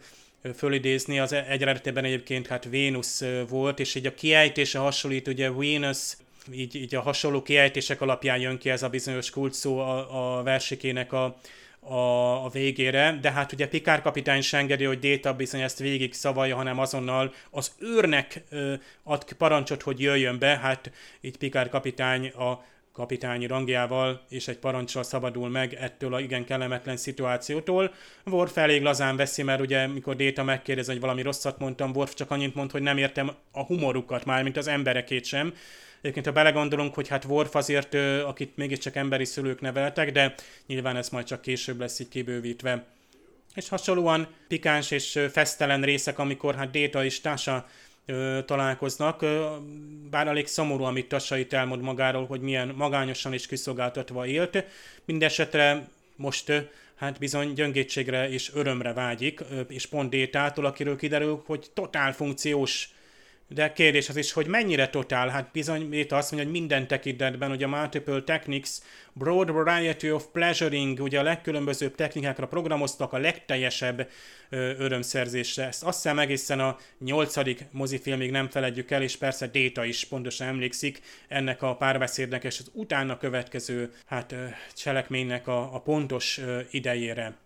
fölidézni, 0.55 1.19
az 1.19 1.34
egy 1.34 1.61
eredetében 1.61 2.03
egyébként 2.03 2.47
hát 2.47 2.65
Vénusz 2.65 3.24
volt, 3.49 3.80
és 3.80 3.95
így 3.95 4.05
a 4.05 4.13
kiejtése 4.13 4.80
hasonlít, 4.80 5.28
ugye 5.28 5.51
Venus 5.51 6.13
így, 6.52 6.76
így 6.76 6.96
a 6.96 7.02
hasonló 7.02 7.41
kiejtések 7.41 8.02
alapján 8.02 8.39
jön 8.39 8.58
ki 8.58 8.70
ez 8.70 8.84
a 8.84 8.89
bizonyos 8.89 9.30
kulcsszó 9.30 9.80
a, 9.80 10.38
a 10.38 10.44
versikének 10.44 11.14
a, 11.14 11.38
a, 11.80 12.46
a 12.46 12.50
végére, 12.50 13.18
de 13.22 13.32
hát 13.32 13.52
ugye 13.52 13.68
Pikár 13.68 14.02
kapitány 14.02 14.41
sem 14.41 14.60
engedi, 14.60 14.84
hogy 14.84 15.00
Déta 15.00 15.34
bizony 15.34 15.62
ezt 15.62 15.80
végig 15.80 16.14
szavalja, 16.14 16.56
hanem 16.56 16.80
azonnal 16.80 17.34
az 17.50 17.72
őrnek 17.80 18.44
ö, 18.50 18.74
ad 19.04 19.34
parancsot, 19.34 19.82
hogy 19.82 20.00
jöjjön 20.00 20.39
be, 20.39 20.58
hát 20.58 20.91
így 21.22 21.38
Pikár 21.38 21.70
kapitány 21.70 22.28
a 22.28 22.64
kapitányi 22.94 23.48
rangjával 23.48 24.22
és 24.30 24.48
egy 24.48 24.58
parancsal 24.58 25.04
szabadul 25.04 25.50
meg 25.50 25.74
ettől 25.74 26.14
a 26.14 26.20
igen 26.20 26.46
kellemetlen 26.46 26.98
szituációtól. 26.98 27.94
Worf 28.26 28.58
elég 28.58 28.82
lazán 28.82 29.16
veszi, 29.16 29.44
mert 29.44 29.62
ugye 29.62 29.88
mikor 29.88 30.16
Déta 30.16 30.44
megkérdez, 30.44 30.88
hogy 30.88 31.00
valami 31.00 31.22
rosszat 31.22 31.60
mondtam, 31.60 31.96
Worf 31.96 32.14
csak 32.14 32.32
annyit 32.32 32.56
mond, 32.56 32.72
hogy 32.72 32.82
nem 32.82 32.98
értem 32.98 33.32
a 33.52 33.64
humorukat 33.64 34.26
már, 34.26 34.44
mint 34.44 34.58
az 34.58 34.68
emberekét 34.68 35.26
sem, 35.26 35.54
Egyébként, 36.04 36.26
ha 36.26 36.32
belegondolunk, 36.32 36.93
hogy 36.93 37.08
hát 37.08 37.26
Worf 37.26 37.56
azért, 37.56 37.93
akit 38.26 38.58
mégiscsak 38.58 38.95
emberi 38.95 39.26
szülők 39.26 39.62
neveltek, 39.62 40.12
de 40.12 40.36
nyilván 40.68 40.95
ez 40.95 41.10
majd 41.10 41.26
csak 41.26 41.41
később 41.41 41.80
lesz 41.80 41.99
így 41.99 42.10
kibővítve. 42.10 42.86
És 43.56 43.70
hasonlóan 43.70 44.28
pikáns 44.47 44.91
és 44.91 45.20
fesztelen 45.32 45.82
részek, 45.82 46.20
amikor 46.20 46.56
hát 46.56 46.72
Déta 46.72 47.06
és 47.06 47.22
Tasha 47.22 47.68
ö, 48.06 48.39
találkoznak, 48.45 49.26
bár 50.10 50.28
elég 50.28 50.47
szomorú, 50.47 50.84
amit 50.84 51.08
Tasha 51.08 51.38
itt 51.38 51.54
elmond 51.54 51.82
magáról, 51.82 52.26
hogy 52.26 52.41
milyen 52.41 52.68
magányosan 52.68 53.34
és 53.34 53.47
kiszolgáltatva 53.47 54.26
élt. 54.26 54.64
Mindenesetre 55.06 55.88
most 56.16 56.51
hát 56.95 57.20
bizony 57.20 57.54
gyöngétségre 57.54 58.30
és 58.30 58.51
örömre 58.54 58.93
vágyik, 58.93 59.43
és 59.68 59.86
pont 59.86 60.10
Détától, 60.10 60.66
akiről 60.66 60.95
kiderül, 60.95 61.43
hogy 61.45 61.70
totál 61.74 62.14
funkciós 62.14 62.93
de 63.54 63.74
kérdés 63.74 64.10
az 64.10 64.16
is, 64.16 64.32
hogy 64.32 64.47
mennyire 64.47 64.89
totál, 64.89 65.30
hát 65.30 65.49
bizony 65.51 65.93
itt 65.93 66.12
azt 66.12 66.32
mondja, 66.32 66.49
hogy 66.49 66.60
minden 66.60 66.88
tekintetben, 66.88 67.49
hogy 67.49 67.64
a 67.64 67.68
multiple 67.68 68.22
techniques, 68.22 68.80
broad 69.14 69.51
variety 69.51 70.12
of 70.12 70.26
pleasuring, 70.32 70.99
ugye 70.99 71.20
a 71.20 71.24
legkülönbözőbb 71.24 71.95
technikákra 71.95 72.47
programoztak 72.47 73.14
a 73.14 73.18
legteljesebb 73.18 74.10
ö, 74.49 74.74
örömszerzésre. 74.78 75.68
Ezt 75.68 75.84
azt 75.84 76.01
hiszem 76.01 76.20
egészen 76.20 76.60
a 76.60 76.78
nyolcadik 76.99 77.66
mozifilmig 77.72 78.32
nem 78.32 78.49
feledjük 78.49 78.91
el, 78.91 79.01
és 79.01 79.18
persze 79.18 79.47
Data 79.47 79.86
is 79.86 80.06
pontosan 80.06 80.47
emlékszik 80.47 81.01
ennek 81.28 81.62
a 81.62 81.76
párbeszédnek 81.76 82.43
és 82.43 82.60
az 82.60 82.70
utána 82.74 83.18
következő 83.18 83.91
hát, 84.06 84.36
cselekménynek 84.76 85.47
a, 85.47 85.76
a 85.76 85.80
pontos 85.80 86.38
ö, 86.38 86.60
idejére. 86.72 87.41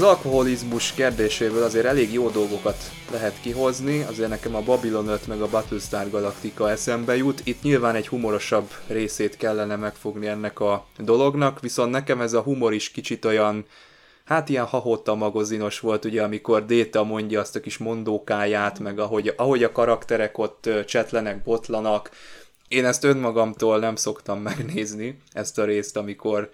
Az 0.00 0.06
alkoholizmus 0.06 0.92
kérdéséből 0.92 1.62
azért 1.62 1.84
elég 1.84 2.12
jó 2.12 2.28
dolgokat 2.28 2.76
lehet 3.10 3.40
kihozni, 3.40 4.02
azért 4.02 4.28
nekem 4.28 4.54
a 4.54 4.60
Babylon 4.60 5.08
5 5.08 5.26
meg 5.26 5.40
a 5.40 5.48
Battlestar 5.48 6.10
Galactica 6.10 6.70
eszembe 6.70 7.16
jut. 7.16 7.40
Itt 7.44 7.62
nyilván 7.62 7.94
egy 7.94 8.08
humorosabb 8.08 8.70
részét 8.86 9.36
kellene 9.36 9.76
megfogni 9.76 10.26
ennek 10.26 10.60
a 10.60 10.86
dolognak, 10.98 11.60
viszont 11.60 11.90
nekem 11.90 12.20
ez 12.20 12.32
a 12.32 12.40
humor 12.40 12.72
is 12.72 12.90
kicsit 12.90 13.24
olyan, 13.24 13.66
hát 14.24 14.48
ilyen 14.48 14.64
hahotta 14.64 15.14
magazinos 15.14 15.80
volt, 15.80 16.04
ugye, 16.04 16.22
amikor 16.22 16.66
Déta 16.66 17.04
mondja 17.04 17.40
azt 17.40 17.56
a 17.56 17.60
kis 17.60 17.78
mondókáját, 17.78 18.78
meg 18.78 18.98
ahogy, 18.98 19.34
ahogy 19.36 19.64
a 19.64 19.72
karakterek 19.72 20.38
ott 20.38 20.68
csetlenek, 20.86 21.42
botlanak. 21.42 22.10
Én 22.68 22.84
ezt 22.84 23.04
önmagamtól 23.04 23.78
nem 23.78 23.96
szoktam 23.96 24.40
megnézni, 24.50 25.18
ezt 25.32 25.58
a 25.58 25.64
részt, 25.64 25.96
amikor 25.96 26.50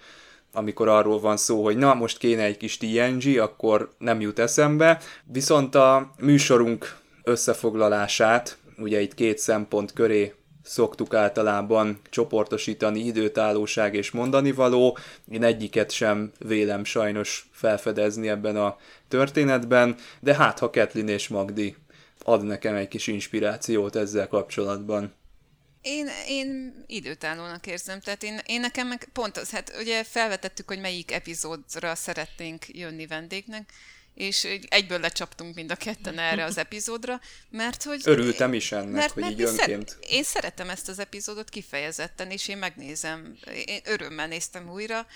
amikor 0.56 0.88
arról 0.88 1.20
van 1.20 1.36
szó, 1.36 1.64
hogy 1.64 1.76
na, 1.76 1.94
most 1.94 2.18
kéne 2.18 2.42
egy 2.42 2.56
kis 2.56 2.76
TNG, 2.76 3.38
akkor 3.38 3.90
nem 3.98 4.20
jut 4.20 4.38
eszembe. 4.38 5.00
Viszont 5.24 5.74
a 5.74 6.10
műsorunk 6.18 6.96
összefoglalását, 7.22 8.58
ugye 8.78 9.00
itt 9.00 9.14
két 9.14 9.38
szempont 9.38 9.92
köré 9.92 10.34
szoktuk 10.62 11.14
általában 11.14 12.00
csoportosítani 12.10 13.00
időtállóság 13.00 13.94
és 13.94 14.10
mondani 14.10 14.52
való. 14.52 14.98
Én 15.30 15.42
egyiket 15.42 15.90
sem 15.90 16.32
vélem 16.38 16.84
sajnos 16.84 17.48
felfedezni 17.52 18.28
ebben 18.28 18.56
a 18.56 18.76
történetben, 19.08 19.96
de 20.20 20.34
hát 20.34 20.58
ha 20.58 20.70
Ketlin 20.70 21.08
és 21.08 21.28
Magdi 21.28 21.76
ad 22.24 22.44
nekem 22.44 22.74
egy 22.74 22.88
kis 22.88 23.06
inspirációt 23.06 23.96
ezzel 23.96 24.28
kapcsolatban. 24.28 25.12
Én, 25.88 26.10
én 26.28 26.74
időtállónak 26.86 27.66
érzem, 27.66 28.00
tehát 28.00 28.22
én, 28.22 28.40
én 28.46 28.60
nekem 28.60 28.86
meg 28.88 29.08
pont 29.12 29.36
az, 29.36 29.50
hát 29.50 29.72
ugye 29.78 30.04
felvetettük, 30.04 30.68
hogy 30.68 30.80
melyik 30.80 31.12
epizódra 31.12 31.94
szeretnénk 31.94 32.64
jönni 32.68 33.06
vendégnek, 33.06 33.72
és 34.14 34.44
egyből 34.68 35.00
lecsaptunk 35.00 35.54
mind 35.54 35.70
a 35.70 35.76
ketten 35.76 36.18
erre 36.18 36.44
az 36.44 36.58
epizódra, 36.58 37.20
mert 37.50 37.82
hogy... 37.82 38.00
Örültem 38.04 38.52
is 38.54 38.72
ennek, 38.72 38.92
mert, 38.92 39.12
hogy 39.12 39.22
mert 39.22 39.34
így 39.34 39.42
önként. 39.42 39.96
Én 40.00 40.22
szeretem 40.22 40.70
ezt 40.70 40.88
az 40.88 40.98
epizódot 40.98 41.48
kifejezetten, 41.48 42.30
és 42.30 42.48
én 42.48 42.58
megnézem, 42.58 43.36
én 43.64 43.80
örömmel 43.84 44.26
néztem 44.26 44.70
újra, 44.70 45.06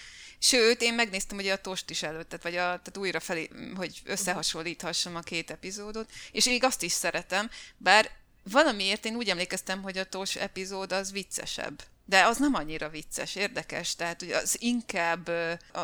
Sőt, 0.42 0.82
én 0.82 0.94
megnéztem 0.94 1.38
ugye 1.38 1.52
a 1.52 1.60
Tost 1.60 1.90
is 1.90 2.02
előttet, 2.02 2.42
vagy 2.42 2.54
a, 2.54 2.56
tehát 2.56 2.96
újra 2.96 3.20
felé, 3.20 3.50
hogy 3.76 4.00
összehasonlíthassam 4.04 5.16
a 5.16 5.20
két 5.20 5.50
epizódot, 5.50 6.10
és 6.32 6.44
még 6.44 6.64
azt 6.64 6.82
is 6.82 6.92
szeretem, 6.92 7.50
bár 7.76 8.10
valamiért 8.50 9.04
én 9.04 9.16
úgy 9.16 9.28
emlékeztem, 9.28 9.82
hogy 9.82 9.98
a 9.98 10.04
Tos 10.04 10.36
epizód 10.36 10.92
az 10.92 11.12
viccesebb. 11.12 11.82
De 12.04 12.24
az 12.24 12.38
nem 12.38 12.54
annyira 12.54 12.88
vicces, 12.88 13.34
érdekes, 13.34 13.94
tehát 13.94 14.20
hogy 14.20 14.30
az 14.30 14.56
inkább 14.60 15.30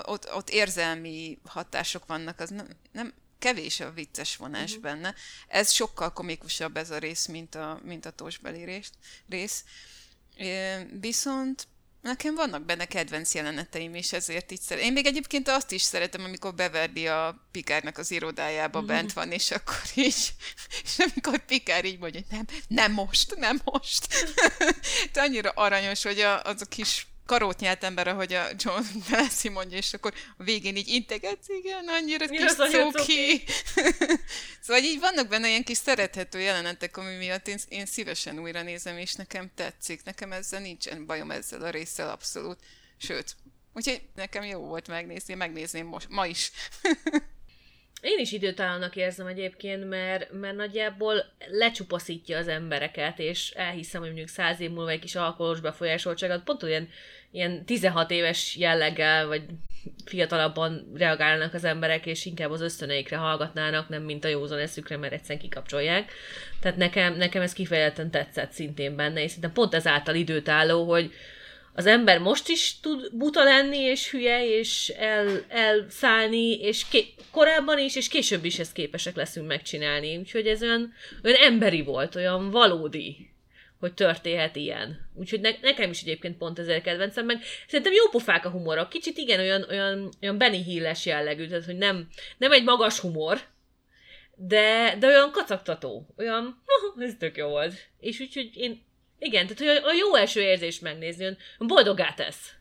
ott, 0.03 0.35
ott 0.35 0.51
érzelmi 0.51 1.39
hatások 1.45 2.07
vannak, 2.07 2.41
az 2.41 2.51
nem, 2.51 2.69
nem 2.93 3.15
kevés 3.39 3.81
a 3.81 3.93
vicces 3.93 4.37
vonás 4.37 4.71
uh-huh. 4.71 4.83
benne. 4.83 5.15
Ez 5.49 5.71
sokkal 5.71 6.13
komikusabb 6.13 6.77
ez 6.77 6.91
a 6.91 6.99
rész, 6.99 7.27
mint 7.27 7.55
a, 7.55 7.81
mint 7.85 8.07
a 8.07 8.11
tosbeli 8.11 8.65
rész. 8.65 8.91
rész. 9.29 9.65
Viszont 11.01 11.67
Nekem 12.01 12.35
vannak 12.35 12.65
benne 12.65 12.85
kedvenc 12.85 13.35
jeleneteim 13.35 13.95
is, 13.95 14.13
ezért 14.13 14.53
így 14.53 14.61
szeretem. 14.61 14.89
Én 14.89 14.93
még 14.93 15.07
egyébként 15.07 15.49
azt 15.49 15.73
is 15.73 15.83
szeretem, 15.83 16.25
amikor 16.25 16.55
beverdi 16.55 17.07
a 17.09 17.49
Pikárnak 17.51 17.99
az 17.99 18.11
irodájába 18.11 18.83
mm. 18.83 18.87
bent 18.87 19.13
van, 19.13 19.33
és 19.33 19.51
akkor 19.51 19.83
így, 19.95 20.35
és 20.85 20.99
amikor 20.99 21.45
Pikár 21.45 21.85
így 21.85 21.99
mondja, 21.99 22.21
hogy 22.21 22.37
nem, 22.37 22.47
nem 22.69 22.93
most, 22.93 23.37
nem 23.37 23.61
most. 23.65 24.07
De 25.13 25.21
annyira 25.21 25.51
aranyos, 25.51 26.03
hogy 26.03 26.21
a, 26.21 26.43
az 26.43 26.61
a 26.61 26.67
kis 26.67 27.07
karótnyelt 27.27 27.85
ember, 27.85 28.09
ahogy 28.09 28.33
a 28.33 28.47
John 28.57 28.83
Melessi 29.11 29.49
mondja, 29.49 29.77
és 29.77 29.93
akkor 29.93 30.15
a 30.39 30.43
végén 30.43 30.77
így 30.77 30.89
integetsz, 30.89 31.49
igen, 31.49 31.89
annyira 31.89 32.27
kis 32.27 32.53
cuki. 32.53 33.45
szóval 34.65 34.83
így 34.83 35.01
vannak 35.01 35.29
benne 35.29 35.49
ilyen 35.49 35.65
kis 35.65 35.77
szerethető 35.77 36.41
jelenetek, 36.41 36.97
ami 36.97 37.17
miatt 37.17 37.49
én, 37.49 37.59
én 37.69 37.87
szívesen 37.87 38.39
újra 38.39 38.63
nézem, 38.63 38.99
és 38.99 39.15
nekem 39.15 39.51
tetszik. 39.55 40.05
Nekem 40.05 40.33
ezzel 40.33 40.61
nincsen 40.61 41.07
bajom 41.07 41.31
ezzel 41.31 41.63
a 41.63 41.71
résszel 41.71 42.11
abszolút. 42.11 42.59
Sőt, 42.99 43.37
úgyhogy 43.73 44.03
nekem 44.15 44.45
jó 44.45 44.61
volt 44.61 44.89
megnézni, 44.89 45.35
megnézném 45.35 45.87
most, 45.87 46.09
ma 46.09 46.27
is. 46.27 46.51
Én 48.01 48.19
is 48.19 48.33
időtállónak 48.33 48.97
érzem 48.97 49.27
egyébként, 49.27 49.89
mert, 49.89 50.33
mert 50.33 50.57
nagyjából 50.57 51.25
lecsupaszítja 51.51 52.39
az 52.39 52.49
embereket, 52.49 53.19
és 53.19 53.51
elhiszem, 53.51 54.01
hogy 54.01 54.11
mondjuk 54.11 54.31
száz 54.31 54.61
év 54.61 54.71
múlva 54.71 54.91
egy 54.91 55.01
kis 55.01 55.15
alkoholos 55.15 55.61
befolyásoltságot 55.61 56.43
pont 56.43 56.63
olyan 56.63 56.89
ilyen 57.31 57.65
16 57.65 58.11
éves 58.11 58.57
jelleggel, 58.57 59.27
vagy 59.27 59.43
fiatalabban 60.05 60.93
reagálnak 60.95 61.55
az 61.55 61.65
emberek, 61.65 62.07
és 62.07 62.25
inkább 62.25 62.51
az 62.51 62.61
ösztöneikre 62.61 63.17
hallgatnának, 63.17 63.89
nem 63.89 64.03
mint 64.03 64.25
a 64.25 64.29
józan 64.29 64.59
eszükre, 64.59 64.97
mert 64.97 65.13
egyszerűen 65.13 65.39
kikapcsolják. 65.39 66.13
Tehát 66.61 66.77
nekem, 66.77 67.17
nekem 67.17 67.43
ez 67.43 67.53
kifejezetten 67.53 68.11
tetszett 68.11 68.53
szintén 68.53 68.97
benne, 68.97 69.23
és 69.23 69.29
szerintem 69.29 69.53
pont 69.53 69.75
ezáltal 69.75 70.15
időtálló, 70.15 70.91
hogy, 70.91 71.13
az 71.79 71.87
ember 71.87 72.19
most 72.19 72.49
is 72.49 72.81
tud 72.81 73.09
buta 73.13 73.45
lenni, 73.45 73.79
és 73.79 74.11
hülye, 74.11 74.47
és 74.59 74.89
el, 74.89 75.45
elszállni, 75.49 76.61
és 76.61 76.89
ké- 76.89 77.15
korábban 77.31 77.79
is, 77.79 77.97
és 77.97 78.09
később 78.09 78.45
is 78.45 78.59
ezt 78.59 78.73
képesek 78.73 79.17
leszünk 79.17 79.47
megcsinálni. 79.47 80.17
Úgyhogy 80.17 80.47
ez 80.47 80.63
olyan, 80.63 80.93
olyan 81.25 81.43
emberi 81.43 81.83
volt, 81.83 82.15
olyan 82.15 82.51
valódi, 82.51 83.31
hogy 83.79 83.95
történhet 83.95 84.57
ilyen. 84.57 85.11
Úgyhogy 85.15 85.41
ne, 85.41 85.51
nekem 85.61 85.91
is 85.91 86.03
egyébként 86.03 86.37
pont 86.37 86.59
ezért 86.59 86.83
kedvencem, 86.83 87.27
meg 87.27 87.43
szerintem 87.67 87.95
jó 87.95 88.09
pofák 88.11 88.45
a 88.45 88.51
humora. 88.51 88.89
Kicsit 88.89 89.17
igen, 89.17 89.41
olyan, 89.41 89.67
olyan, 89.71 90.13
olyan 90.23 90.39
Benny 90.39 90.63
Hill-es 90.63 91.07
jellegű, 91.07 91.47
tehát 91.47 91.65
hogy 91.65 91.79
nem, 91.79 92.09
nem 92.39 92.53
egy 92.53 92.65
magas 92.65 92.99
humor, 92.99 93.41
de, 94.35 94.97
de 94.99 95.07
olyan 95.07 95.31
kacagtató, 95.31 96.07
olyan, 96.17 96.63
ez 96.99 97.15
tök 97.19 97.37
jó 97.37 97.49
volt. 97.49 97.75
És 98.01 98.21
úgyhogy 98.21 98.51
én 98.55 98.86
igen, 99.27 99.47
tehát 99.47 99.83
hogy 99.83 99.91
a 99.91 99.95
jó 99.95 100.15
első 100.15 100.41
érzés 100.41 100.79
megnézni, 100.79 101.37
boldogá 101.59 102.15
tesz. 102.15 102.57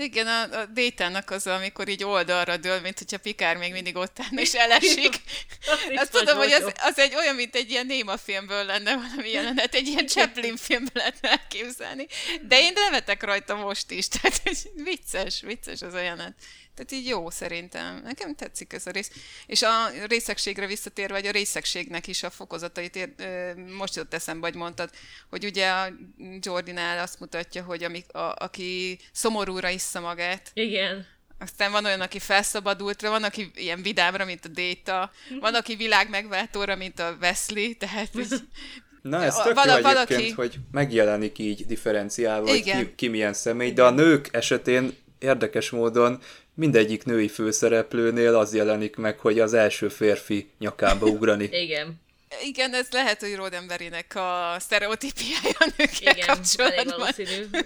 Igen, 0.00 0.26
a, 0.26 0.58
a 0.58 0.66
détának 0.66 1.30
az, 1.30 1.46
amikor 1.46 1.88
így 1.88 2.04
oldalra 2.04 2.56
dől, 2.56 2.80
mint 2.80 2.98
hogyha 2.98 3.18
Pikár 3.18 3.56
még 3.56 3.72
mindig 3.72 3.96
ott 3.96 4.18
áll 4.20 4.38
és 4.38 4.54
elesik. 4.54 5.20
Azt 5.94 6.10
tudom, 6.10 6.36
hogy 6.36 6.52
az, 6.52 6.72
az 6.80 6.98
egy 6.98 7.14
olyan, 7.14 7.34
mint 7.34 7.54
egy 7.54 7.70
ilyen 7.70 7.86
néma 7.86 8.16
filmből 8.16 8.64
lenne 8.64 8.96
valami 8.96 9.30
jelenet, 9.30 9.74
egy 9.74 9.86
ilyen 9.86 10.06
Chaplin 10.06 10.56
filmből 10.56 10.90
lehetne 10.94 11.30
elképzelni. 11.30 12.06
De 12.42 12.60
én 12.60 12.72
nevetek 12.74 13.22
rajta 13.22 13.54
most 13.54 13.90
is, 13.90 14.08
tehát 14.12 14.42
vicces, 14.74 15.40
vicces 15.40 15.82
az 15.82 15.94
a 15.94 16.00
jelenet. 16.00 16.34
Tehát 16.78 17.04
így 17.04 17.08
jó 17.08 17.30
szerintem. 17.30 18.00
Nekem 18.04 18.34
tetszik 18.34 18.72
ez 18.72 18.86
a 18.86 18.90
rész. 18.90 19.10
És 19.46 19.62
a 19.62 19.90
részegségre 20.08 20.66
visszatérve, 20.66 21.14
vagy 21.14 21.26
a 21.26 21.30
részegségnek 21.30 22.06
is 22.06 22.22
a 22.22 22.30
fokozatait 22.30 22.96
ér, 22.96 23.10
most 23.76 23.96
jutott 23.96 24.14
eszembe, 24.14 24.46
vagy 24.46 24.58
mondtad, 24.58 24.90
hogy 25.30 25.44
ugye 25.44 25.68
a 25.68 25.88
Jordinál 26.40 26.98
azt 26.98 27.20
mutatja, 27.20 27.62
hogy 27.62 27.84
amik, 27.84 28.12
a, 28.12 28.34
aki 28.38 28.98
szomorúra 29.12 29.68
issza 29.68 30.00
magát. 30.00 30.50
Igen. 30.54 31.06
Aztán 31.38 31.72
van 31.72 31.84
olyan, 31.84 32.00
aki 32.00 32.18
felszabadultra, 32.18 33.10
van, 33.10 33.24
aki 33.24 33.50
ilyen 33.54 33.82
vidámra, 33.82 34.24
mint 34.24 34.44
a 34.44 34.48
Data, 34.48 35.10
van, 35.40 35.54
aki 35.54 35.76
világ 35.76 36.08
megváltóra, 36.08 36.76
mint 36.76 36.98
a 36.98 37.16
Wesley, 37.20 37.76
tehát 37.76 38.10
így, 38.18 38.34
Na 39.02 39.22
ez 39.22 39.34
tök 39.34 39.54
Val- 39.54 39.76
jó 39.76 39.82
valaki... 39.82 40.14
egyébként, 40.14 40.36
hogy 40.36 40.58
megjelenik 40.70 41.38
így 41.38 41.66
differenciálva, 41.66 42.48
hogy 42.48 42.62
ki, 42.62 42.94
ki 42.94 43.08
milyen 43.08 43.32
személy, 43.32 43.72
de 43.72 43.82
a 43.82 43.90
nők 43.90 44.28
esetén 44.32 44.96
érdekes 45.18 45.70
módon 45.70 46.20
mindegyik 46.58 47.04
női 47.04 47.28
főszereplőnél 47.28 48.36
az 48.36 48.54
jelenik 48.54 48.96
meg, 48.96 49.18
hogy 49.18 49.40
az 49.40 49.54
első 49.54 49.88
férfi 49.88 50.50
nyakába 50.58 51.06
ugrani. 51.16 51.48
Igen. 51.52 52.00
Igen, 52.42 52.74
ez 52.74 52.88
lehet, 52.90 53.20
hogy 53.20 53.34
Rodemberinek 53.34 54.14
a 54.14 54.56
sztereotípiája 54.58 55.56
a 55.58 55.70
nőkkel 55.76 56.16
igen, 56.16 56.26
kapcsolatban. 56.26 57.08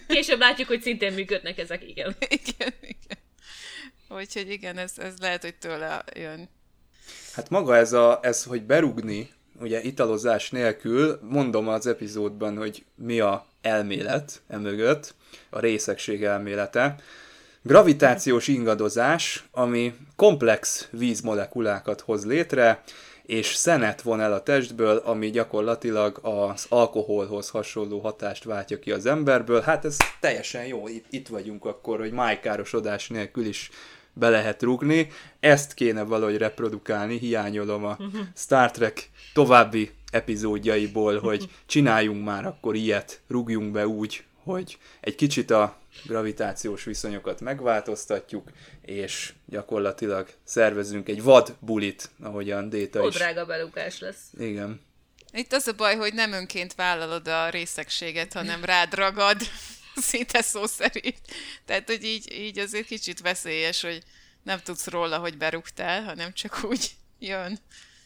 Később 0.09 0.39
látjuk, 0.39 0.69
hogy 0.69 0.83
szintén 0.83 1.13
működnek 1.13 1.59
ezek, 1.59 1.89
igen. 1.89 2.17
Igen, 2.45 2.73
igen. 2.81 3.19
Úgyhogy 4.09 4.51
igen, 4.51 4.79
ez, 4.79 4.93
ez 4.97 5.15
lehet, 5.21 5.43
hogy 5.43 5.55
tőle 5.55 6.05
jön. 6.15 6.49
Hát 7.33 7.51
maga 7.51 7.77
ez, 7.77 7.93
a, 7.93 8.19
ez, 8.23 8.45
hogy 8.45 8.63
berugni, 8.63 9.31
ugye 9.61 9.83
italozás 9.83 10.51
nélkül, 10.51 11.19
mondom 11.23 11.69
az 11.69 11.87
epizódban, 11.87 12.57
hogy 12.57 12.85
mi 12.95 13.21
a 13.21 13.47
elmélet 13.61 14.43
emögött, 14.49 15.15
a 15.51 15.61
részegség 15.61 16.25
elmélete, 16.25 16.97
Gravitációs 17.65 18.49
ingadozás, 18.49 19.45
ami 19.51 19.95
komplex 20.17 20.89
vízmolekulákat 20.91 22.01
hoz 22.01 22.27
létre, 22.27 22.83
és 23.23 23.55
szenet 23.55 24.03
von 24.03 24.21
el 24.21 24.33
a 24.33 24.43
testből, 24.43 24.97
ami 24.97 25.31
gyakorlatilag 25.31 26.19
az 26.23 26.67
alkoholhoz 26.69 27.49
hasonló 27.49 27.99
hatást 27.99 28.45
váltja 28.45 28.79
ki 28.79 28.91
az 28.91 29.07
emberből. 29.07 29.61
Hát 29.61 29.85
ez 29.85 29.97
teljesen 30.21 30.67
jó, 30.67 30.89
itt, 30.89 31.05
itt 31.11 31.29
vagyunk 31.29 31.65
akkor, 31.65 31.99
hogy 31.99 32.13
májkárosodás 32.13 33.09
nélkül 33.09 33.45
is 33.45 33.71
be 34.13 34.29
lehet 34.29 34.63
rugni. 34.63 35.09
Ezt 35.41 35.75
kéne 35.75 36.03
valahogy 36.03 36.37
reprodukálni, 36.37 37.19
hiányolom 37.19 37.85
a 37.85 37.97
Star 38.37 38.71
Trek 38.71 39.11
további 39.35 39.91
epizódjaiból, 40.11 41.19
hogy 41.19 41.51
csináljunk 41.67 42.25
már 42.25 42.47
akkor 42.47 42.75
ilyet, 42.75 43.21
rúgjunk 43.29 43.73
be 43.73 43.87
úgy, 43.87 44.25
hogy 44.45 44.79
egy 45.01 45.15
kicsit 45.15 45.51
a 45.51 45.81
gravitációs 46.05 46.85
viszonyokat 46.85 47.41
megváltoztatjuk, 47.41 48.51
és 48.83 49.33
gyakorlatilag 49.47 50.29
szervezünk 50.45 51.09
egy 51.09 51.23
vad 51.23 51.57
bulit, 51.61 52.11
ahogyan 52.23 52.69
Déta 52.69 53.07
is. 53.07 53.15
drága 53.15 53.47
belukás 53.47 53.99
lesz. 53.99 54.21
Igen. 54.39 54.81
Itt 55.33 55.53
az 55.53 55.67
a 55.67 55.73
baj, 55.73 55.97
hogy 55.97 56.15
nem 56.15 56.33
önként 56.33 56.75
vállalod 56.75 57.29
a 57.29 57.49
részegséget, 57.49 58.33
hanem 58.33 58.65
rád 58.65 58.95
ragad, 58.95 59.41
szinte 59.95 60.43
szó 60.43 60.67
szerint. 60.67 61.21
Tehát, 61.65 61.87
hogy 61.87 62.05
így, 62.05 62.33
így 62.33 62.59
azért 62.59 62.87
kicsit 62.87 63.21
veszélyes, 63.21 63.81
hogy 63.83 64.03
nem 64.43 64.59
tudsz 64.59 64.87
róla, 64.87 65.19
hogy 65.19 65.37
berúgtál, 65.37 66.03
hanem 66.03 66.33
csak 66.33 66.61
úgy 66.65 66.91
jön. 67.19 67.59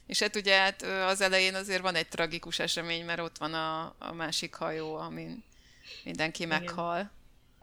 És 0.07 0.19
hát 0.19 0.37
ugye 0.37 0.59
hát 0.59 0.83
az 0.83 1.21
elején 1.21 1.55
azért 1.55 1.83
van 1.83 1.95
egy 1.95 2.09
tragikus 2.09 2.59
esemény, 2.59 3.05
mert 3.05 3.21
ott 3.21 3.39
van 3.39 3.55
a, 3.55 3.95
a 3.99 4.13
másik 4.13 4.55
hajó, 4.55 4.95
amin 4.95 5.45
mindenki 6.05 6.43
Igen. 6.43 6.61
meghal. 6.61 7.11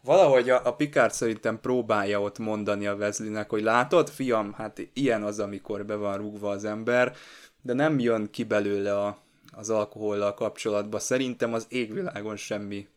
Valahogy 0.04 0.50
a, 0.50 0.62
a 0.66 0.76
Picard 0.76 1.14
szerintem 1.14 1.60
próbálja 1.60 2.22
ott 2.22 2.38
mondani 2.38 2.88
a 2.88 2.96
Wesleynek, 2.96 3.50
hogy 3.50 3.64
látod, 3.64 4.10
fiam, 4.10 4.54
hát 4.54 4.90
ilyen 4.94 5.24
az, 5.24 5.40
amikor 5.40 5.86
be 5.86 5.96
van 5.96 6.18
rúgva 6.18 6.50
az 6.50 6.66
ember, 6.66 7.16
de 7.62 7.74
nem 7.74 8.00
jön 8.00 8.30
ki 8.32 8.44
belőle 8.44 9.00
a, 9.00 9.18
az 9.52 9.70
alkohollal 9.70 10.34
kapcsolatban. 10.34 11.00
Szerintem 11.00 11.54
az 11.54 11.66
égvilágon 11.70 12.36
semmi 12.36 12.88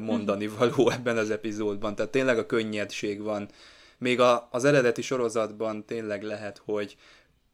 mondani 0.00 0.46
való 0.46 0.90
ebben 0.90 1.16
az 1.16 1.30
epizódban. 1.30 1.94
Tehát 1.94 2.10
tényleg 2.10 2.38
a 2.38 2.46
könnyedség 2.46 3.22
van. 3.22 3.48
Még 3.98 4.20
a, 4.20 4.48
az 4.50 4.64
eredeti 4.64 5.02
sorozatban 5.02 5.84
tényleg 5.84 6.22
lehet, 6.22 6.62
hogy 6.64 6.96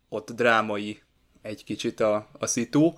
ott 0.09 0.33
drámai 0.33 1.03
egy 1.43 1.65
kicsit 1.65 2.01
a, 2.01 2.27
a 2.39 2.47
szitu. 2.47 2.93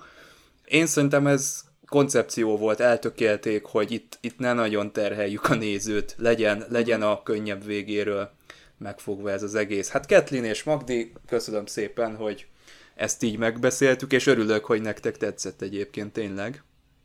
Én 0.64 0.86
szerintem 0.86 1.26
ez 1.26 1.64
koncepció 1.88 2.56
volt, 2.56 2.80
eltökélték, 2.80 3.64
hogy 3.64 3.92
itt, 3.92 4.18
itt 4.20 4.38
ne 4.38 4.52
nagyon 4.52 4.92
terheljük 4.92 5.44
a 5.44 5.54
nézőt, 5.54 6.14
legyen, 6.18 6.64
legyen 6.68 7.02
a 7.02 7.22
könnyebb 7.22 7.64
végéről 7.64 8.30
megfogva 8.78 9.30
ez 9.30 9.42
az 9.42 9.54
egész. 9.54 9.88
Hát 9.88 10.06
Ketlin 10.06 10.44
és 10.44 10.62
Magdi, 10.62 11.12
köszönöm 11.26 11.66
szépen, 11.66 12.16
hogy 12.16 12.46
ezt 12.94 13.22
így 13.22 13.38
megbeszéltük, 13.38 14.12
és 14.12 14.26
örülök, 14.26 14.64
hogy 14.64 14.80
nektek 14.80 15.16
tetszett 15.16 15.62
egyébként 15.62 16.12
tényleg. 16.12 16.62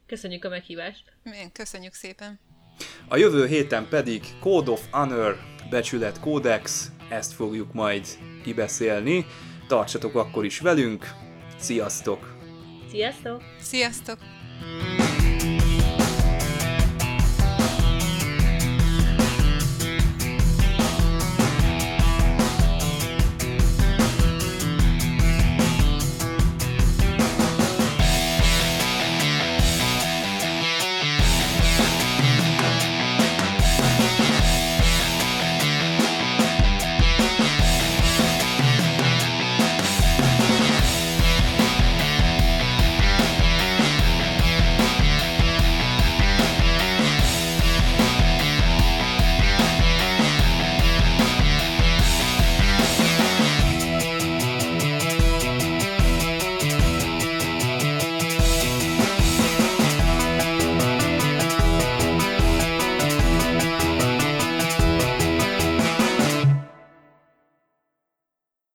Köszönjük 0.08 0.46
a 0.46 0.50
meghívást. 0.50 1.04
Milyen 1.24 1.52
köszönjük 1.52 1.94
szépen. 1.94 2.40
A 3.08 3.18
jövő 3.18 3.48
héten 3.48 3.88
pedig 3.90 4.24
Code 4.40 4.72
of 4.72 4.82
Honor 4.92 5.38
becsület 5.70 6.20
kódex, 6.20 6.92
ezt 7.10 7.34
fogjuk 7.34 7.74
majd 7.74 8.08
kibeszélni. 8.44 9.26
Tartsatok 9.68 10.16
akkor 10.16 10.46
is 10.46 10.60
velünk, 10.60 11.06
sziasztok! 11.58 12.38
Sziasztok! 12.90 13.42
Sziasztok! 13.60 14.33
Mm-hmm. 14.62 15.03